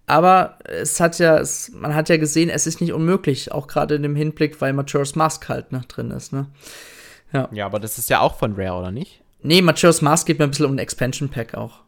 aber 0.06 0.58
es 0.64 0.98
hat 1.00 1.18
ja, 1.18 1.38
es, 1.38 1.70
man 1.74 1.94
hat 1.94 2.08
ja 2.08 2.16
gesehen, 2.16 2.48
es 2.48 2.66
ist 2.66 2.80
nicht 2.80 2.92
unmöglich, 2.92 3.52
auch 3.52 3.66
gerade 3.66 3.94
in 3.94 4.02
dem 4.02 4.16
Hinblick, 4.16 4.60
weil 4.60 4.72
Majora's 4.72 5.14
Mask 5.14 5.48
halt 5.48 5.72
ne, 5.72 5.82
drin 5.88 6.10
ist, 6.10 6.32
ne? 6.32 6.46
Ja. 7.32 7.48
ja, 7.50 7.66
aber 7.66 7.80
das 7.80 7.98
ist 7.98 8.10
ja 8.10 8.20
auch 8.20 8.38
von 8.38 8.54
Rare, 8.56 8.78
oder 8.78 8.90
nicht? 8.90 9.22
Nee, 9.42 9.62
Majora's 9.62 10.02
Mask 10.02 10.26
geht 10.26 10.38
mir 10.38 10.44
ein 10.44 10.50
bisschen 10.50 10.66
um 10.66 10.74
ein 10.74 10.78
Expansion 10.78 11.28
Pack 11.28 11.54
auch. 11.54 11.80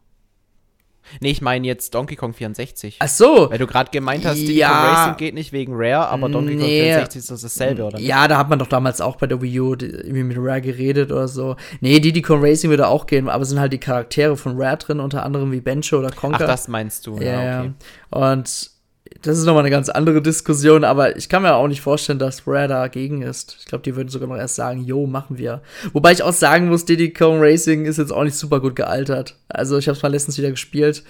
Nee, 1.21 1.31
ich 1.31 1.43
meine 1.43 1.67
jetzt 1.67 1.95
Donkey 1.95 2.17
Kong 2.17 2.33
64. 2.35 2.97
Ach 3.01 3.09
so. 3.09 3.51
Weil 3.51 3.59
du 3.59 3.67
gerade 3.67 3.91
gemeint 3.91 4.25
hast, 4.25 4.37
Diddy 4.39 4.55
Ja. 4.59 4.69
Kong 4.69 4.95
Racing 4.95 5.17
geht 5.17 5.35
nicht 5.35 5.53
wegen 5.53 5.73
Rare, 5.75 6.09
aber 6.09 6.29
Donkey 6.29 6.57
Kong 6.57 6.67
Nee. 6.67 6.83
64 6.83 7.19
ist 7.19 7.31
das 7.31 7.41
dasselbe, 7.43 7.85
oder? 7.85 7.99
nicht? 7.99 8.07
Ja, 8.09 8.27
da 8.29 8.39
hat 8.39 8.49
man 8.49 8.59
doch 8.59 8.67
damals 8.69 9.01
auch 9.01 9.17
bei 9.17 9.27
der 9.27 9.41
Wii 9.41 9.61
U 9.61 9.73
irgendwie 9.75 10.23
mit 10.23 10.37
Rare 10.39 10.61
geredet 10.61 11.13
oder 11.13 11.29
so. 11.29 11.57
Nee, 11.81 12.01
Diddy 12.01 12.23
Kong 12.23 12.41
Racing 12.43 12.71
würde 12.71 12.89
auch 12.89 13.07
gehen, 13.07 13.29
aber 13.29 13.45
sind 13.45 13.61
halt 13.61 13.73
die 13.73 13.79
Charaktere 13.79 14.37
von 14.37 14.61
Rare 14.61 14.77
drin, 14.79 15.01
unter 15.01 15.23
anderem 15.25 15.53
wie 15.53 15.61
Bencho 15.61 15.99
oder 15.99 16.11
Ach, 16.13 16.17
Conker. 16.17 16.47
das 16.47 16.69
meinst 16.69 17.07
du, 17.07 17.17
ja, 17.19 17.23
ja, 17.25 17.45
ja. 17.45 17.61
okay. 17.61 17.73
Und 18.11 18.74
das 19.23 19.39
ist 19.39 19.45
nochmal 19.45 19.63
eine 19.63 19.71
ganz 19.71 19.89
andere 19.89 20.23
Diskussion, 20.23 20.83
aber 20.85 21.17
ich 21.17 21.29
kann 21.29 21.43
mir 21.43 21.55
auch 21.55 21.69
nicht 21.69 21.81
vorstellen, 21.83 22.19
dass 22.19 22.47
Rare 22.47 22.69
dagegen 22.69 23.23
ist. 23.23 23.57
Ich 23.61 23.67
glaube, 23.67 23.83
die 23.83 23.97
würden 23.97 24.09
sogar 24.09 24.29
noch 24.29 24.37
erst 24.37 24.57
sagen, 24.57 24.83
jo, 24.85 25.07
machen 25.07 25.37
wir. 25.39 25.61
Wobei 25.93 26.13
ich 26.13 26.23
auch 26.23 26.33
sagen 26.33 26.69
muss, 26.69 26.85
Diddy 26.85 27.13
Kong 27.13 27.37
Racing 27.41 27.85
ist 27.85 27.99
jetzt 27.99 28.13
auch 28.13 28.25
nicht 28.25 28.37
super 28.37 28.61
gut 28.61 28.77
gealtert. 28.77 29.37
Also 29.49 29.77
ich 29.79 29.89
habe 29.89 29.97
es 29.97 30.03
mal 30.03 30.11
letztens 30.11 30.39
wieder 30.39 30.51
gespielt. 30.51 31.05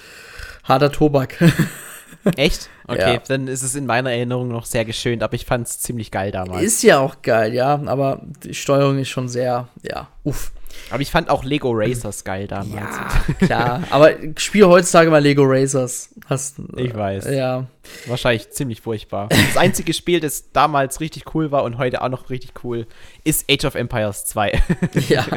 Harter 0.64 0.90
Tobak. 0.90 1.36
Echt? 2.36 2.68
Okay, 2.86 3.14
Ja. 3.14 3.22
dann 3.28 3.48
ist 3.48 3.62
es 3.62 3.74
in 3.74 3.86
meiner 3.86 4.10
Erinnerung 4.10 4.48
noch 4.48 4.64
sehr 4.66 4.84
geschönt, 4.84 5.22
aber 5.22 5.34
ich 5.34 5.44
fand 5.44 5.66
es 5.66 5.78
ziemlich 5.80 6.10
geil 6.10 6.32
damals. 6.32 6.62
ist 6.62 6.82
ja 6.82 6.98
auch 6.98 7.22
geil, 7.22 7.52
ja, 7.54 7.80
aber 7.86 8.22
die 8.42 8.54
Steuerung 8.54 8.98
ist 8.98 9.08
schon 9.08 9.28
sehr, 9.28 9.68
ja, 9.82 10.08
uff. 10.22 10.52
Aber 10.90 11.02
ich 11.02 11.10
fand 11.10 11.30
auch 11.30 11.44
Lego 11.44 11.70
Racers 11.72 12.24
geil 12.24 12.46
damals. 12.46 12.96
Ja, 12.96 13.46
klar. 13.46 13.82
Aber 13.90 14.12
spiel 14.36 14.64
heutzutage 14.64 15.10
mal 15.10 15.22
Lego 15.22 15.42
Racers. 15.44 16.10
Hast, 16.26 16.56
Ich 16.76 16.94
weiß. 16.94 17.26
Ja. 17.30 17.66
Wahrscheinlich 18.06 18.50
ziemlich 18.50 18.80
furchtbar. 18.80 19.28
Das 19.28 19.56
einzige 19.56 19.92
Spiel, 19.92 20.20
das 20.20 20.52
damals 20.52 21.00
richtig 21.00 21.34
cool 21.34 21.50
war 21.50 21.64
und 21.64 21.78
heute 21.78 22.02
auch 22.02 22.08
noch 22.08 22.30
richtig 22.30 22.52
cool, 22.64 22.86
ist 23.24 23.50
Age 23.50 23.64
of 23.64 23.74
Empires 23.74 24.24
2. 24.26 24.62
ja. 25.08 25.24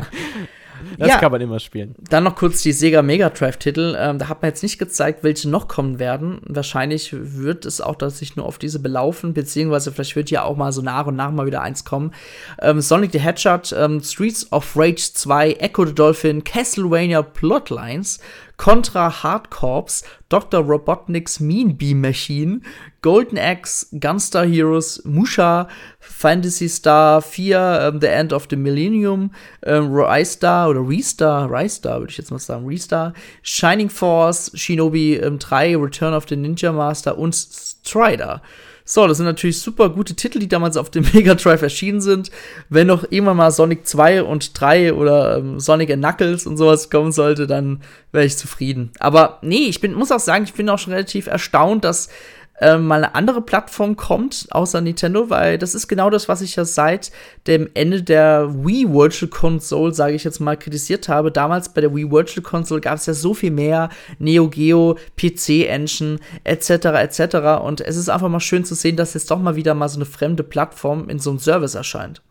Das 0.97 1.09
Ja. 1.09 1.17
kann 1.17 1.31
man 1.31 1.41
immer 1.41 1.59
spielen. 1.59 1.95
Dann 2.09 2.23
noch 2.23 2.35
kurz 2.35 2.61
die 2.61 2.71
Sega 2.71 3.01
Mega 3.01 3.29
Drive 3.29 3.57
Titel. 3.57 3.95
Ähm, 3.99 4.17
da 4.19 4.29
hat 4.29 4.41
man 4.41 4.49
jetzt 4.49 4.63
nicht 4.63 4.77
gezeigt, 4.79 5.23
welche 5.23 5.49
noch 5.49 5.67
kommen 5.67 5.99
werden. 5.99 6.39
Wahrscheinlich 6.45 7.13
wird 7.13 7.65
es 7.65 7.81
auch 7.81 7.95
dass 7.95 8.19
sich 8.19 8.35
nur 8.35 8.45
auf 8.45 8.57
diese 8.57 8.79
belaufen, 8.79 9.33
beziehungsweise 9.33 9.91
vielleicht 9.91 10.15
wird 10.15 10.29
ja 10.31 10.43
auch 10.43 10.55
mal 10.57 10.71
so 10.71 10.81
nach 10.81 11.07
und 11.07 11.15
nach 11.15 11.31
mal 11.31 11.45
wieder 11.45 11.61
eins 11.61 11.85
kommen. 11.85 12.13
Ähm, 12.61 12.81
Sonic 12.81 13.11
the 13.11 13.19
Hedgehog, 13.19 13.71
ähm, 13.73 14.01
Streets 14.01 14.51
of 14.51 14.71
Rage 14.75 15.11
2, 15.13 15.53
Echo 15.53 15.85
the 15.85 15.93
Dolphin, 15.95 16.43
Castlevania 16.43 17.21
Plotlines, 17.21 18.19
Contra 18.57 19.09
Hard 19.23 19.49
Corps, 19.49 20.03
Dr. 20.29 20.63
Robotnik's 20.63 21.39
Mean 21.39 21.77
Beam 21.77 22.01
Machine, 22.01 22.63
Golden 23.01 23.37
Axe, 23.37 23.87
Gunstar 23.99 24.45
Heroes, 24.45 25.01
Musha, 25.05 25.67
Fantasy 25.99 26.67
Star 26.67 27.21
4, 27.21 27.79
ähm, 27.81 28.01
The 28.01 28.07
End 28.07 28.33
of 28.33 28.47
the 28.49 28.55
Millennium, 28.55 29.31
ähm, 29.63 29.93
Ristar 29.93 30.69
oder 30.69 30.81
Restar, 30.81 31.49
Ristar 31.51 31.99
würde 31.99 32.11
ich 32.11 32.17
jetzt 32.17 32.31
mal 32.31 32.39
sagen, 32.39 32.67
Restar, 32.67 33.13
Shining 33.43 33.89
Force, 33.89 34.51
Shinobi 34.55 35.15
ähm, 35.17 35.37
3, 35.37 35.77
Return 35.77 36.13
of 36.13 36.25
the 36.27 36.35
Ninja 36.35 36.71
Master 36.71 37.17
und 37.17 37.35
Strider. 37.35 38.41
So, 38.89 39.05
das 39.05 39.17
sind 39.17 39.25
natürlich 39.25 39.59
super 39.59 39.89
gute 39.89 40.15
Titel, 40.15 40.39
die 40.39 40.47
damals 40.47 40.77
auf 40.77 40.89
dem 40.89 41.05
Mega 41.13 41.35
Drive 41.35 41.61
erschienen 41.61 41.99
sind. 41.99 42.31
Wenn 42.69 42.87
noch 42.87 43.03
irgendwann 43.09 43.35
mal 43.35 43.51
Sonic 43.51 43.85
2 43.85 44.23
und 44.23 44.59
3 44.59 44.93
oder 44.93 45.39
ähm, 45.39 45.59
Sonic 45.59 45.89
Knuckles 45.89 46.47
und 46.47 46.55
sowas 46.55 46.89
kommen 46.89 47.11
sollte, 47.11 47.47
dann 47.47 47.81
wäre 48.13 48.23
ich 48.23 48.37
zufrieden. 48.37 48.91
Aber 48.99 49.39
nee, 49.41 49.67
ich 49.67 49.81
bin, 49.81 49.93
muss 49.93 50.13
auch 50.13 50.21
sagen, 50.21 50.45
ich 50.45 50.53
bin 50.53 50.69
auch 50.69 50.79
schon 50.79 50.93
relativ 50.93 51.27
erstaunt, 51.27 51.83
dass 51.83 52.07
ähm, 52.59 52.87
mal 52.87 53.03
eine 53.03 53.15
andere 53.15 53.41
Plattform 53.41 53.95
kommt, 53.95 54.47
außer 54.49 54.81
Nintendo, 54.81 55.29
weil 55.29 55.57
das 55.57 55.75
ist 55.75 55.87
genau 55.87 56.09
das, 56.09 56.27
was 56.27 56.41
ich 56.41 56.55
ja 56.55 56.65
seit 56.65 57.11
dem 57.45 57.69
Ende 57.73 58.01
der 58.01 58.65
Wii 58.65 58.91
Virtual 58.91 59.29
Console, 59.29 59.93
sage 59.93 60.15
ich 60.15 60.23
jetzt 60.23 60.39
mal, 60.39 60.57
kritisiert 60.57 61.07
habe. 61.07 61.31
Damals 61.31 61.69
bei 61.69 61.81
der 61.81 61.93
Wii 61.93 62.11
Virtual 62.11 62.43
Console 62.43 62.81
gab 62.81 62.95
es 62.95 63.05
ja 63.05 63.13
so 63.13 63.33
viel 63.33 63.51
mehr 63.51 63.89
Neo 64.17 64.49
Geo, 64.49 64.97
PC 65.17 65.67
Engine 65.67 66.19
etc. 66.43 66.69
etc. 66.69 67.63
Und 67.63 67.81
es 67.81 67.95
ist 67.95 68.09
einfach 68.09 68.29
mal 68.29 68.39
schön 68.39 68.65
zu 68.65 68.73
sehen, 68.73 68.95
dass 68.95 69.13
jetzt 69.13 69.29
doch 69.29 69.39
mal 69.39 69.55
wieder 69.55 69.75
mal 69.75 69.89
so 69.89 69.97
eine 69.97 70.05
fremde 70.05 70.43
Plattform 70.43 71.09
in 71.09 71.19
so 71.19 71.29
einem 71.29 71.39
Service 71.39 71.75
erscheint. 71.75 72.21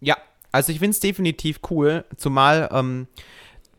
Ja, 0.00 0.16
also 0.50 0.72
ich 0.72 0.80
finde 0.80 0.90
es 0.90 1.00
definitiv 1.00 1.60
cool, 1.70 2.04
zumal 2.16 2.68
ähm, 2.72 3.06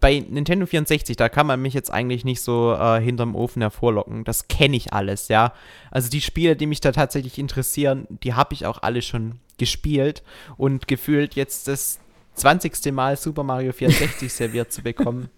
bei 0.04 0.20
Nintendo 0.20 0.66
64, 0.66 1.16
da 1.16 1.30
kann 1.30 1.48
man 1.48 1.62
mich 1.62 1.74
jetzt 1.74 1.90
eigentlich 1.90 2.26
nicht 2.26 2.42
so 2.42 2.74
äh, 2.74 3.00
hinterm 3.00 3.36
Ofen 3.36 3.62
hervorlocken. 3.62 4.26
Das 4.26 4.50
kenne 4.50 4.76
ich 4.76 4.92
alles, 4.92 5.30
ja. 5.30 5.54
Also 5.92 6.10
die 6.10 6.20
Spiele, 6.20 6.58
die 6.58 6.66
mich 6.66 6.82
da 6.82 6.92
tatsächlich 6.92 7.40
interessieren, 7.40 8.06
die 8.10 8.34
habe 8.34 8.54
ich 8.54 8.66
auch 8.66 8.84
alle 8.84 9.02
schon 9.02 9.40
gespielt 9.58 10.22
und 10.58 10.90
gefühlt 10.90 11.36
jetzt 11.36 11.70
das 11.70 12.02
20. 12.36 12.92
Mal 12.92 13.16
Super 13.16 13.44
Mario 13.44 13.72
64 13.72 14.34
serviert 14.34 14.74
zu 14.74 14.82
bekommen. 14.82 15.30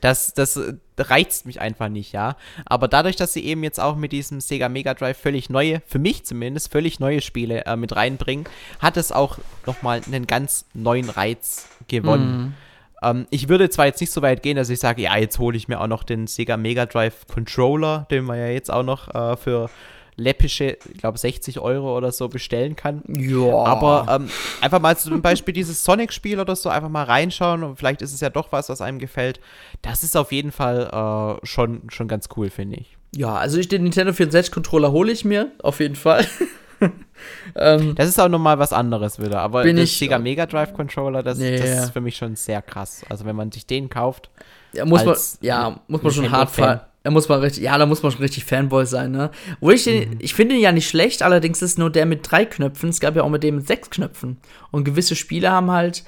Das, 0.00 0.34
das 0.34 0.56
äh, 0.56 0.72
reizt 0.98 1.46
mich 1.46 1.60
einfach 1.60 1.88
nicht, 1.88 2.10
ja. 2.10 2.36
Aber 2.64 2.88
dadurch, 2.88 3.14
dass 3.14 3.32
sie 3.32 3.44
eben 3.44 3.62
jetzt 3.62 3.78
auch 3.78 3.94
mit 3.94 4.10
diesem 4.10 4.40
Sega 4.40 4.68
Mega 4.68 4.92
Drive 4.94 5.18
völlig 5.18 5.50
neue, 5.50 5.82
für 5.86 6.00
mich 6.00 6.24
zumindest, 6.24 6.72
völlig 6.72 6.98
neue 6.98 7.20
Spiele 7.20 7.64
äh, 7.64 7.76
mit 7.76 7.94
reinbringen, 7.94 8.46
hat 8.80 8.96
es 8.96 9.12
auch 9.12 9.38
nochmal 9.66 10.00
einen 10.04 10.26
ganz 10.26 10.64
neuen 10.74 11.10
Reiz 11.10 11.68
gewonnen. 11.86 12.56
Ähm, 13.02 13.26
ich 13.30 13.48
würde 13.48 13.70
zwar 13.70 13.86
jetzt 13.86 14.00
nicht 14.00 14.12
so 14.12 14.22
weit 14.22 14.42
gehen, 14.42 14.56
dass 14.56 14.70
ich 14.70 14.80
sage, 14.80 15.02
ja, 15.02 15.16
jetzt 15.16 15.38
hole 15.38 15.56
ich 15.56 15.68
mir 15.68 15.80
auch 15.80 15.86
noch 15.86 16.02
den 16.02 16.26
Sega 16.26 16.56
Mega 16.56 16.86
Drive 16.86 17.26
Controller, 17.32 18.06
den 18.10 18.24
man 18.24 18.38
ja 18.38 18.48
jetzt 18.48 18.70
auch 18.72 18.82
noch 18.82 19.14
äh, 19.14 19.36
für 19.36 19.70
läppische, 20.16 20.76
ich 20.92 20.98
glaube 20.98 21.18
60 21.18 21.60
Euro 21.60 21.96
oder 21.96 22.12
so 22.12 22.28
bestellen 22.28 22.76
kann. 22.76 23.02
Ja. 23.08 23.64
Aber 23.64 24.06
ähm, 24.10 24.28
einfach 24.60 24.80
mal 24.80 24.96
zum 24.96 25.22
Beispiel 25.22 25.54
dieses 25.54 25.82
Sonic-Spiel 25.82 26.38
oder 26.38 26.54
so 26.56 26.68
einfach 26.68 26.90
mal 26.90 27.04
reinschauen 27.04 27.64
und 27.64 27.76
vielleicht 27.76 28.02
ist 28.02 28.12
es 28.12 28.20
ja 28.20 28.30
doch 28.30 28.52
was, 28.52 28.68
was 28.68 28.80
einem 28.80 28.98
gefällt. 28.98 29.40
Das 29.82 30.02
ist 30.02 30.16
auf 30.16 30.30
jeden 30.30 30.52
Fall 30.52 31.40
äh, 31.42 31.46
schon, 31.46 31.82
schon 31.90 32.06
ganz 32.06 32.28
cool, 32.36 32.50
finde 32.50 32.76
ich. 32.76 32.96
ja, 33.16 33.34
also 33.34 33.58
ich 33.58 33.68
den 33.68 33.82
Nintendo 33.82 34.12
64 34.12 34.52
Controller 34.52 34.92
hole 34.92 35.10
ich 35.10 35.24
mir, 35.24 35.52
auf 35.62 35.80
jeden 35.80 35.96
Fall. 35.96 36.26
ähm, 37.56 37.94
Das 37.94 38.08
ist 38.08 38.18
auch 38.20 38.28
nochmal 38.28 38.58
was 38.58 38.72
anderes 38.72 39.20
wieder. 39.20 39.40
Aber 39.40 39.62
Bin 39.62 39.76
der 39.76 39.84
ich- 39.84 39.96
Sega 39.98 40.18
Mega 40.18 40.46
Drive 40.46 40.72
Controller, 40.72 41.22
das, 41.22 41.38
Nee. 41.38 41.58
das 41.58 41.84
ist 41.84 41.92
für 41.92 42.00
mich 42.00 42.16
schon 42.16 42.36
sehr 42.36 42.62
krass. 42.62 43.02
Also 43.08 43.24
wenn 43.24 43.36
man 43.36 43.52
sich 43.52 43.66
den 43.66 43.88
kauft, 43.88 44.30
Ja, 44.72 44.84
muss 44.84 45.04
man, 45.04 45.16
ja, 45.40 45.80
muss 45.88 46.02
man 46.02 46.12
schon 46.12 46.30
hart 46.30 46.50
fahren. 46.50 46.80
Da 47.02 47.10
muss 47.10 47.28
man 47.30 47.40
richtig, 47.40 47.62
ja, 47.62 47.78
da 47.78 47.86
muss 47.86 48.02
man 48.02 48.12
schon 48.12 48.20
richtig 48.20 48.44
Fanboy 48.44 48.84
sein, 48.84 49.10
ne? 49.12 49.30
Wo 49.60 49.70
ich 49.70 49.84
den, 49.84 50.16
ich 50.18 50.34
finde 50.34 50.54
ihn 50.54 50.60
ja 50.60 50.70
nicht 50.70 50.86
schlecht, 50.86 51.22
allerdings 51.22 51.62
ist 51.62 51.78
nur 51.78 51.88
der 51.88 52.04
mit 52.04 52.30
drei 52.30 52.44
Knöpfen. 52.44 52.90
Es 52.90 53.00
gab 53.00 53.16
ja 53.16 53.22
auch 53.22 53.30
mit 53.30 53.42
dem 53.42 53.56
mit 53.56 53.66
sechs 53.66 53.88
Knöpfen. 53.88 54.36
Und 54.70 54.84
gewisse 54.84 55.16
Spiele 55.16 55.50
haben 55.50 55.70
halt, 55.70 56.04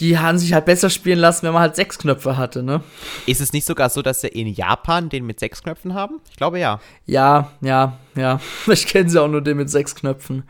die 0.00 0.18
haben 0.18 0.38
sich 0.38 0.52
halt 0.52 0.66
besser 0.66 0.90
spielen 0.90 1.18
lassen, 1.18 1.46
wenn 1.46 1.52
man 1.52 1.62
halt 1.62 1.76
sechs 1.76 1.98
Knöpfe 1.98 2.36
hatte, 2.36 2.62
ne? 2.62 2.82
ist 3.26 3.40
es 3.40 3.52
nicht 3.52 3.66
sogar 3.66 3.88
so, 3.88 4.02
dass 4.02 4.20
sie 4.20 4.28
in 4.28 4.46
Japan 4.48 5.08
den 5.08 5.24
mit 5.24 5.40
sechs 5.40 5.62
Knöpfen 5.62 5.94
haben? 5.94 6.20
Ich 6.30 6.36
glaube 6.36 6.58
ja. 6.58 6.80
Ja, 7.06 7.50
ja, 7.60 7.98
ja. 8.14 8.40
Ich 8.66 8.86
kenne 8.86 9.08
sie 9.08 9.20
auch 9.20 9.28
nur 9.28 9.42
den 9.42 9.56
mit 9.56 9.70
sechs 9.70 9.94
Knöpfen. 9.94 10.44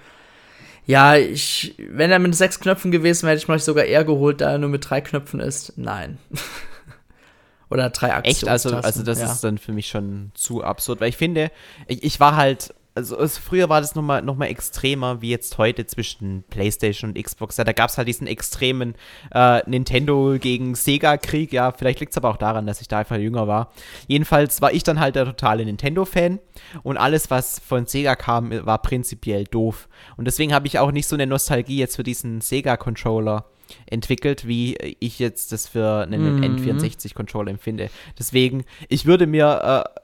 Ja, 0.85 1.17
ich, 1.17 1.75
wenn 1.91 2.11
er 2.11 2.19
mit 2.19 2.35
sechs 2.35 2.61
Knöpfen 2.61 2.91
gewesen 2.91 3.23
wäre, 3.23 3.33
hätte 3.33 3.43
ich 3.43 3.49
mal 3.49 3.59
sogar 3.59 3.85
eher 3.85 4.05
geholt, 4.05 4.41
da 4.41 4.53
er 4.53 4.59
nur 4.59 4.71
mit 4.71 4.89
drei 4.89 5.01
Knöpfen 5.01 5.41
ist. 5.41 5.73
Nein. 5.77 6.19
Oder 7.71 7.91
drei 7.91 8.11
Echt? 8.21 8.47
Also, 8.47 8.71
also 8.77 9.03
das 9.03 9.21
ja. 9.21 9.31
ist 9.31 9.43
dann 9.43 9.59
für 9.59 9.73
mich 9.73 9.89
schon 9.89 10.31
zu 10.35 10.63
absurd, 10.63 11.01
weil 11.01 11.09
ich 11.09 11.17
finde, 11.17 11.51
ich, 11.89 12.05
ich 12.05 12.21
war 12.21 12.37
halt, 12.37 12.73
also 12.97 13.19
es, 13.19 13.37
früher 13.37 13.69
war 13.69 13.83
das 13.83 13.95
nochmal 13.95 14.23
noch 14.23 14.37
mal 14.37 14.47
extremer 14.47 15.21
wie 15.21 15.31
jetzt 15.31 15.59
heute 15.59 15.87
zwischen 15.87 16.45
PlayStation 16.49 17.11
und 17.11 17.23
Xbox. 17.23 17.59
Ja, 17.59 17.65
da 17.65 17.73
gab 17.73 17.91
es 17.91 17.99
halt 17.99 18.09
diesen 18.09 18.27
extremen 18.27 18.95
äh, 19.35 19.61
Nintendo 19.69 20.37
gegen 20.41 20.75
Sega-Krieg. 20.75 21.53
Ja, 21.53 21.73
vielleicht 21.73 22.01
liegt 22.01 22.13
es 22.13 22.17
aber 22.17 22.31
auch 22.31 22.39
daran, 22.39 22.67
dass 22.67 22.81
ich 22.81 22.89
da 22.89 22.99
einfach 23.01 23.19
jünger 23.19 23.47
war. 23.47 23.71
Jedenfalls 24.09 24.63
war 24.63 24.73
ich 24.73 24.83
dann 24.83 24.99
halt 24.99 25.15
der 25.15 25.27
totale 25.27 25.65
Nintendo-Fan 25.65 26.39
und 26.83 26.97
alles, 26.97 27.31
was 27.31 27.61
von 27.61 27.87
Sega 27.87 28.17
kam, 28.17 28.51
war 28.65 28.81
prinzipiell 28.81 29.45
doof. 29.45 29.89
Und 30.17 30.25
deswegen 30.25 30.55
habe 30.55 30.67
ich 30.67 30.79
auch 30.79 30.91
nicht 30.91 31.07
so 31.07 31.17
eine 31.17 31.27
Nostalgie 31.27 31.79
jetzt 31.79 31.97
für 31.97 32.03
diesen 32.03 32.41
Sega-Controller 32.41 33.45
entwickelt, 33.87 34.47
wie 34.47 34.75
ich 35.01 35.19
jetzt 35.19 35.53
das 35.53 35.69
für 35.69 36.03
einen 36.03 36.37
Mhm. 36.37 36.43
N64-Controller 36.57 37.51
empfinde. 37.51 37.91
Deswegen, 38.19 38.65
ich 38.89 39.07
würde 39.07 39.27
mir, 39.27 39.85
äh, 39.85 40.01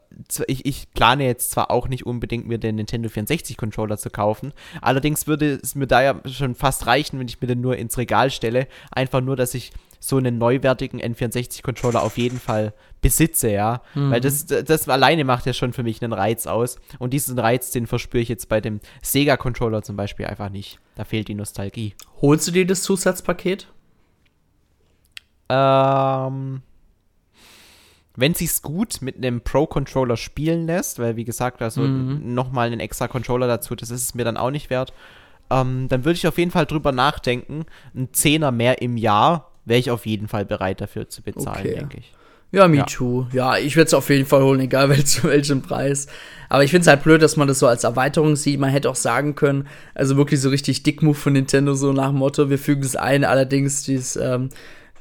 ich, 0.47 0.67
ich 0.67 0.93
plane 0.93 1.25
jetzt 1.25 1.51
zwar 1.53 1.71
auch 1.71 1.89
nicht 1.89 2.05
unbedingt 2.05 2.47
mir 2.47 2.59
den 2.59 2.77
Nintendo 2.77 3.09
64-Controller 3.09 3.97
zu 3.97 4.11
kaufen, 4.11 4.53
allerdings 4.81 5.27
würde 5.27 5.59
es 5.63 5.75
mir 5.75 5.87
da 5.87 6.03
ja 6.03 6.21
schon 6.27 6.55
fast 6.55 6.87
reichen, 6.87 7.19
wenn 7.19 7.29
ich 7.29 7.41
mir 7.41 7.49
den 7.49 7.61
nur 7.61 7.77
ins 7.77 7.97
Regal 7.99 8.31
stelle, 8.31 8.67
einfach 8.91 9.21
nur, 9.21 9.37
dass 9.37 9.55
ich 9.55 9.73
so 10.05 10.17
einen 10.17 10.37
neuwertigen 10.37 11.01
N64-Controller 11.01 12.03
auf 12.03 12.19
jeden 12.19 12.41
Fall 12.41 12.75
besitze, 13.03 13.53
ja. 13.53 13.83
Weil 13.95 14.21
das, 14.21 14.47
das 14.47 14.89
alleine 14.89 15.23
macht 15.25 15.47
ja 15.47 15.53
schon 15.53 15.73
für 15.73 15.85
mich 15.85 16.03
einen 16.03 16.13
Reiz 16.13 16.49
aus. 16.49 16.77
Und 16.99 17.13
diesen 17.13 17.39
Reiz, 17.39 17.71
den 17.71 17.87
verspüre 17.87 18.21
ich 18.21 18.29
jetzt 18.29 18.49
bei 18.49 18.61
dem 18.61 18.81
Sega-Controller 19.03 19.83
zum 19.83 19.95
Beispiel 19.97 20.27
einfach 20.27 20.49
nicht. 20.51 20.81
Da 20.97 21.05
fehlt 21.05 21.29
die 21.29 21.35
Nostalgie. 21.35 21.95
Holst 22.21 22.49
du 22.49 22.51
dir 22.51 22.67
das 22.67 22.83
Zusatzpaket? 22.83 23.69
Ähm, 25.49 26.63
wenn 28.17 28.35
sich's 28.35 28.61
gut 28.63 29.03
mit 29.03 29.17
einem 29.17 29.41
Pro-Controller 29.41 30.17
spielen 30.17 30.67
lässt, 30.67 30.99
weil 30.99 31.15
wie 31.17 31.25
gesagt, 31.25 31.63
also 31.63 31.83
Mhm. 31.83 32.35
nochmal 32.35 32.67
einen 32.67 32.81
extra 32.81 33.07
Controller 33.09 33.47
dazu, 33.47 33.75
das 33.77 33.91
ist 33.91 34.03
es 34.03 34.15
mir 34.15 34.25
dann 34.25 34.37
auch 34.37 34.51
nicht 34.51 34.69
wert, 34.69 34.93
ähm, 35.51 35.87
dann 35.89 36.05
würde 36.05 36.17
ich 36.17 36.27
auf 36.27 36.39
jeden 36.39 36.51
Fall 36.51 36.67
drüber 36.67 36.91
nachdenken. 36.93 37.67
Ein 37.95 38.13
Zehner 38.13 38.51
mehr 38.51 38.83
im 38.83 38.97
Jahr 38.97 39.52
wäre 39.65 39.81
ich 39.81 39.91
auf 39.91 40.07
jeden 40.07 40.29
Fall 40.29 40.45
bereit 40.45 40.81
dafür 40.81 41.09
zu 41.09 41.23
bezahlen, 41.23 41.61
Okay. 41.61 41.75
denke 41.75 41.99
ich. 41.99 42.13
Ja, 42.53 42.69
me 42.69 42.77
ja. 42.77 42.85
too. 42.85 43.27
Ja, 43.33 43.57
ich 43.57 43.77
würde 43.77 43.87
es 43.87 43.95
auf 43.95 44.11
jeden 44.11 44.27
Fall 44.27 44.43
holen, 44.43 44.61
egal 44.61 44.89
wel 44.91 45.05
zu 45.05 45.25
welchem 45.25 45.63
Preis. 45.63 46.07
Aber 46.51 46.63
ich 46.63 46.71
finde 46.71 46.83
es 46.83 46.87
halt 46.87 47.03
blöd, 47.03 47.23
dass 47.23 47.37
man 47.37 47.49
das 47.49 47.59
so 47.59 47.67
als 47.67 47.83
Erweiterung 47.83 48.37
sieht. 48.37 48.61
Man 48.61 48.69
hätte 48.69 48.91
auch 48.91 48.95
sagen 48.97 49.35
können, 49.35 49.67
also 49.95 50.19
wirklich 50.19 50.41
so 50.41 50.51
richtig 50.51 50.83
Dickmove 50.83 51.19
von 51.19 51.33
Nintendo, 51.33 51.73
so 51.73 51.93
nach 51.95 52.09
dem 52.09 52.19
Motto, 52.19 52.51
wir 52.51 52.59
fügen 52.59 52.83
es 52.83 52.95
ein, 52.95 53.25
allerdings 53.25 53.85
dies, 53.85 54.17
ähm, 54.17 54.51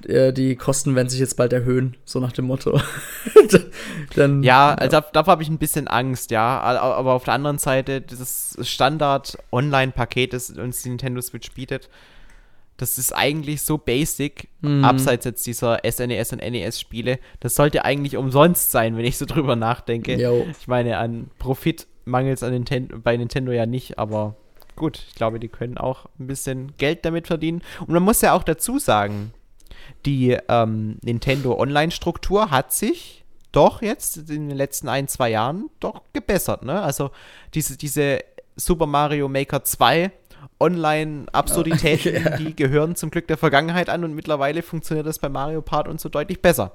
äh, 0.07 0.31
die 0.31 0.55
Kosten 0.55 0.95
werden 0.95 1.09
sich 1.09 1.19
jetzt 1.19 1.35
bald 1.35 1.51
erhöhen, 1.51 1.97
so 2.05 2.21
nach 2.21 2.31
dem 2.31 2.45
Motto. 2.45 2.79
Dann, 4.15 4.43
ja, 4.43 4.73
also 4.73 4.97
ja. 4.97 5.05
davor 5.11 5.33
habe 5.33 5.43
ich 5.43 5.49
ein 5.49 5.57
bisschen 5.57 5.89
Angst, 5.89 6.31
ja. 6.31 6.61
Aber 6.61 7.11
auf 7.11 7.25
der 7.25 7.33
anderen 7.33 7.57
Seite, 7.57 7.99
dieses 7.99 8.57
Standard-Online-Paket, 8.61 10.31
das 10.31 10.51
uns 10.51 10.83
die 10.83 10.89
Nintendo 10.89 11.19
Switch 11.19 11.51
bietet, 11.51 11.89
das 12.77 12.97
ist 12.97 13.13
eigentlich 13.15 13.61
so 13.61 13.77
basic, 13.77 14.49
mhm. 14.61 14.83
abseits 14.83 15.25
jetzt 15.25 15.45
dieser 15.45 15.79
SNES 15.87 16.31
e 16.31 16.35
und 16.35 16.51
NES-Spiele. 16.51 17.19
Das 17.39 17.55
sollte 17.55 17.85
eigentlich 17.85 18.17
umsonst 18.17 18.71
sein, 18.71 18.97
wenn 18.97 19.05
ich 19.05 19.17
so 19.17 19.25
drüber 19.27 19.55
nachdenke. 19.55 20.19
Jo. 20.19 20.47
Ich 20.59 20.67
meine, 20.67 20.97
an 20.97 21.29
Profit 21.37 21.87
mangelt 22.05 22.41
es 22.41 22.49
Ninten 22.49 23.01
bei 23.03 23.15
Nintendo 23.15 23.51
ja 23.51 23.65
nicht, 23.65 23.99
aber 23.99 24.35
gut, 24.75 25.05
ich 25.07 25.15
glaube, 25.15 25.39
die 25.39 25.47
können 25.47 25.77
auch 25.77 26.07
ein 26.19 26.27
bisschen 26.27 26.75
Geld 26.77 27.05
damit 27.05 27.27
verdienen. 27.27 27.61
Und 27.81 27.89
man 27.89 28.03
muss 28.03 28.21
ja 28.21 28.33
auch 28.33 28.43
dazu 28.43 28.79
sagen, 28.79 29.33
die 30.05 30.37
ähm, 30.49 30.97
Nintendo 31.03 31.57
Online-Struktur 31.57 32.49
hat 32.49 32.73
sich 32.73 33.23
doch 33.51 33.81
jetzt 33.81 34.17
in 34.17 34.49
den 34.49 34.57
letzten 34.57 34.87
ein, 34.89 35.07
zwei 35.07 35.29
Jahren 35.29 35.69
doch 35.79 36.01
gebessert. 36.13 36.63
Ne? 36.63 36.81
Also 36.81 37.11
diese, 37.53 37.77
diese 37.77 38.19
Super 38.55 38.85
Mario 38.85 39.27
Maker 39.27 39.63
2 39.63 40.11
Online-Absurditäten, 40.59 42.23
ja. 42.23 42.37
die 42.37 42.55
gehören 42.55 42.95
zum 42.95 43.11
Glück 43.11 43.27
der 43.27 43.37
Vergangenheit 43.37 43.89
an 43.89 44.03
und 44.03 44.13
mittlerweile 44.13 44.61
funktioniert 44.61 45.07
das 45.07 45.19
bei 45.19 45.29
Mario 45.29 45.61
Part 45.61 45.87
und 45.87 45.99
so 45.99 46.09
deutlich 46.09 46.41
besser. 46.41 46.73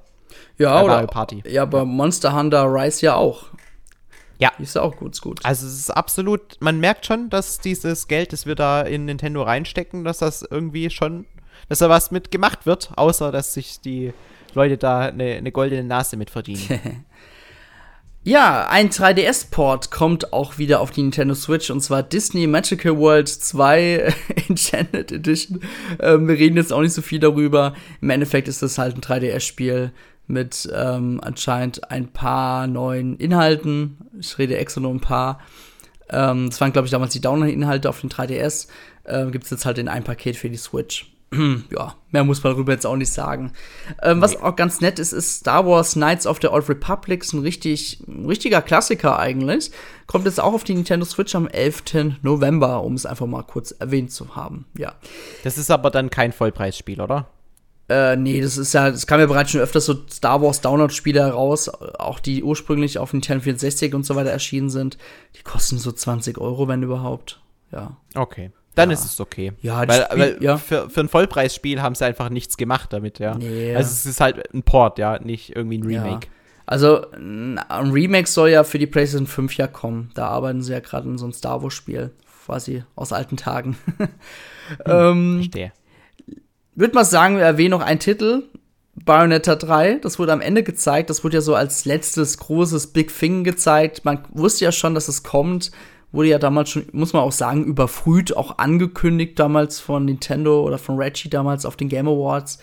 Ja, 0.57 0.81
oder? 0.81 0.93
Mario 0.93 1.07
Party. 1.07 1.43
Ja, 1.47 1.65
bei 1.65 1.83
Monster 1.85 2.35
Hunter 2.35 2.65
Rise 2.65 3.05
ja 3.05 3.15
auch. 3.15 3.45
Ja. 4.39 4.51
Die 4.57 4.63
ist 4.63 4.75
ja 4.75 4.81
auch 4.81 4.95
gut, 4.95 5.19
gut. 5.21 5.43
Also 5.43 5.65
es 5.65 5.73
ist 5.73 5.89
absolut, 5.89 6.57
man 6.59 6.79
merkt 6.79 7.05
schon, 7.05 7.29
dass 7.29 7.59
dieses 7.59 8.07
Geld, 8.07 8.33
das 8.33 8.45
wir 8.45 8.55
da 8.55 8.81
in 8.81 9.05
Nintendo 9.05 9.41
reinstecken, 9.41 10.03
dass 10.03 10.19
das 10.19 10.43
irgendwie 10.43 10.89
schon, 10.89 11.25
dass 11.69 11.79
da 11.79 11.89
was 11.89 12.11
mit 12.11 12.29
gemacht 12.29 12.65
wird, 12.65 12.91
außer 12.95 13.31
dass 13.31 13.53
sich 13.53 13.81
die 13.81 14.13
Leute 14.53 14.77
da 14.77 15.01
eine, 15.01 15.35
eine 15.35 15.51
goldene 15.51 15.83
Nase 15.83 16.17
mit 16.17 16.29
verdienen. 16.29 17.05
Ja, 18.27 18.67
ein 18.67 18.89
3DS-Port 18.89 19.89
kommt 19.89 20.33
auch 20.33 20.57
wieder 20.57 20.81
auf 20.81 20.91
die 20.91 21.01
Nintendo 21.01 21.33
Switch 21.33 21.69
und 21.69 21.79
zwar 21.79 22.03
Disney 22.03 22.45
Magical 22.45 22.97
World 22.97 23.29
2 23.29 24.13
Enchanted 24.49 25.13
Edition. 25.13 25.61
Ähm, 26.01 26.27
wir 26.27 26.35
reden 26.37 26.57
jetzt 26.57 26.73
auch 26.73 26.81
nicht 26.81 26.91
so 26.91 27.01
viel 27.01 27.21
darüber. 27.21 27.73
Im 28.01 28.09
Endeffekt 28.09 28.49
ist 28.49 28.61
das 28.61 28.77
halt 28.77 28.97
ein 28.97 29.01
3DS-Spiel 29.01 29.93
mit 30.27 30.69
ähm, 30.75 31.21
anscheinend 31.23 31.89
ein 31.89 32.09
paar 32.09 32.67
neuen 32.67 33.15
Inhalten. 33.15 33.95
Ich 34.19 34.37
rede 34.37 34.57
extra 34.57 34.81
nur 34.81 34.91
ein 34.91 34.99
paar. 34.99 35.39
Ähm, 36.09 36.49
das 36.49 36.59
waren, 36.59 36.73
glaube 36.73 36.87
ich, 36.87 36.91
damals 36.91 37.13
die 37.13 37.21
Download-Inhalte 37.21 37.87
auf 37.87 38.01
den 38.01 38.09
3DS. 38.09 38.67
Ähm, 39.05 39.31
Gibt 39.31 39.45
es 39.45 39.51
jetzt 39.51 39.65
halt 39.65 39.77
in 39.77 39.87
ein 39.87 40.03
Paket 40.03 40.35
für 40.35 40.49
die 40.49 40.57
Switch. 40.57 41.16
ja, 41.71 41.95
mehr 42.11 42.23
muss 42.23 42.43
man 42.43 42.53
darüber 42.53 42.71
jetzt 42.71 42.85
auch 42.85 42.95
nicht 42.95 43.11
sagen. 43.11 43.51
Ähm, 44.01 44.21
was 44.21 44.41
auch 44.41 44.55
ganz 44.55 44.79
nett 44.79 44.97
ist, 44.97 45.11
ist 45.11 45.39
Star 45.39 45.65
Wars 45.65 45.93
Knights 45.93 46.25
of 46.25 46.39
the 46.41 46.47
Old 46.47 46.69
Republic, 46.69 47.23
ist 47.23 47.33
ein 47.33 47.41
richtig, 47.41 48.01
ein 48.07 48.25
richtiger 48.25 48.61
Klassiker 48.61 49.19
eigentlich. 49.19 49.71
Kommt 50.05 50.25
jetzt 50.25 50.39
auch 50.39 50.53
auf 50.53 50.63
die 50.63 50.73
Nintendo 50.73 51.05
Switch 51.05 51.35
am 51.35 51.47
11. 51.47 52.21
November, 52.21 52.81
um 52.83 52.93
es 52.93 53.05
einfach 53.05 53.25
mal 53.25 53.43
kurz 53.43 53.71
erwähnt 53.71 54.11
zu 54.11 54.35
haben. 54.35 54.65
Ja. 54.77 54.93
Das 55.43 55.57
ist 55.57 55.69
aber 55.69 55.91
dann 55.91 56.09
kein 56.09 56.31
Vollpreisspiel, 56.31 57.01
oder? 57.01 57.27
Äh, 57.89 58.17
nee, 58.17 58.41
das 58.41 58.57
ist 58.57 58.73
ja, 58.73 58.91
das 58.91 59.07
kam 59.07 59.19
ja 59.19 59.27
bereits 59.27 59.51
schon 59.51 59.61
öfters 59.61 59.85
so 59.85 59.95
Star 60.09 60.41
Wars 60.41 60.61
Download-Spiele 60.61 61.21
heraus, 61.21 61.69
auch 61.69 62.19
die 62.19 62.43
ursprünglich 62.43 62.99
auf 62.99 63.13
Nintendo 63.13 63.43
64 63.43 63.93
und 63.93 64.05
so 64.05 64.15
weiter 64.15 64.29
erschienen 64.29 64.69
sind. 64.69 64.97
Die 65.37 65.43
kosten 65.43 65.77
so 65.77 65.91
20 65.91 66.37
Euro, 66.37 66.67
wenn 66.67 66.83
überhaupt. 66.83 67.41
Ja. 67.71 67.97
Okay. 68.15 68.51
Dann 68.77 68.89
ja. 68.89 68.93
ist 68.93 69.05
es 69.05 69.19
okay. 69.19 69.53
Ja, 69.61 69.87
weil, 69.87 70.03
Spiel, 70.03 70.19
weil 70.19 70.37
ja. 70.39 70.57
Für, 70.57 70.89
für 70.89 70.99
ein 70.99 71.09
Vollpreisspiel 71.09 71.81
haben 71.81 71.95
sie 71.95 72.05
einfach 72.05 72.29
nichts 72.29 72.57
gemacht 72.57 72.93
damit, 72.93 73.17
ja. 73.17 73.35
Nee, 73.35 73.75
also 73.75 73.89
es 73.89 74.05
ist 74.05 74.21
halt 74.21 74.53
ein 74.53 74.63
Port, 74.63 74.99
ja, 74.99 75.19
nicht 75.19 75.55
irgendwie 75.55 75.79
ein 75.79 75.83
Remake. 75.83 76.27
Ja. 76.27 76.33
Also 76.67 77.09
ein 77.11 77.59
Remake 77.69 78.27
soll 78.27 78.49
ja 78.49 78.63
für 78.63 78.77
die 78.77 78.87
PlayStation 78.87 79.25
5 79.25 79.55
ja 79.55 79.67
kommen. 79.67 80.11
Da 80.13 80.27
arbeiten 80.27 80.61
sie 80.61 80.73
ja 80.73 80.79
gerade 80.79 81.07
in 81.07 81.17
so 81.17 81.25
einem 81.25 81.33
Star 81.33 81.63
Wars-Spiel, 81.63 82.11
quasi 82.45 82.83
aus 82.95 83.13
alten 83.13 83.37
Tagen. 83.37 83.77
hm, 83.97 84.07
ähm, 84.85 85.35
verstehe. 85.37 85.71
Würde 86.75 86.93
mal 86.93 87.05
sagen, 87.05 87.37
wir 87.37 87.45
erwähnen 87.45 87.71
noch 87.71 87.81
einen 87.81 87.99
Titel, 87.99 88.43
Bayonetta 88.93 89.55
3, 89.55 89.95
das 89.95 90.19
wurde 90.19 90.33
am 90.33 90.41
Ende 90.41 90.61
gezeigt. 90.61 91.09
Das 91.09 91.23
wurde 91.23 91.37
ja 91.37 91.41
so 91.41 91.55
als 91.55 91.85
letztes 91.85 92.37
großes 92.37 92.87
Big 92.87 93.17
Thing 93.17 93.43
gezeigt. 93.43 94.05
Man 94.05 94.19
wusste 94.33 94.65
ja 94.65 94.71
schon, 94.71 94.93
dass 94.93 95.07
es 95.07 95.23
kommt 95.23 95.71
wurde 96.11 96.29
ja 96.29 96.39
damals 96.39 96.69
schon, 96.69 96.85
muss 96.91 97.13
man 97.13 97.21
auch 97.23 97.31
sagen, 97.31 97.65
überfrüht 97.65 98.35
auch 98.35 98.57
angekündigt 98.57 99.37
damals 99.39 99.79
von 99.79 100.05
Nintendo 100.05 100.61
oder 100.61 100.77
von 100.77 100.97
Reggie 100.97 101.29
damals 101.29 101.65
auf 101.65 101.75
den 101.75 101.89
Game 101.89 102.07
Awards. 102.07 102.59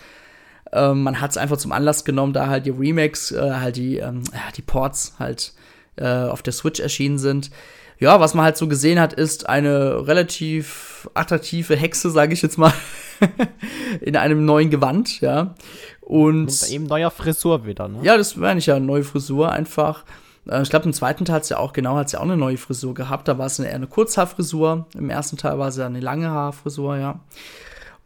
Ähm, 0.71 1.03
man 1.03 1.21
hat 1.21 1.31
es 1.31 1.37
einfach 1.37 1.57
zum 1.57 1.71
Anlass 1.71 2.05
genommen, 2.05 2.33
da 2.33 2.47
halt 2.47 2.65
die 2.65 2.71
Remakes, 2.71 3.31
äh, 3.31 3.51
halt 3.53 3.75
die, 3.77 3.97
ähm, 3.97 4.23
die 4.57 4.61
Ports 4.61 5.15
halt 5.19 5.53
äh, 5.95 6.05
auf 6.05 6.41
der 6.41 6.53
Switch 6.53 6.79
erschienen 6.79 7.19
sind. 7.19 7.51
Ja, 7.97 8.19
was 8.19 8.33
man 8.33 8.43
halt 8.43 8.57
so 8.57 8.67
gesehen 8.67 8.99
hat, 8.99 9.13
ist 9.13 9.47
eine 9.47 10.05
relativ 10.05 11.09
attraktive 11.13 11.77
Hexe, 11.77 12.09
sage 12.09 12.33
ich 12.33 12.41
jetzt 12.41 12.57
mal, 12.57 12.73
in 14.01 14.17
einem 14.17 14.43
neuen 14.43 14.69
Gewand, 14.69 15.21
ja. 15.21 15.55
Und 16.01 16.69
eben 16.69 16.87
neuer 16.87 17.09
Frisur 17.09 17.65
wieder, 17.65 17.87
ne? 17.87 17.99
Ja, 18.03 18.17
das 18.17 18.35
meine 18.35 18.59
ich 18.59 18.65
ja, 18.65 18.79
neue 18.79 19.03
Frisur 19.03 19.51
einfach. 19.51 20.03
Äh, 20.49 20.61
ich 20.61 20.69
glaube, 20.69 20.85
im 20.85 20.93
zweiten 20.93 21.25
Teil 21.25 21.37
hat 21.37 21.45
sie 21.45 21.57
auch, 21.57 21.73
genau, 21.73 21.95
hat 21.95 22.09
sie 22.09 22.17
auch 22.17 22.23
eine 22.23 22.37
neue 22.37 22.57
Frisur 22.57 22.93
gehabt. 22.93 23.27
Da 23.27 23.37
war 23.37 23.47
es 23.47 23.59
eher 23.59 23.73
eine 23.73 23.87
Kurzhaarfrisur. 23.87 24.87
Im 24.95 25.09
ersten 25.09 25.35
Teil 25.37 25.59
war 25.59 25.71
ja 25.71 25.85
eine 25.85 25.99
lange 25.99 26.29
Haarfrisur, 26.29 26.97
ja. 26.97 27.19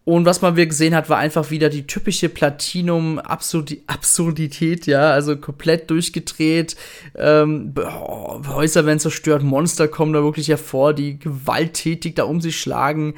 Und 0.06 0.26
was 0.26 0.42
man 0.42 0.56
wieder 0.56 0.66
gesehen 0.66 0.96
hat, 0.96 1.10
war 1.10 1.20
einfach 1.20 1.52
wieder 1.52 1.70
die 1.70 1.86
typische 1.86 2.30
Platinum-Absurdität, 2.30 4.88
ja, 4.88 5.12
also 5.12 5.38
komplett 5.38 5.92
durchgedreht. 5.92 6.76
Ähm, 7.16 7.76
oh, 7.78 8.42
Häuser 8.48 8.88
werden 8.88 8.98
zerstört, 8.98 9.44
Monster 9.44 9.88
kommen 9.88 10.14
da 10.14 10.24
wirklich 10.24 10.48
hervor, 10.48 10.96
die 10.96 11.20
gewalttätig 11.20 12.16
da 12.16 12.24
um 12.24 12.42
sich 12.42 12.60
schlagen. 12.60 13.14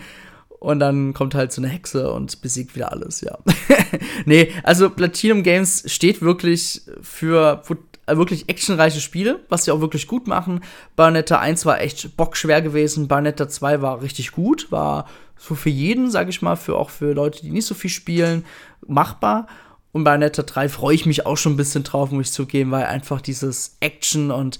Und 0.60 0.80
dann 0.80 1.14
kommt 1.14 1.34
halt 1.34 1.54
so 1.54 1.62
eine 1.62 1.72
Hexe 1.72 2.12
und 2.12 2.42
besiegt 2.42 2.76
wieder 2.76 2.92
alles, 2.92 3.22
ja. 3.22 3.38
nee, 4.26 4.52
also 4.64 4.90
Platinum 4.90 5.44
Games 5.44 5.86
steht 5.88 6.22
wirklich 6.22 6.82
für 7.02 7.62
wirklich 8.08 8.50
actionreiche 8.50 9.00
Spiele, 9.00 9.40
was 9.50 9.66
sie 9.66 9.72
auch 9.72 9.82
wirklich 9.82 10.08
gut 10.08 10.28
machen. 10.28 10.62
Bayonetta 10.96 11.40
1 11.40 11.66
war 11.66 11.82
echt 11.82 12.18
bockschwer 12.18 12.62
gewesen, 12.62 13.08
Bayonetta 13.08 13.48
2 13.48 13.82
war 13.82 14.02
richtig 14.02 14.32
gut, 14.32 14.72
war 14.72 15.08
so 15.38 15.56
für 15.56 15.70
jeden, 15.70 16.12
sag 16.12 16.30
ich 16.30 16.42
mal, 16.42 16.56
für 16.56 16.76
auch 16.76 16.90
für 16.90 17.14
Leute, 17.14 17.42
die 17.42 17.52
nicht 17.52 17.66
so 17.66 17.74
viel 17.74 17.90
spielen, 17.90 18.46
machbar. 18.86 19.48
Und 19.92 20.04
Bayonetta 20.04 20.44
3 20.44 20.70
freue 20.70 20.96
ich 20.96 21.06
mich 21.06 21.26
auch 21.26 21.38
schon 21.38 21.54
ein 21.54 21.58
bisschen 21.58 21.84
drauf, 21.84 22.12
muss 22.12 22.28
ich 22.28 22.34
zugeben, 22.34 22.72
weil 22.72 22.86
einfach 22.86 23.22
dieses 23.22 23.78
Action 23.80 24.32
und 24.32 24.60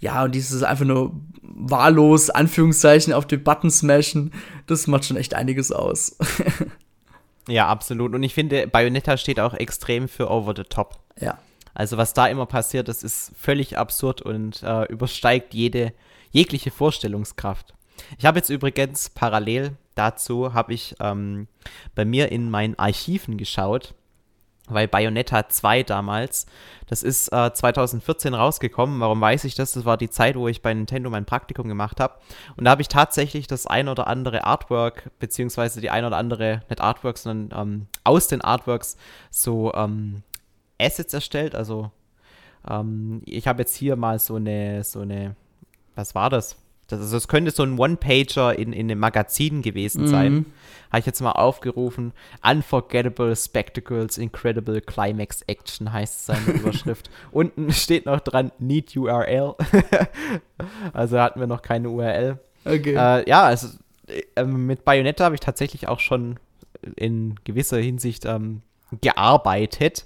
ja, 0.00 0.24
und 0.24 0.34
dieses 0.34 0.64
einfach 0.64 0.84
nur 0.84 1.12
wahllos, 1.42 2.28
Anführungszeichen, 2.28 3.12
auf 3.12 3.26
den 3.26 3.44
Button 3.44 3.70
smashen, 3.70 4.32
das 4.66 4.88
macht 4.88 5.04
schon 5.04 5.16
echt 5.16 5.34
einiges 5.34 5.70
aus. 5.70 6.16
ja, 7.48 7.68
absolut. 7.68 8.12
Und 8.12 8.22
ich 8.24 8.34
finde, 8.34 8.66
Bayonetta 8.66 9.16
steht 9.16 9.38
auch 9.38 9.54
extrem 9.54 10.08
für 10.08 10.28
Over 10.28 10.54
the 10.56 10.64
Top. 10.64 10.98
Ja. 11.20 11.38
Also 11.74 11.96
was 11.96 12.14
da 12.14 12.26
immer 12.26 12.46
passiert, 12.46 12.88
das 12.88 13.02
ist 13.02 13.32
völlig 13.36 13.78
absurd 13.78 14.22
und 14.22 14.62
äh, 14.62 14.84
übersteigt 14.84 15.54
jede 15.54 15.92
jegliche 16.30 16.70
Vorstellungskraft. 16.70 17.74
Ich 18.18 18.24
habe 18.24 18.38
jetzt 18.38 18.48
übrigens 18.48 19.10
parallel 19.10 19.76
dazu 19.94 20.54
habe 20.54 20.72
ich 20.72 20.94
ähm, 21.00 21.48
bei 21.94 22.04
mir 22.04 22.32
in 22.32 22.50
meinen 22.50 22.78
Archiven 22.78 23.36
geschaut, 23.36 23.94
weil 24.68 24.88
Bayonetta 24.88 25.48
2 25.48 25.82
damals, 25.82 26.46
das 26.86 27.02
ist 27.02 27.32
äh, 27.32 27.52
2014 27.52 28.32
rausgekommen. 28.34 29.00
Warum 29.00 29.20
weiß 29.20 29.44
ich 29.44 29.54
das? 29.54 29.72
Das 29.72 29.84
war 29.84 29.96
die 29.96 30.10
Zeit, 30.10 30.36
wo 30.36 30.48
ich 30.48 30.62
bei 30.62 30.72
Nintendo 30.72 31.10
mein 31.10 31.24
Praktikum 31.24 31.68
gemacht 31.68 32.00
habe. 32.00 32.14
Und 32.56 32.64
da 32.64 32.70
habe 32.70 32.82
ich 32.82 32.88
tatsächlich 32.88 33.46
das 33.46 33.66
ein 33.66 33.88
oder 33.88 34.06
andere 34.06 34.44
Artwork, 34.44 35.10
beziehungsweise 35.18 35.80
die 35.80 35.90
ein 35.90 36.04
oder 36.04 36.16
andere, 36.16 36.62
nicht 36.68 36.80
Artworks, 36.80 37.24
sondern 37.24 37.60
ähm, 37.60 37.86
aus 38.04 38.28
den 38.28 38.40
Artworks 38.40 38.96
so 39.30 39.72
ähm, 39.74 40.22
Assets 40.82 41.14
erstellt. 41.14 41.54
Also 41.54 41.90
ähm, 42.68 43.22
ich 43.24 43.46
habe 43.46 43.62
jetzt 43.62 43.74
hier 43.74 43.96
mal 43.96 44.18
so 44.18 44.36
eine, 44.36 44.84
so 44.84 45.00
eine, 45.00 45.36
was 45.94 46.14
war 46.14 46.30
das? 46.30 46.56
Das, 46.88 47.00
also 47.00 47.16
es 47.16 47.28
könnte 47.28 47.50
so 47.50 47.62
ein 47.62 47.78
One-Pager 47.78 48.58
in, 48.58 48.72
in 48.72 48.90
einem 48.90 49.00
Magazin 49.00 49.62
gewesen 49.62 50.06
sein. 50.08 50.32
Mhm. 50.32 50.46
Habe 50.90 51.00
ich 51.00 51.06
jetzt 51.06 51.22
mal 51.22 51.32
aufgerufen. 51.32 52.12
Unforgettable 52.42 53.34
Spectacles, 53.34 54.18
Incredible 54.18 54.80
Climax 54.82 55.42
Action 55.42 55.92
heißt 55.92 56.26
seine 56.26 56.44
Überschrift. 56.52 57.10
Unten 57.30 57.72
steht 57.72 58.04
noch 58.04 58.20
dran, 58.20 58.52
Need 58.58 58.94
URL. 58.94 59.54
also 60.92 61.18
hatten 61.18 61.40
wir 61.40 61.46
noch 61.46 61.62
keine 61.62 61.88
URL. 61.88 62.38
Okay. 62.64 62.94
Äh, 62.94 63.28
ja, 63.28 63.42
also 63.44 63.68
äh, 64.36 64.44
mit 64.44 64.84
Bayonetta 64.84 65.24
habe 65.24 65.34
ich 65.34 65.40
tatsächlich 65.40 65.88
auch 65.88 66.00
schon 66.00 66.38
in 66.96 67.36
gewisser 67.44 67.78
Hinsicht 67.78 68.26
ähm, 68.26 68.60
gearbeitet. 69.00 70.04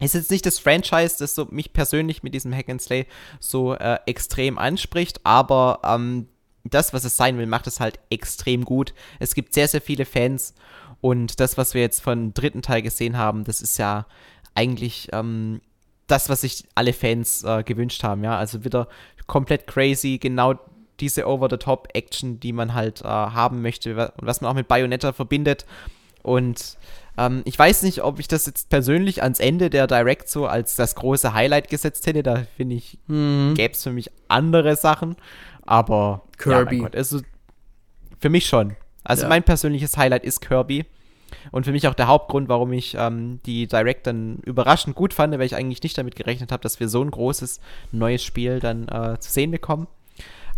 Ist 0.00 0.14
jetzt 0.14 0.30
nicht 0.30 0.44
das 0.46 0.58
Franchise, 0.58 1.16
das 1.18 1.34
so 1.34 1.46
mich 1.50 1.72
persönlich 1.72 2.22
mit 2.22 2.34
diesem 2.34 2.52
Hack 2.52 2.68
and 2.68 2.82
Slay 2.82 3.06
so 3.40 3.74
äh, 3.74 3.98
extrem 4.06 4.58
anspricht, 4.58 5.20
aber 5.24 5.80
ähm, 5.84 6.28
das, 6.64 6.92
was 6.92 7.04
es 7.04 7.16
sein 7.16 7.38
will, 7.38 7.46
macht 7.46 7.66
es 7.66 7.78
halt 7.78 8.00
extrem 8.10 8.64
gut. 8.64 8.94
Es 9.20 9.34
gibt 9.34 9.54
sehr, 9.54 9.68
sehr 9.68 9.80
viele 9.80 10.04
Fans 10.04 10.54
und 11.00 11.38
das, 11.40 11.58
was 11.58 11.74
wir 11.74 11.82
jetzt 11.82 12.00
von 12.00 12.32
dritten 12.34 12.62
Teil 12.62 12.82
gesehen 12.82 13.18
haben, 13.18 13.44
das 13.44 13.60
ist 13.60 13.78
ja 13.78 14.06
eigentlich 14.54 15.08
ähm, 15.12 15.60
das, 16.06 16.28
was 16.28 16.42
sich 16.42 16.64
alle 16.74 16.92
Fans 16.92 17.44
äh, 17.44 17.62
gewünscht 17.62 18.02
haben, 18.02 18.24
ja. 18.24 18.38
Also 18.38 18.64
wieder 18.64 18.88
komplett 19.26 19.66
crazy, 19.66 20.18
genau 20.18 20.54
diese 21.00 21.26
Over-the-Top-Action, 21.26 22.40
die 22.40 22.52
man 22.52 22.74
halt 22.74 23.02
äh, 23.02 23.04
haben 23.04 23.62
möchte 23.62 24.12
und 24.16 24.26
was 24.26 24.40
man 24.40 24.50
auch 24.50 24.54
mit 24.54 24.68
Bayonetta 24.68 25.12
verbindet. 25.12 25.66
Und 26.22 26.78
ähm, 27.16 27.42
ich 27.44 27.58
weiß 27.58 27.82
nicht, 27.82 28.02
ob 28.02 28.18
ich 28.18 28.28
das 28.28 28.46
jetzt 28.46 28.70
persönlich 28.70 29.22
ans 29.22 29.40
Ende 29.40 29.70
der 29.70 29.86
Direct 29.86 30.28
so 30.28 30.46
als 30.46 30.76
das 30.76 30.94
große 30.94 31.34
Highlight 31.34 31.68
gesetzt 31.68 32.06
hätte. 32.06 32.22
Da 32.22 32.44
finde 32.56 32.76
ich, 32.76 32.98
mhm. 33.06 33.54
gäbe 33.54 33.74
es 33.74 33.82
für 33.82 33.92
mich 33.92 34.10
andere 34.28 34.76
Sachen. 34.76 35.16
Aber 35.62 36.22
Kirby. 36.38 36.76
Ja, 36.76 36.82
Gott, 36.82 36.96
also 36.96 37.20
für 38.18 38.30
mich 38.30 38.46
schon. 38.46 38.76
Also 39.02 39.22
ja. 39.22 39.28
mein 39.28 39.42
persönliches 39.42 39.96
Highlight 39.96 40.24
ist 40.24 40.40
Kirby. 40.40 40.86
Und 41.50 41.64
für 41.64 41.72
mich 41.72 41.88
auch 41.88 41.94
der 41.94 42.06
Hauptgrund, 42.06 42.48
warum 42.48 42.72
ich 42.72 42.96
ähm, 42.98 43.40
die 43.44 43.66
Direct 43.66 44.06
dann 44.06 44.38
überraschend 44.44 44.94
gut 44.96 45.12
fand, 45.12 45.32
weil 45.34 45.42
ich 45.42 45.56
eigentlich 45.56 45.82
nicht 45.82 45.98
damit 45.98 46.16
gerechnet 46.16 46.52
habe, 46.52 46.62
dass 46.62 46.80
wir 46.80 46.88
so 46.88 47.02
ein 47.02 47.10
großes 47.10 47.60
neues 47.92 48.22
Spiel 48.22 48.60
dann 48.60 48.88
äh, 48.88 49.18
zu 49.18 49.30
sehen 49.30 49.50
bekommen. 49.50 49.86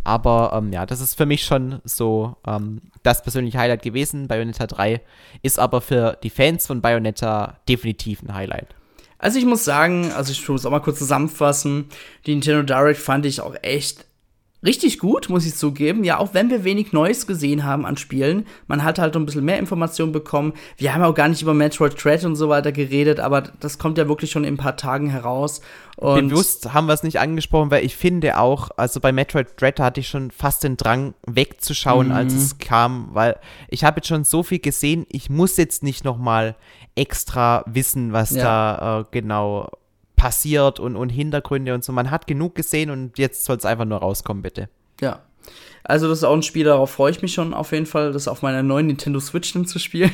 Aber 0.06 0.52
ähm, 0.54 0.72
ja, 0.72 0.86
das 0.86 1.00
ist 1.00 1.16
für 1.16 1.26
mich 1.26 1.44
schon 1.44 1.80
so 1.82 2.36
ähm, 2.46 2.80
das 3.02 3.24
persönliche 3.24 3.58
Highlight 3.58 3.82
gewesen. 3.82 4.28
Bayonetta 4.28 4.68
3 4.68 5.00
ist 5.42 5.58
aber 5.58 5.80
für 5.80 6.16
die 6.22 6.30
Fans 6.30 6.64
von 6.64 6.80
Bayonetta 6.80 7.58
definitiv 7.68 8.22
ein 8.22 8.32
Highlight. 8.32 8.68
Also 9.18 9.40
ich 9.40 9.44
muss 9.44 9.64
sagen, 9.64 10.12
also 10.12 10.30
ich 10.30 10.48
muss 10.48 10.64
auch 10.64 10.70
mal 10.70 10.78
kurz 10.78 10.98
zusammenfassen, 10.98 11.86
die 12.24 12.34
Nintendo 12.34 12.62
Direct 12.62 13.00
fand 13.00 13.26
ich 13.26 13.40
auch 13.40 13.56
echt 13.62 14.05
richtig 14.66 14.98
gut, 14.98 15.28
muss 15.30 15.46
ich 15.46 15.54
zugeben. 15.54 16.04
Ja, 16.04 16.18
auch 16.18 16.34
wenn 16.34 16.50
wir 16.50 16.64
wenig 16.64 16.92
Neues 16.92 17.26
gesehen 17.26 17.64
haben 17.64 17.86
an 17.86 17.96
Spielen, 17.96 18.46
man 18.66 18.84
hat 18.84 18.98
halt 18.98 19.16
ein 19.16 19.24
bisschen 19.24 19.44
mehr 19.44 19.58
Informationen 19.58 20.12
bekommen. 20.12 20.52
Wir 20.76 20.92
haben 20.92 21.02
auch 21.02 21.14
gar 21.14 21.28
nicht 21.28 21.40
über 21.40 21.54
Metroid 21.54 22.02
Dread 22.02 22.24
und 22.24 22.36
so 22.36 22.48
weiter 22.48 22.72
geredet, 22.72 23.20
aber 23.20 23.42
das 23.60 23.78
kommt 23.78 23.96
ja 23.96 24.08
wirklich 24.08 24.30
schon 24.30 24.44
in 24.44 24.54
ein 24.54 24.58
paar 24.58 24.76
Tagen 24.76 25.08
heraus. 25.08 25.60
Und 25.96 26.28
Bewusst 26.28 26.74
haben 26.74 26.86
wir 26.88 26.92
es 26.92 27.02
nicht 27.02 27.18
angesprochen, 27.18 27.70
weil 27.70 27.84
ich 27.84 27.96
finde 27.96 28.38
auch, 28.38 28.70
also 28.76 29.00
bei 29.00 29.12
Metroid 29.12 29.58
Dread 29.58 29.80
hatte 29.80 30.00
ich 30.00 30.08
schon 30.08 30.30
fast 30.30 30.62
den 30.62 30.76
Drang 30.76 31.14
wegzuschauen, 31.26 32.08
mhm. 32.08 32.12
als 32.12 32.34
es 32.34 32.58
kam, 32.58 33.08
weil 33.12 33.36
ich 33.68 33.84
habe 33.84 33.98
jetzt 33.98 34.08
schon 34.08 34.24
so 34.24 34.42
viel 34.42 34.58
gesehen, 34.58 35.06
ich 35.08 35.30
muss 35.30 35.56
jetzt 35.56 35.82
nicht 35.82 36.04
noch 36.04 36.18
mal 36.18 36.56
extra 36.96 37.64
wissen, 37.66 38.12
was 38.12 38.30
ja. 38.30 38.42
da 38.42 39.00
äh, 39.00 39.04
genau 39.10 39.70
passiert 40.26 40.80
und, 40.80 40.96
und 40.96 41.10
Hintergründe 41.10 41.72
und 41.72 41.84
so. 41.84 41.92
Man 41.92 42.10
hat 42.10 42.26
genug 42.26 42.56
gesehen 42.56 42.90
und 42.90 43.16
jetzt 43.16 43.44
soll 43.44 43.58
es 43.58 43.64
einfach 43.64 43.84
nur 43.84 43.98
rauskommen, 43.98 44.42
bitte. 44.42 44.68
Ja. 45.00 45.20
Also, 45.84 46.08
das 46.08 46.18
ist 46.18 46.24
auch 46.24 46.34
ein 46.34 46.42
Spiel, 46.42 46.64
darauf 46.64 46.90
freue 46.90 47.12
ich 47.12 47.22
mich 47.22 47.32
schon 47.32 47.54
auf 47.54 47.70
jeden 47.70 47.86
Fall, 47.86 48.10
das 48.10 48.26
auf 48.26 48.42
meiner 48.42 48.64
neuen 48.64 48.88
Nintendo 48.88 49.20
Switch 49.20 49.52
dann 49.52 49.66
zu 49.66 49.78
spielen. 49.78 50.10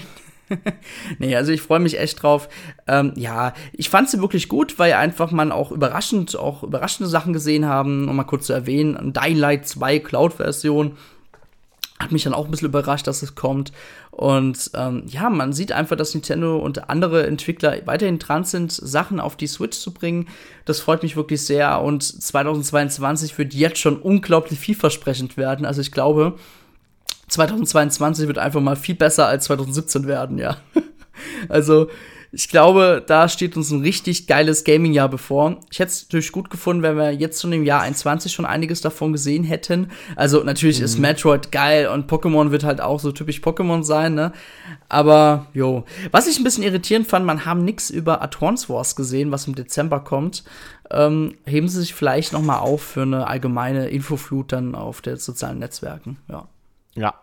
nee, 1.18 1.34
also 1.34 1.50
ich 1.50 1.62
freue 1.62 1.80
mich 1.80 1.98
echt 1.98 2.22
drauf. 2.22 2.50
Ähm, 2.86 3.14
ja, 3.16 3.54
ich 3.72 3.88
fand 3.88 4.10
sie 4.10 4.20
wirklich 4.20 4.50
gut, 4.50 4.78
weil 4.78 4.92
einfach 4.92 5.30
man 5.30 5.50
auch 5.50 5.72
überraschend, 5.72 6.36
auch 6.36 6.62
überraschende 6.62 7.08
Sachen 7.08 7.32
gesehen 7.32 7.64
haben. 7.64 8.06
Um 8.06 8.14
mal 8.14 8.24
kurz 8.24 8.48
zu 8.48 8.52
erwähnen, 8.52 9.14
Dying 9.14 9.38
Light 9.38 9.66
2 9.66 9.98
Cloud-Version 10.00 10.98
hat 12.02 12.12
mich 12.12 12.24
dann 12.24 12.34
auch 12.34 12.44
ein 12.44 12.50
bisschen 12.50 12.68
überrascht, 12.68 13.06
dass 13.06 13.22
es 13.22 13.34
kommt. 13.34 13.72
Und 14.10 14.70
ähm, 14.74 15.04
ja, 15.06 15.30
man 15.30 15.52
sieht 15.52 15.72
einfach, 15.72 15.96
dass 15.96 16.14
Nintendo 16.14 16.58
und 16.58 16.90
andere 16.90 17.26
Entwickler 17.26 17.76
weiterhin 17.86 18.18
dran 18.18 18.44
sind, 18.44 18.72
Sachen 18.72 19.20
auf 19.20 19.36
die 19.36 19.46
Switch 19.46 19.78
zu 19.78 19.92
bringen. 19.92 20.28
Das 20.64 20.80
freut 20.80 21.02
mich 21.02 21.16
wirklich 21.16 21.44
sehr. 21.44 21.80
Und 21.80 22.02
2022 22.02 23.38
wird 23.38 23.54
jetzt 23.54 23.78
schon 23.78 23.96
unglaublich 23.96 24.58
vielversprechend 24.58 25.36
werden. 25.36 25.64
Also 25.64 25.80
ich 25.80 25.92
glaube, 25.92 26.34
2022 27.28 28.26
wird 28.26 28.38
einfach 28.38 28.60
mal 28.60 28.76
viel 28.76 28.94
besser 28.94 29.26
als 29.26 29.44
2017 29.44 30.06
werden, 30.06 30.38
ja. 30.38 30.58
also 31.48 31.88
ich 32.34 32.48
glaube, 32.48 33.04
da 33.06 33.28
steht 33.28 33.58
uns 33.58 33.70
ein 33.70 33.82
richtig 33.82 34.26
geiles 34.26 34.64
Gaming-Jahr 34.64 35.10
bevor. 35.10 35.60
Ich 35.70 35.78
hätte 35.78 35.90
es 35.90 36.04
natürlich 36.04 36.32
gut 36.32 36.48
gefunden, 36.48 36.82
wenn 36.82 36.96
wir 36.96 37.12
jetzt 37.12 37.42
schon 37.42 37.52
im 37.52 37.62
Jahr 37.62 37.82
21 37.82 38.32
schon 38.32 38.46
einiges 38.46 38.80
davon 38.80 39.12
gesehen 39.12 39.44
hätten. 39.44 39.90
Also 40.16 40.42
natürlich 40.42 40.78
mhm. 40.78 40.84
ist 40.86 40.98
Metroid 40.98 41.52
geil 41.52 41.88
und 41.88 42.10
Pokémon 42.10 42.50
wird 42.50 42.64
halt 42.64 42.80
auch 42.80 43.00
so 43.00 43.12
typisch 43.12 43.40
Pokémon 43.40 43.82
sein, 43.82 44.14
ne? 44.14 44.32
Aber, 44.88 45.46
jo. 45.52 45.84
Was 46.10 46.26
ich 46.26 46.38
ein 46.38 46.44
bisschen 46.44 46.64
irritierend 46.64 47.06
fand, 47.06 47.26
man 47.26 47.44
haben 47.44 47.66
nichts 47.66 47.90
über 47.90 48.22
Advance 48.22 48.70
Wars 48.70 48.96
gesehen, 48.96 49.30
was 49.30 49.46
im 49.46 49.54
Dezember 49.54 50.00
kommt. 50.00 50.42
Ähm, 50.90 51.34
heben 51.44 51.68
sie 51.68 51.80
sich 51.80 51.94
vielleicht 51.94 52.32
noch 52.32 52.42
mal 52.42 52.60
auf 52.60 52.82
für 52.82 53.02
eine 53.02 53.26
allgemeine 53.26 53.88
Infoflut 53.88 54.52
dann 54.52 54.74
auf 54.74 55.02
den 55.02 55.16
sozialen 55.16 55.58
Netzwerken, 55.58 56.16
ja. 56.28 56.48
Ja, 56.94 57.14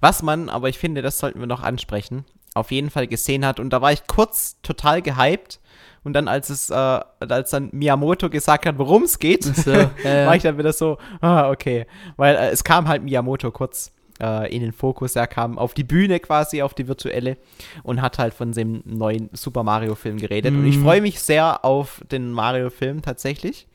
was 0.00 0.22
man, 0.22 0.48
aber 0.48 0.68
ich 0.68 0.78
finde, 0.78 1.02
das 1.02 1.18
sollten 1.18 1.40
wir 1.40 1.46
noch 1.46 1.62
ansprechen, 1.62 2.24
auf 2.54 2.70
jeden 2.70 2.90
Fall 2.90 3.06
gesehen 3.06 3.44
hat. 3.44 3.60
Und 3.60 3.70
da 3.70 3.82
war 3.82 3.92
ich 3.92 4.06
kurz 4.06 4.60
total 4.62 5.02
gehypt. 5.02 5.60
Und 6.04 6.12
dann, 6.12 6.28
als 6.28 6.50
es, 6.50 6.70
äh, 6.70 6.74
als 6.74 7.50
dann 7.50 7.70
Miyamoto 7.72 8.28
gesagt 8.28 8.66
hat, 8.66 8.78
worum 8.78 9.04
es 9.04 9.18
geht, 9.18 9.42
so, 9.44 9.70
äh. 10.04 10.26
war 10.26 10.36
ich 10.36 10.42
dann 10.42 10.58
wieder 10.58 10.72
so, 10.72 10.98
ah, 11.20 11.50
okay. 11.50 11.86
Weil 12.16 12.36
äh, 12.36 12.50
es 12.50 12.62
kam 12.62 12.88
halt 12.88 13.02
Miyamoto 13.02 13.50
kurz 13.50 13.90
äh, 14.20 14.54
in 14.54 14.60
den 14.60 14.72
Fokus. 14.72 15.16
Er 15.16 15.26
kam 15.26 15.58
auf 15.58 15.74
die 15.74 15.84
Bühne 15.84 16.20
quasi, 16.20 16.62
auf 16.62 16.74
die 16.74 16.88
virtuelle 16.88 17.36
und 17.82 18.02
hat 18.02 18.18
halt 18.18 18.34
von 18.34 18.52
dem 18.52 18.82
neuen 18.84 19.30
Super 19.32 19.62
Mario-Film 19.62 20.18
geredet. 20.18 20.52
Und 20.52 20.66
ich 20.66 20.76
mhm. 20.76 20.84
freue 20.84 21.00
mich 21.00 21.20
sehr 21.20 21.64
auf 21.64 22.02
den 22.10 22.30
Mario-Film 22.30 23.02
tatsächlich. 23.02 23.66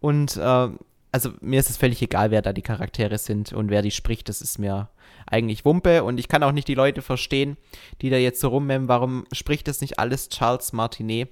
Und 0.00 0.36
äh, 0.36 0.68
also 1.12 1.30
mir 1.40 1.60
ist 1.60 1.70
es 1.70 1.76
völlig 1.76 2.02
egal, 2.02 2.30
wer 2.30 2.42
da 2.42 2.52
die 2.52 2.62
Charaktere 2.62 3.18
sind 3.18 3.52
und 3.52 3.70
wer 3.70 3.82
die 3.82 3.90
spricht. 3.90 4.28
Das 4.28 4.40
ist 4.40 4.58
mir 4.58 4.88
eigentlich 5.30 5.64
Wumpe 5.64 6.04
und 6.04 6.18
ich 6.18 6.28
kann 6.28 6.42
auch 6.42 6.52
nicht 6.52 6.68
die 6.68 6.74
Leute 6.74 7.02
verstehen, 7.02 7.56
die 8.02 8.10
da 8.10 8.16
jetzt 8.16 8.40
so 8.40 8.48
rummemmen, 8.48 8.88
warum 8.88 9.24
spricht 9.32 9.68
das 9.68 9.80
nicht 9.80 9.98
alles 9.98 10.28
Charles 10.28 10.72
Martinet? 10.72 11.28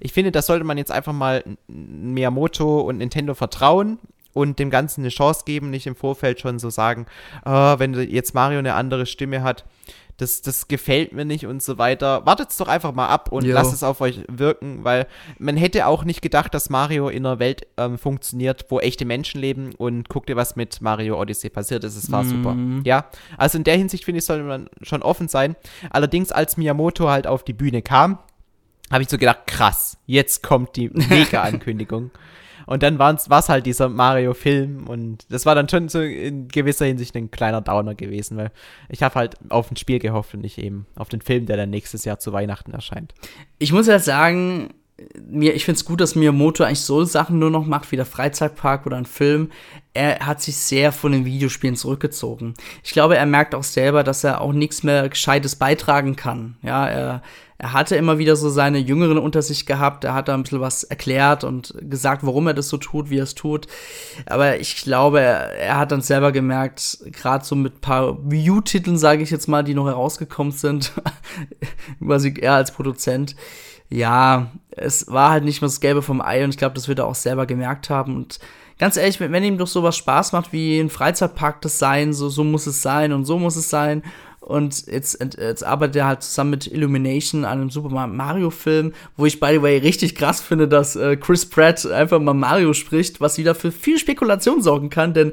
Ich 0.00 0.12
finde, 0.12 0.32
das 0.32 0.46
sollte 0.46 0.64
man 0.64 0.78
jetzt 0.78 0.92
einfach 0.92 1.12
mal 1.12 1.44
Miyamoto 1.66 2.80
und 2.80 2.98
Nintendo 2.98 3.34
vertrauen 3.34 3.98
und 4.32 4.58
dem 4.58 4.70
Ganzen 4.70 5.02
eine 5.02 5.10
Chance 5.10 5.42
geben, 5.46 5.70
nicht 5.70 5.86
im 5.86 5.96
Vorfeld 5.96 6.40
schon 6.40 6.58
so 6.58 6.70
sagen, 6.70 7.06
oh, 7.44 7.78
wenn 7.78 7.94
jetzt 7.94 8.34
Mario 8.34 8.58
eine 8.58 8.74
andere 8.74 9.06
Stimme 9.06 9.42
hat, 9.42 9.64
das, 10.16 10.42
das 10.42 10.68
gefällt 10.68 11.12
mir 11.12 11.24
nicht 11.24 11.46
und 11.46 11.62
so 11.62 11.78
weiter. 11.78 12.24
Wartet 12.24 12.50
es 12.50 12.56
doch 12.56 12.68
einfach 12.68 12.94
mal 12.94 13.08
ab 13.08 13.32
und 13.32 13.44
jo. 13.44 13.52
lasst 13.52 13.72
es 13.72 13.82
auf 13.82 14.00
euch 14.00 14.20
wirken, 14.28 14.84
weil 14.84 15.06
man 15.38 15.56
hätte 15.56 15.86
auch 15.86 16.04
nicht 16.04 16.22
gedacht, 16.22 16.54
dass 16.54 16.70
Mario 16.70 17.08
in 17.08 17.26
einer 17.26 17.38
Welt 17.38 17.66
ähm, 17.76 17.98
funktioniert, 17.98 18.66
wo 18.68 18.78
echte 18.78 19.04
Menschen 19.04 19.40
leben 19.40 19.74
und 19.76 20.08
guckt 20.08 20.30
ihr, 20.30 20.36
was 20.36 20.56
mit 20.56 20.80
Mario 20.80 21.20
Odyssey 21.20 21.50
passiert 21.50 21.82
ist. 21.84 21.96
Es 21.96 22.12
war 22.12 22.22
mm. 22.22 22.28
super. 22.28 22.56
Ja, 22.84 23.06
also 23.36 23.58
in 23.58 23.64
der 23.64 23.76
Hinsicht 23.76 24.04
finde 24.04 24.18
ich, 24.18 24.24
sollte 24.24 24.44
man 24.44 24.68
schon 24.82 25.02
offen 25.02 25.28
sein. 25.28 25.56
Allerdings, 25.90 26.30
als 26.30 26.56
Miyamoto 26.56 27.08
halt 27.08 27.26
auf 27.26 27.42
die 27.42 27.52
Bühne 27.52 27.82
kam, 27.82 28.18
habe 28.90 29.02
ich 29.02 29.08
so 29.08 29.18
gedacht, 29.18 29.46
krass, 29.46 29.98
jetzt 30.06 30.42
kommt 30.42 30.76
die 30.76 30.88
Mega-Ankündigung. 30.92 32.10
Und 32.66 32.82
dann 32.82 32.98
war 32.98 33.14
es 33.14 33.48
halt 33.48 33.66
dieser 33.66 33.88
Mario-Film 33.88 34.86
und 34.86 35.26
das 35.30 35.46
war 35.46 35.54
dann 35.54 35.68
schon 35.68 35.88
so 35.88 36.00
in 36.00 36.48
gewisser 36.48 36.86
Hinsicht 36.86 37.16
ein 37.16 37.30
kleiner 37.30 37.60
Downer 37.60 37.94
gewesen, 37.94 38.36
weil 38.36 38.50
ich 38.88 39.02
habe 39.02 39.14
halt 39.16 39.36
auf 39.50 39.70
ein 39.70 39.76
Spiel 39.76 39.98
gehofft 39.98 40.34
und 40.34 40.40
nicht 40.40 40.58
eben 40.58 40.86
auf 40.96 41.08
den 41.08 41.20
Film, 41.20 41.46
der 41.46 41.56
dann 41.56 41.70
nächstes 41.70 42.04
Jahr 42.04 42.18
zu 42.18 42.32
Weihnachten 42.32 42.72
erscheint. 42.72 43.14
Ich 43.58 43.72
muss 43.72 43.86
ja 43.86 43.98
sagen, 43.98 44.70
mir, 45.26 45.54
ich 45.54 45.64
finde 45.64 45.76
es 45.76 45.84
gut, 45.84 46.00
dass 46.00 46.14
Miyamoto 46.14 46.64
eigentlich 46.64 46.80
so 46.80 47.04
Sachen 47.04 47.38
nur 47.38 47.50
noch 47.50 47.66
macht 47.66 47.90
wie 47.92 47.96
der 47.96 48.06
Freizeitpark 48.06 48.86
oder 48.86 48.96
ein 48.96 49.06
Film. 49.06 49.50
Er 49.94 50.26
hat 50.26 50.42
sich 50.42 50.56
sehr 50.56 50.90
von 50.90 51.12
den 51.12 51.24
Videospielen 51.24 51.76
zurückgezogen. 51.76 52.54
Ich 52.82 52.90
glaube, 52.90 53.16
er 53.16 53.26
merkt 53.26 53.54
auch 53.54 53.62
selber, 53.62 54.02
dass 54.02 54.24
er 54.24 54.40
auch 54.40 54.52
nichts 54.52 54.82
mehr 54.82 55.08
Gescheites 55.08 55.54
beitragen 55.54 56.16
kann. 56.16 56.56
Ja, 56.62 56.88
er, 56.88 57.22
er 57.58 57.72
hatte 57.72 57.94
immer 57.94 58.18
wieder 58.18 58.34
so 58.34 58.50
seine 58.50 58.78
Jüngeren 58.78 59.18
unter 59.18 59.40
sich 59.40 59.66
gehabt. 59.66 60.02
Er 60.02 60.14
hat 60.14 60.26
da 60.26 60.34
ein 60.34 60.42
bisschen 60.42 60.60
was 60.60 60.82
erklärt 60.82 61.44
und 61.44 61.74
gesagt, 61.80 62.26
warum 62.26 62.48
er 62.48 62.54
das 62.54 62.68
so 62.68 62.76
tut, 62.76 63.08
wie 63.08 63.18
er 63.18 63.22
es 63.22 63.36
tut. 63.36 63.68
Aber 64.26 64.58
ich 64.58 64.76
glaube, 64.78 65.20
er, 65.20 65.52
er 65.52 65.78
hat 65.78 65.92
dann 65.92 66.02
selber 66.02 66.32
gemerkt, 66.32 66.98
gerade 67.12 67.44
so 67.44 67.54
mit 67.54 67.80
paar 67.80 68.18
View-Titeln, 68.28 68.98
sage 68.98 69.22
ich 69.22 69.30
jetzt 69.30 69.46
mal, 69.46 69.62
die 69.62 69.74
noch 69.74 69.86
herausgekommen 69.86 70.52
sind, 70.52 70.92
quasi 72.04 72.34
er 72.40 72.54
als 72.54 72.72
Produzent, 72.72 73.36
ja, 73.88 74.50
es 74.70 75.06
war 75.06 75.30
halt 75.30 75.44
nicht 75.44 75.60
mehr 75.60 75.68
das 75.68 75.80
Gelbe 75.80 76.02
vom 76.02 76.20
Ei 76.20 76.42
und 76.42 76.50
ich 76.50 76.58
glaube, 76.58 76.74
das 76.74 76.88
wird 76.88 76.98
er 76.98 77.06
auch 77.06 77.14
selber 77.14 77.46
gemerkt 77.46 77.90
haben. 77.90 78.16
Und 78.16 78.40
ganz 78.78 78.96
ehrlich, 78.96 79.20
wenn 79.20 79.44
ihm 79.44 79.58
doch 79.58 79.66
sowas 79.66 79.96
Spaß 79.96 80.32
macht, 80.32 80.52
wie 80.52 80.78
ein 80.78 80.90
Freizeitpark 80.90 81.60
das 81.62 81.78
sein, 81.78 82.12
so, 82.12 82.28
so 82.28 82.44
muss 82.44 82.66
es 82.66 82.82
sein 82.82 83.12
und 83.12 83.24
so 83.24 83.38
muss 83.38 83.56
es 83.56 83.70
sein. 83.70 84.02
Und 84.40 84.86
jetzt, 84.88 85.22
jetzt 85.22 85.64
arbeitet 85.64 85.96
er 85.96 86.06
halt 86.06 86.22
zusammen 86.22 86.50
mit 86.50 86.66
Illumination 86.66 87.46
an 87.46 87.60
einem 87.60 87.70
Super 87.70 88.06
Mario-Film, 88.06 88.92
wo 89.16 89.24
ich, 89.24 89.40
by 89.40 89.52
the 89.52 89.62
way, 89.62 89.78
richtig 89.78 90.14
krass 90.14 90.42
finde, 90.42 90.68
dass 90.68 90.96
äh, 90.96 91.16
Chris 91.16 91.46
Pratt 91.46 91.86
einfach 91.86 92.20
mal 92.20 92.34
Mario 92.34 92.74
spricht, 92.74 93.22
was 93.22 93.38
wieder 93.38 93.54
für 93.54 93.72
viel 93.72 93.98
Spekulation 93.98 94.60
sorgen 94.60 94.90
kann, 94.90 95.14
denn 95.14 95.32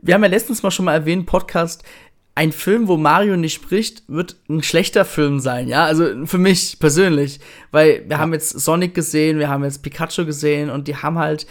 wir 0.00 0.14
haben 0.14 0.22
ja 0.22 0.28
letztens 0.28 0.62
mal 0.62 0.70
schon 0.70 0.84
mal 0.84 0.94
erwähnt, 0.94 1.26
Podcast, 1.26 1.82
ein 2.38 2.52
Film, 2.52 2.86
wo 2.86 2.96
Mario 2.96 3.36
nicht 3.36 3.54
spricht, 3.54 4.04
wird 4.06 4.36
ein 4.48 4.62
schlechter 4.62 5.04
Film 5.04 5.40
sein, 5.40 5.66
ja. 5.66 5.84
Also 5.84 6.24
für 6.24 6.38
mich 6.38 6.78
persönlich. 6.78 7.40
Weil 7.72 8.04
wir 8.04 8.12
ja. 8.12 8.18
haben 8.18 8.32
jetzt 8.32 8.50
Sonic 8.60 8.94
gesehen, 8.94 9.40
wir 9.40 9.48
haben 9.48 9.64
jetzt 9.64 9.82
Pikachu 9.82 10.24
gesehen 10.24 10.70
und 10.70 10.86
die 10.86 10.94
haben 10.94 11.18
halt 11.18 11.48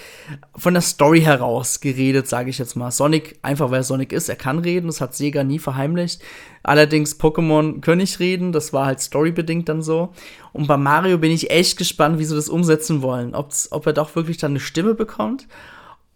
von 0.56 0.74
der 0.74 0.82
Story 0.82 1.20
heraus 1.20 1.82
geredet, 1.82 2.30
sage 2.30 2.52
ich 2.52 2.58
jetzt 2.58 2.78
mal. 2.78 2.92
Sonic, 2.92 3.38
einfach 3.42 3.70
weil 3.70 3.84
Sonic 3.84 4.14
ist, 4.14 4.30
er 4.30 4.38
kann 4.38 4.60
reden, 4.60 4.88
das 4.88 5.02
hat 5.02 5.14
Sega 5.14 5.44
nie 5.44 5.60
verheimlicht. 5.60 6.22
Allerdings 6.64 7.20
Pokémon 7.20 7.82
können 7.82 8.00
nicht 8.00 8.22
reden, 8.22 8.54
das 8.54 8.72
war 8.72 8.86
halt 8.86 9.02
storybedingt 9.02 9.68
dann 9.68 9.82
so. 9.82 10.14
Und 10.54 10.68
bei 10.68 10.78
Mario 10.78 11.18
bin 11.18 11.34
ich 11.34 11.52
echt 11.52 11.78
gespannt, 11.78 12.18
wie 12.18 12.24
sie 12.24 12.36
das 12.36 12.48
umsetzen 12.48 13.02
wollen. 13.02 13.36
Ob's, 13.36 13.74
ob 13.74 13.86
er 13.88 13.94
doch 13.94 14.16
wirklich 14.16 14.38
dann 14.38 14.52
eine 14.52 14.62
Stimme 14.62 14.94
bekommt 14.94 15.48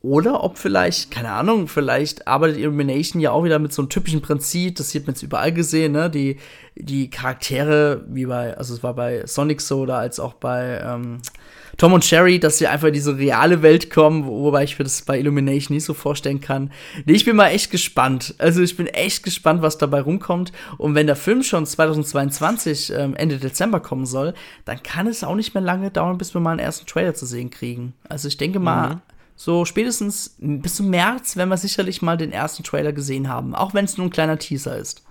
oder 0.04 0.44
ob 0.44 0.58
vielleicht, 0.58 1.12
keine 1.12 1.32
Ahnung, 1.32 1.68
vielleicht 1.68 2.28
arbeitet 2.28 2.58
Illumination 2.58 3.22
ja 3.22 3.32
auch 3.32 3.44
wieder 3.44 3.60
mit 3.60 3.72
so 3.72 3.84
einem 3.84 3.90
typischen 3.90 4.22
Prinzip, 4.22 4.76
das 4.78 4.90
sieht 4.90 5.06
man 5.06 5.14
jetzt 5.14 5.22
überall 5.22 5.54
gesehen, 5.54 5.92
ne? 5.92 6.10
Die, 6.10 6.38
die 6.76 7.12
Charaktere, 7.12 8.04
wie 8.08 8.26
bei, 8.26 8.58
also 8.58 8.74
es 8.74 8.82
war 8.82 8.96
bei 8.96 9.26
Sonic 9.28 9.62
so 9.62 9.82
oder 9.82 9.98
als 9.98 10.20
auch 10.20 10.34
bei 10.34 10.82
ähm, 10.84 11.20
Tom 11.78 11.94
und 11.94 12.04
Sherry, 12.04 12.40
dass 12.40 12.58
sie 12.58 12.68
einfach 12.68 12.88
in 12.88 12.94
diese 12.94 13.18
reale 13.18 13.62
Welt 13.62 13.92
kommen, 13.92 14.26
wobei 14.26 14.64
ich 14.64 14.78
mir 14.80 14.84
das 14.84 15.04
bei 15.04 15.20
Illumination 15.20 15.76
nicht 15.76 15.86
so 15.86 15.94
vorstellen 15.94 16.42
kann. 16.42 16.72
Nee, 17.06 17.14
ich 17.14 17.26
bin 17.26 17.36
mal 17.36 17.50
echt 17.50 17.72
gespannt. 17.72 18.34
Also 18.40 18.62
ich 18.62 18.76
bin 18.78 18.88
echt 18.88 19.24
gespannt, 19.24 19.62
was 19.62 19.78
dabei 19.78 20.02
rumkommt. 20.02 20.52
Und 20.78 20.96
wenn 20.96 21.08
der 21.08 21.16
Film 21.16 21.44
schon 21.44 21.66
2022 21.66 22.94
ähm, 22.96 23.16
Ende 23.16 23.38
Dezember 23.38 23.80
kommen 23.80 24.06
soll, 24.06 24.34
dann 24.66 24.82
kann 24.84 25.08
es 25.08 25.24
auch 25.24 25.36
nicht 25.36 25.54
mehr 25.54 25.64
lange 25.64 25.92
dauern, 25.92 26.18
bis 26.18 26.34
wir 26.34 26.42
mal 26.42 26.52
einen 26.52 26.60
ersten 26.60 26.88
Trailer 26.88 27.14
zu 27.14 27.26
sehen 27.26 27.52
kriegen. 27.52 27.94
Also 28.10 28.28
ich 28.28 28.38
denke 28.38 28.60
mal, 28.60 28.96
mhm. 28.96 29.02
So 29.44 29.66
spätestens 29.66 30.36
bis 30.38 30.76
zum 30.76 30.92
März 30.92 31.36
werden 31.36 31.50
wir 31.50 31.58
sicherlich 31.58 32.04
mal 32.04 32.16
den 32.16 32.32
ersten 32.32 32.62
Trailer 32.62 32.94
gesehen 32.94 33.28
haben, 33.28 33.56
auch 33.56 33.74
wenn 33.74 33.86
es 33.86 33.98
nur 33.98 34.06
ein 34.06 34.12
kleiner 34.12 34.38
Teaser 34.38 34.78
ist. 34.78 35.04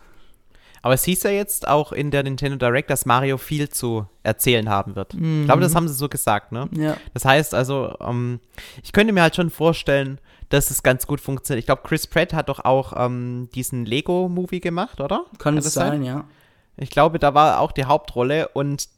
Aber 0.83 0.95
es 0.95 1.03
hieß 1.03 1.25
ja 1.25 1.31
jetzt 1.31 1.67
auch 1.67 1.91
in 1.91 2.13
der 2.13 2.23
Nintendo 2.23 2.57
Direct, 2.57 2.91
dass 2.91 3.07
Mario 3.07 3.39
viel 3.39 3.71
zu 3.71 4.07
erzählen 4.23 4.69
haben 4.69 4.95
wird. 4.95 5.15
Mhm. 5.15 5.41
Ich 5.41 5.47
glaube, 5.47 5.63
das 5.63 5.75
haben 5.75 5.89
sie 5.89 5.95
so 5.95 6.09
gesagt, 6.09 6.53
ne? 6.53 6.69
Ja. 6.71 6.97
Das 7.13 7.25
heißt 7.25 7.55
also, 7.55 7.97
ähm, 7.99 8.39
ich 8.85 8.93
könnte 8.93 9.13
mir 9.13 9.23
halt 9.23 9.35
schon 9.35 9.51
vorstellen, 9.51 10.21
dass 10.49 10.71
es 10.71 10.85
ganz 10.85 11.09
gut 11.09 11.21
funktioniert. 11.21 11.59
Ich 11.59 11.67
glaube, 11.67 11.83
Chris 11.83 12.07
Pratt 12.07 12.33
hat 12.33 12.51
doch 12.51 12.65
auch 12.65 12.93
ähm, 12.97 13.49
diesen 13.57 13.85
Lego-Movie 13.85 14.61
gemacht, 14.61 15.01
oder? 15.01 15.25
Kann, 15.39 15.57
Kann 15.57 15.59
es 15.59 15.75
sein, 15.75 15.91
sein, 15.91 16.05
ja. 16.05 16.25
Ich 16.77 16.91
glaube, 16.91 17.19
da 17.19 17.35
war 17.35 17.59
auch 17.59 17.73
die 17.73 17.87
Hauptrolle 17.87 18.47
und 18.47 18.89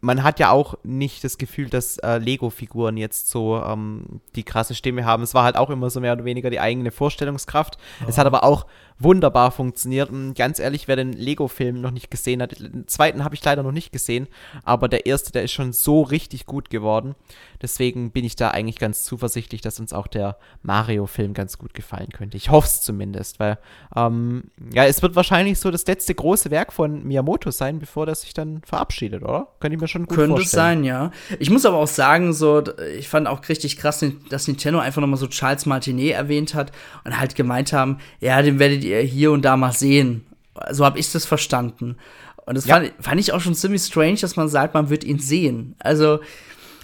man 0.00 0.22
hat 0.22 0.38
ja 0.38 0.50
auch 0.50 0.74
nicht 0.82 1.24
das 1.24 1.38
Gefühl, 1.38 1.68
dass 1.68 1.98
äh, 1.98 2.18
Lego-Figuren 2.18 2.96
jetzt 2.96 3.28
so 3.28 3.62
ähm, 3.62 4.20
die 4.34 4.44
krasse 4.44 4.74
Stimme 4.74 5.04
haben. 5.04 5.22
Es 5.22 5.34
war 5.34 5.44
halt 5.44 5.56
auch 5.56 5.70
immer 5.70 5.90
so 5.90 6.00
mehr 6.00 6.12
oder 6.12 6.24
weniger 6.24 6.50
die 6.50 6.60
eigene 6.60 6.90
Vorstellungskraft. 6.90 7.78
Oh. 8.02 8.06
Es 8.08 8.18
hat 8.18 8.26
aber 8.26 8.44
auch 8.44 8.66
wunderbar 8.98 9.50
funktioniert. 9.50 10.10
Und 10.10 10.34
ganz 10.34 10.58
ehrlich, 10.58 10.88
wer 10.88 10.96
den 10.96 11.12
Lego-Film 11.12 11.80
noch 11.80 11.90
nicht 11.90 12.10
gesehen 12.10 12.42
hat, 12.42 12.58
den 12.58 12.88
zweiten 12.88 13.24
habe 13.24 13.34
ich 13.34 13.44
leider 13.44 13.62
noch 13.62 13.72
nicht 13.72 13.92
gesehen, 13.92 14.26
aber 14.64 14.88
der 14.88 15.06
erste, 15.06 15.32
der 15.32 15.42
ist 15.42 15.52
schon 15.52 15.72
so 15.72 16.02
richtig 16.02 16.46
gut 16.46 16.70
geworden. 16.70 17.14
Deswegen 17.62 18.10
bin 18.10 18.24
ich 18.24 18.36
da 18.36 18.50
eigentlich 18.50 18.78
ganz 18.78 19.04
zuversichtlich, 19.04 19.60
dass 19.60 19.80
uns 19.80 19.92
auch 19.92 20.06
der 20.06 20.38
Mario-Film 20.62 21.34
ganz 21.34 21.58
gut 21.58 21.74
gefallen 21.74 22.10
könnte. 22.10 22.36
Ich 22.36 22.50
hoffe 22.50 22.66
es 22.66 22.82
zumindest, 22.82 23.40
weil 23.40 23.58
ähm, 23.94 24.44
ja, 24.72 24.84
es 24.84 25.02
wird 25.02 25.16
wahrscheinlich 25.16 25.58
so 25.58 25.70
das 25.70 25.86
letzte 25.86 26.14
große 26.14 26.50
Werk 26.50 26.72
von 26.72 27.04
Miyamoto 27.04 27.50
sein, 27.50 27.78
bevor 27.78 28.06
der 28.06 28.14
sich 28.14 28.34
dann 28.34 28.62
verabschiedet, 28.62 29.22
oder? 29.22 29.48
Könnte 29.60 29.76
ich 29.76 29.80
mir 29.80 29.88
schon 29.88 30.06
gut 30.06 30.16
Könnte 30.16 30.36
vorstellen. 30.36 30.82
Könnte 30.82 30.82
sein, 30.82 30.84
ja. 30.84 31.10
Ich 31.38 31.50
muss 31.50 31.64
aber 31.66 31.78
auch 31.78 31.86
sagen, 31.86 32.32
so, 32.32 32.62
ich 32.98 33.08
fand 33.08 33.26
auch 33.26 33.46
richtig 33.48 33.78
krass, 33.78 34.04
dass 34.28 34.48
Nintendo 34.48 34.78
einfach 34.78 35.00
nochmal 35.00 35.18
so 35.18 35.26
Charles 35.26 35.66
Martinet 35.66 36.14
erwähnt 36.14 36.54
hat 36.54 36.72
und 37.04 37.18
halt 37.18 37.34
gemeint 37.34 37.72
haben, 37.72 37.98
ja, 38.20 38.40
den 38.42 38.58
werdet 38.58 38.84
ihr 38.84 38.85
hier 38.86 39.32
und 39.32 39.44
da 39.44 39.56
mal 39.56 39.72
sehen. 39.72 40.26
So 40.70 40.84
habe 40.84 40.98
ich 40.98 41.10
das 41.12 41.26
verstanden. 41.26 41.96
Und 42.46 42.56
das 42.56 42.66
ja. 42.66 42.76
fand, 42.76 42.92
fand 43.00 43.20
ich 43.20 43.32
auch 43.32 43.40
schon 43.40 43.54
ziemlich 43.54 43.82
strange, 43.82 44.16
dass 44.16 44.36
man 44.36 44.48
sagt, 44.48 44.74
man 44.74 44.90
wird 44.90 45.04
ihn 45.04 45.18
sehen. 45.18 45.74
Also. 45.78 46.20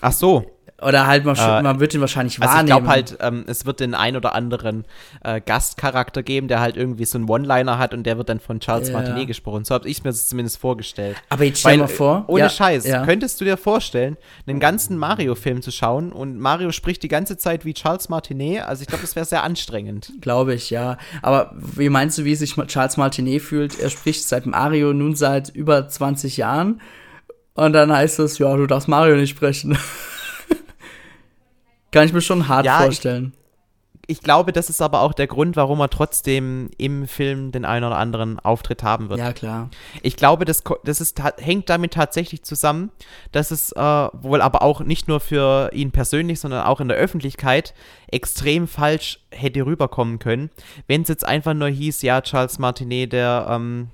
Ach 0.00 0.12
so. 0.12 0.50
Oder 0.82 1.06
halt, 1.06 1.24
man, 1.24 1.36
äh, 1.36 1.62
man 1.62 1.80
wird 1.80 1.94
ihn 1.94 2.00
wahrscheinlich 2.00 2.40
also 2.40 2.52
wahrnehmen. 2.52 2.68
Ich 2.68 2.74
glaube 2.74 2.88
halt, 2.88 3.18
ähm, 3.20 3.44
es 3.46 3.66
wird 3.66 3.80
den 3.80 3.94
ein 3.94 4.16
oder 4.16 4.34
anderen 4.34 4.84
äh, 5.22 5.40
Gastcharakter 5.40 6.22
geben, 6.22 6.48
der 6.48 6.60
halt 6.60 6.76
irgendwie 6.76 7.04
so 7.04 7.18
einen 7.18 7.28
One-Liner 7.28 7.78
hat 7.78 7.94
und 7.94 8.04
der 8.04 8.18
wird 8.18 8.28
dann 8.28 8.40
von 8.40 8.60
Charles 8.60 8.88
ja. 8.88 8.94
Martinet 8.94 9.26
gesprochen. 9.26 9.64
So 9.64 9.74
habe 9.74 9.88
ich 9.88 10.02
mir 10.02 10.10
das 10.10 10.28
zumindest 10.28 10.58
vorgestellt. 10.58 11.16
Aber 11.28 11.44
jetzt 11.44 11.60
stell 11.60 11.72
Weil, 11.72 11.78
mal 11.78 11.88
vor. 11.88 12.24
Ohne 12.26 12.40
ja, 12.40 12.48
Scheiß, 12.48 12.86
ja. 12.86 13.04
könntest 13.04 13.40
du 13.40 13.44
dir 13.44 13.56
vorstellen, 13.56 14.16
einen 14.46 14.60
ganzen 14.60 14.98
Mario-Film 14.98 15.62
zu 15.62 15.70
schauen 15.70 16.12
und 16.12 16.38
Mario 16.38 16.72
spricht 16.72 17.02
die 17.02 17.08
ganze 17.08 17.36
Zeit 17.36 17.64
wie 17.64 17.74
Charles 17.74 18.08
Martinet? 18.08 18.62
Also 18.62 18.82
ich 18.82 18.88
glaube, 18.88 19.02
das 19.02 19.16
wäre 19.16 19.26
sehr 19.26 19.42
anstrengend. 19.42 20.12
Glaube 20.20 20.54
ich, 20.54 20.70
ja. 20.70 20.98
Aber 21.20 21.54
wie 21.56 21.88
meinst 21.88 22.18
du, 22.18 22.24
wie 22.24 22.34
sich 22.34 22.54
Charles 22.66 22.96
Martinet 22.96 23.42
fühlt? 23.42 23.78
Er 23.78 23.90
spricht 23.90 24.28
seit 24.28 24.46
Mario 24.46 24.92
nun 24.92 25.14
seit 25.14 25.48
über 25.50 25.88
20 25.88 26.36
Jahren. 26.36 26.80
Und 27.54 27.74
dann 27.74 27.92
heißt 27.92 28.18
es, 28.20 28.38
ja, 28.38 28.56
du 28.56 28.66
darfst 28.66 28.88
Mario 28.88 29.16
nicht 29.16 29.30
sprechen. 29.30 29.76
Kann 31.92 32.06
ich 32.06 32.12
mir 32.12 32.22
schon 32.22 32.48
hart 32.48 32.66
ja, 32.66 32.78
vorstellen. 32.78 33.34
Ich, 34.06 34.18
ich, 34.18 34.22
glaube, 34.22 34.52
das 34.52 34.68
ist 34.68 34.80
aber 34.82 35.00
auch 35.02 35.12
der 35.12 35.26
Grund, 35.28 35.54
warum 35.56 35.78
er 35.80 35.90
trotzdem 35.90 36.70
im 36.78 37.06
Film 37.06 37.52
den 37.52 37.64
einen 37.64 37.84
oder 37.84 37.98
anderen 37.98 38.40
Auftritt 38.40 38.82
haben 38.82 39.10
wird. 39.10 39.20
Ja, 39.20 39.32
klar. 39.32 39.70
Ich 40.02 40.16
glaube, 40.16 40.44
das, 40.44 40.64
das 40.84 41.00
ist, 41.00 41.22
hängt 41.38 41.70
damit 41.70 41.92
tatsächlich 41.92 42.42
zusammen, 42.42 42.90
dass 43.30 43.50
es 43.50 43.70
äh, 43.72 43.80
wohl 43.80 44.40
aber 44.40 44.62
auch 44.62 44.80
nicht 44.80 45.06
nur 45.06 45.20
für 45.20 45.70
ihn 45.72 45.92
persönlich, 45.92 46.40
sondern 46.40 46.64
auch 46.64 46.80
in 46.80 46.88
der 46.88 46.96
Öffentlichkeit 46.96 47.74
extrem 48.08 48.66
falsch 48.66 49.20
hätte 49.30 49.64
rüberkommen 49.64 50.18
können, 50.18 50.50
wenn 50.88 51.02
es 51.02 51.08
jetzt 51.08 51.24
einfach 51.24 51.54
nur 51.54 51.68
hieß, 51.68 52.02
ja, 52.02 52.20
Charles 52.22 52.58
Martinet, 52.58 53.12
der 53.12 53.46
ähm, 53.48 53.90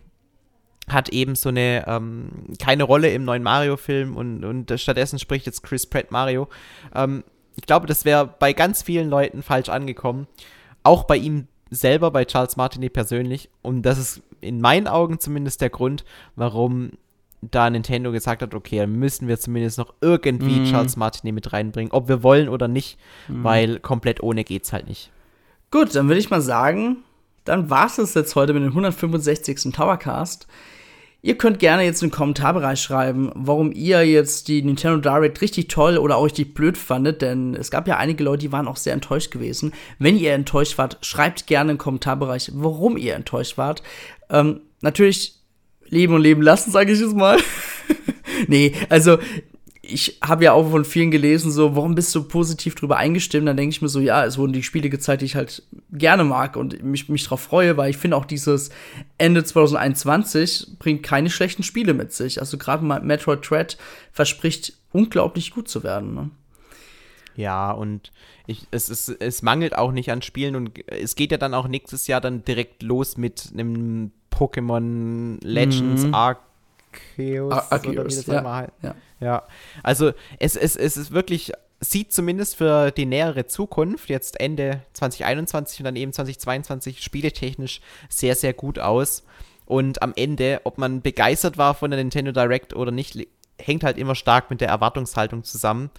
hat 0.88 1.11
eben 1.11 1.34
so 1.34 1.51
eine 1.51 1.84
ähm, 1.86 2.30
keine 2.59 2.84
Rolle 2.84 3.11
im 3.11 3.24
neuen 3.24 3.42
Mario-Film 3.42 4.16
und, 4.16 4.44
und 4.44 4.80
stattdessen 4.80 5.18
spricht 5.18 5.46
jetzt 5.46 5.62
Chris 5.62 5.86
Pratt 5.86 6.11
Mario. 6.11 6.49
Ähm, 6.94 7.24
ich 7.59 7.67
glaube, 7.67 7.89
das 7.89 8.05
wäre 8.05 8.33
bei 8.39 8.53
ganz 8.53 8.83
vielen 8.83 9.11
Leuten 9.11 9.43
falsch 9.43 9.69
angekommen. 9.69 10.29
Auch 10.85 11.05
bei 11.05 11.17
ihm 11.17 11.49
selber, 11.71 12.13
bei 12.13 12.25
Charles 12.25 12.57
Martinet 12.57 12.93
persönlich. 12.93 13.51
Und 13.63 13.83
das 13.83 13.99
ist 13.99 14.23
in 14.41 14.61
meinen 14.61 14.87
Augen 14.87 15.19
zumindest 15.19 15.61
der 15.61 15.69
Grund, 15.69 16.05
warum 16.37 16.93
da 17.41 17.69
Nintendo 17.69 18.13
gesagt 18.13 18.43
hat, 18.43 18.55
okay, 18.55 18.79
dann 18.79 18.93
müssen 18.93 19.27
wir 19.27 19.39
zumindest 19.41 19.79
noch 19.79 19.93
irgendwie 20.01 20.61
mm. 20.61 20.65
Charles 20.67 20.97
Martinet 20.97 21.35
mit 21.35 21.53
reinbringen, 21.53 21.93
ob 21.93 22.09
wir 22.09 22.23
wollen 22.23 22.49
oder 22.49 22.69
nicht, 22.69 22.97
mm. 23.27 23.43
weil 23.43 23.81
komplett 23.81 24.23
ohne 24.23 24.45
geht's 24.45 24.73
halt 24.73 24.89
nicht. 24.89 25.11
Gut, 25.71 25.95
dann 25.95 26.07
würde 26.09 26.21
ich 26.21 26.31
mal 26.31 26.41
sagen, 26.41 26.99
dann 27.45 27.71
war 27.71 27.87
es 27.87 28.15
jetzt 28.15 28.37
heute 28.37 28.53
mit 28.53 28.63
dem 28.63 28.71
165. 28.71 29.73
Towercast. 29.73 30.47
Ihr 31.21 31.37
könnt 31.37 31.59
gerne 31.59 31.83
jetzt 31.83 32.01
den 32.01 32.12
Kommentarbereich 32.12 32.81
schreiben, 32.81 33.33
warum 33.35 33.73
ihr 33.73 34.07
jetzt 34.07 34.47
die 34.47 34.62
Nintendo 34.62 34.99
Direct 34.99 35.41
richtig 35.41 35.66
toll 35.66 35.99
oder 35.99 36.16
auch 36.16 36.25
richtig 36.25 36.55
blöd 36.55 36.79
fandet, 36.79 37.23
denn 37.23 37.55
es 37.55 37.73
gab 37.73 37.89
ja 37.89 37.97
einige 37.97 38.23
Leute, 38.23 38.43
die 38.43 38.53
waren 38.53 38.69
auch 38.69 38.77
sehr 38.77 38.93
enttäuscht 38.93 39.33
gewesen. 39.33 39.73
Wenn 39.99 40.16
ihr 40.16 40.33
enttäuscht 40.33 40.79
wart, 40.79 40.99
schreibt 41.01 41.49
gerne 41.49 41.73
im 41.73 41.79
Kommentarbereich, 41.79 42.53
warum 42.55 42.97
ihr 42.97 43.16
enttäuscht 43.16 43.59
wart. 43.59 43.83
Ähm, 44.31 44.61
natürlich 44.81 45.35
leben 45.89 46.14
und 46.14 46.23
leben 46.23 46.43
lassen, 46.43 46.71
sage 46.71 46.93
ich 46.93 47.01
jetzt 47.01 47.16
mal. 47.16 47.39
nee, 48.47 48.73
also 48.89 49.19
ich 49.91 50.18
habe 50.22 50.45
ja 50.45 50.53
auch 50.53 50.70
von 50.70 50.84
vielen 50.84 51.11
gelesen, 51.11 51.51
so, 51.51 51.74
warum 51.74 51.95
bist 51.95 52.14
du 52.14 52.22
positiv 52.22 52.74
drüber 52.74 52.99
eingestimmt? 52.99 53.49
Dann 53.49 53.57
denke 53.57 53.70
ich 53.70 53.82
mir 53.82 53.89
so, 53.89 54.01
ja, 54.01 54.24
es 54.24 54.39
wurden 54.39 54.53
die 54.53 54.62
Spiele 54.62 54.91
gezeigt, 54.91 55.22
die 55.22 55.26
ich 55.26 55.36
halt 55.36 55.62
gerne 55.91 56.24
mag 56.24 56.57
und 56.57 56.82
mich, 56.82 57.09
mich 57.09 57.24
drauf 57.24 57.41
freue, 57.41 57.76
weil 57.76 57.91
ich 57.91 57.97
finde 57.97 58.16
auch 58.16 58.26
dieses 58.26 58.70
Ende 59.16 59.45
2021 59.45 60.78
bringt 60.78 61.03
keine 61.03 61.30
schlechten 61.30 61.62
Spiele 61.62 61.95
mit 61.95 62.12
sich. 62.12 62.41
Also 62.41 62.59
gerade 62.59 62.84
Metroid 62.84 63.49
Dread 63.49 63.78
verspricht 64.12 64.74
unglaublich 64.93 65.53
gut 65.53 65.68
zu 65.68 65.82
werden. 65.82 66.14
Ne? 66.14 66.30
Ja, 67.34 67.70
und 67.70 68.12
ich, 68.47 68.66
es, 68.70 68.89
es, 68.89 69.09
es 69.09 69.43
mangelt 69.43 69.76
auch 69.76 69.93
nicht 69.93 70.11
an 70.11 70.22
Spielen 70.22 70.57
und 70.57 70.70
es 70.86 71.16
geht 71.16 71.32
ja 71.32 71.39
dann 71.39 71.55
auch 71.55 71.68
nächstes 71.68 72.07
Jahr 72.07 72.20
dann 72.20 72.45
direkt 72.45 72.82
los 72.82 73.16
mit 73.16 73.51
einem 73.53 74.12
Pokémon 74.30 75.39
Legends 75.43 76.05
mhm. 76.05 76.14
Arc 76.14 76.41
Arceus, 77.16 77.53
Arceus 77.53 78.26
ja, 78.26 78.68
ja. 78.82 78.94
ja. 79.20 79.42
Also 79.82 80.12
es, 80.38 80.57
es, 80.57 80.76
es 80.76 80.96
ist 80.96 81.11
wirklich, 81.11 81.53
sieht 81.80 82.12
zumindest 82.12 82.57
für 82.57 82.90
die 82.90 83.07
nähere 83.07 83.46
Zukunft, 83.46 84.09
jetzt 84.09 84.40
Ende 84.40 84.82
2021 84.94 85.80
und 85.80 85.84
dann 85.84 85.96
eben 85.96 86.12
2022, 86.12 87.03
spieletechnisch 87.03 87.80
sehr, 88.09 88.34
sehr 88.34 88.53
gut 88.53 88.78
aus. 88.78 89.24
Und 89.66 90.03
am 90.03 90.12
Ende, 90.16 90.62
ob 90.64 90.78
man 90.78 91.03
begeistert 91.03 91.59
war 91.59 91.74
von 91.74 91.90
der 91.90 91.99
Nintendo 91.99 92.32
Direct 92.32 92.74
oder 92.74 92.90
nicht, 92.90 93.28
hängt 93.61 93.84
halt 93.84 93.99
immer 93.99 94.14
stark 94.14 94.51
mit 94.51 94.61
der 94.61 94.68
Erwartungshaltung 94.68 95.44
zusammen. 95.44 95.90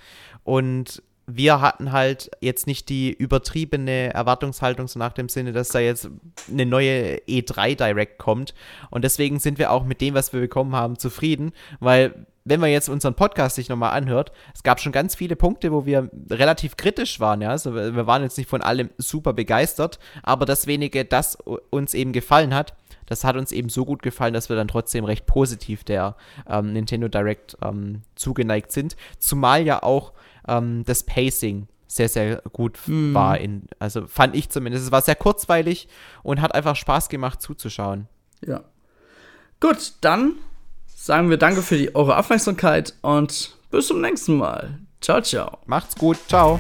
Und 0.44 1.04
wir 1.32 1.62
hatten 1.62 1.92
halt 1.92 2.32
jetzt 2.42 2.66
nicht 2.66 2.90
die 2.90 3.12
übertriebene 3.12 4.14
Erwartungshaltung, 4.14 4.88
so 4.88 4.98
nach 4.98 5.14
dem 5.14 5.30
Sinne, 5.30 5.52
dass 5.52 5.70
da 5.70 5.80
jetzt 5.80 6.10
eine 6.52 6.66
neue 6.66 7.18
E3 7.28 7.76
Direct 7.76 8.18
kommt. 8.18 8.54
Und 8.90 9.04
deswegen 9.04 9.40
sind 9.40 9.60
wir 9.60 9.72
auch 9.72 9.84
mit 9.84 10.02
dem, 10.02 10.16
was 10.16 10.34
wir 10.34 10.42
bekommen 10.42 10.76
haben, 10.76 10.98
zufrieden, 10.98 11.52
weil 11.80 12.26
wenn 12.46 12.60
man 12.60 12.72
jetzt 12.72 12.90
unseren 12.90 13.14
Podcast 13.14 13.58
sich 13.58 13.70
nochmal 13.70 13.92
anhört, 13.92 14.32
es 14.56 14.64
gab 14.64 14.80
schon 14.80 14.92
ganz 14.92 15.14
viele 15.14 15.36
Punkte, 15.36 15.72
wo 15.72 15.86
wir 15.86 16.10
relativ 16.32 16.78
kritisch 16.78 17.20
waren, 17.20 17.42
ja. 17.42 17.50
Also 17.50 17.76
wir 17.76 18.08
waren 18.08 18.24
jetzt 18.24 18.38
nicht 18.38 18.50
von 18.50 18.64
allem 18.64 18.90
super 18.98 19.34
begeistert, 19.34 20.00
aber 20.24 20.46
das 20.46 20.66
wenige, 20.66 21.06
das 21.06 21.38
uns 21.70 21.94
eben 21.94 22.12
gefallen 22.12 22.56
hat, 22.56 22.74
das 23.06 23.24
hat 23.24 23.36
uns 23.36 23.52
eben 23.52 23.70
so 23.70 23.86
gut 23.86 24.02
gefallen, 24.02 24.34
dass 24.34 24.50
wir 24.50 24.56
dann 24.56 24.68
trotzdem 24.68 25.04
recht 25.04 25.26
positiv 25.26 25.84
der 25.84 26.16
ähm, 26.48 26.74
Nintendo 26.74 27.08
Direct 27.08 27.58
ähm, 27.62 28.04
zugeneigt 28.16 28.72
sind. 28.72 28.96
Zumal 29.20 29.66
ja 29.66 29.84
auch 29.84 30.14
ähm, 30.50 30.84
das 30.86 31.04
Pacing 31.04 31.68
sehr, 31.88 32.10
sehr 32.10 32.42
gut 32.54 32.78
mm. 32.86 33.14
war. 33.14 33.38
In, 33.40 33.64
also 33.80 34.08
fand 34.08 34.36
ich 34.36 34.50
zumindest. 34.50 34.86
Es 34.86 34.92
war 34.92 35.02
sehr 35.02 35.16
kurzweilig 35.16 35.88
und 36.24 36.42
hat 36.42 36.54
einfach 36.54 36.76
Spaß 36.76 37.10
gemacht 37.10 37.42
zuzuschauen. 37.42 38.08
Ja. 38.46 38.62
Gut, 39.60 39.94
dann 40.02 40.36
sagen 40.96 41.30
wir 41.30 41.38
danke 41.38 41.62
für 41.62 41.78
die, 41.78 41.96
eure 41.96 42.18
Aufmerksamkeit 42.18 42.94
und 43.02 43.58
bis 43.72 43.88
zum 43.88 44.02
nächsten 44.02 44.38
Mal. 44.38 44.80
Ciao, 45.02 45.22
ciao. 45.22 45.58
Macht's 45.66 45.96
gut. 45.96 46.18
Ciao. 46.28 46.60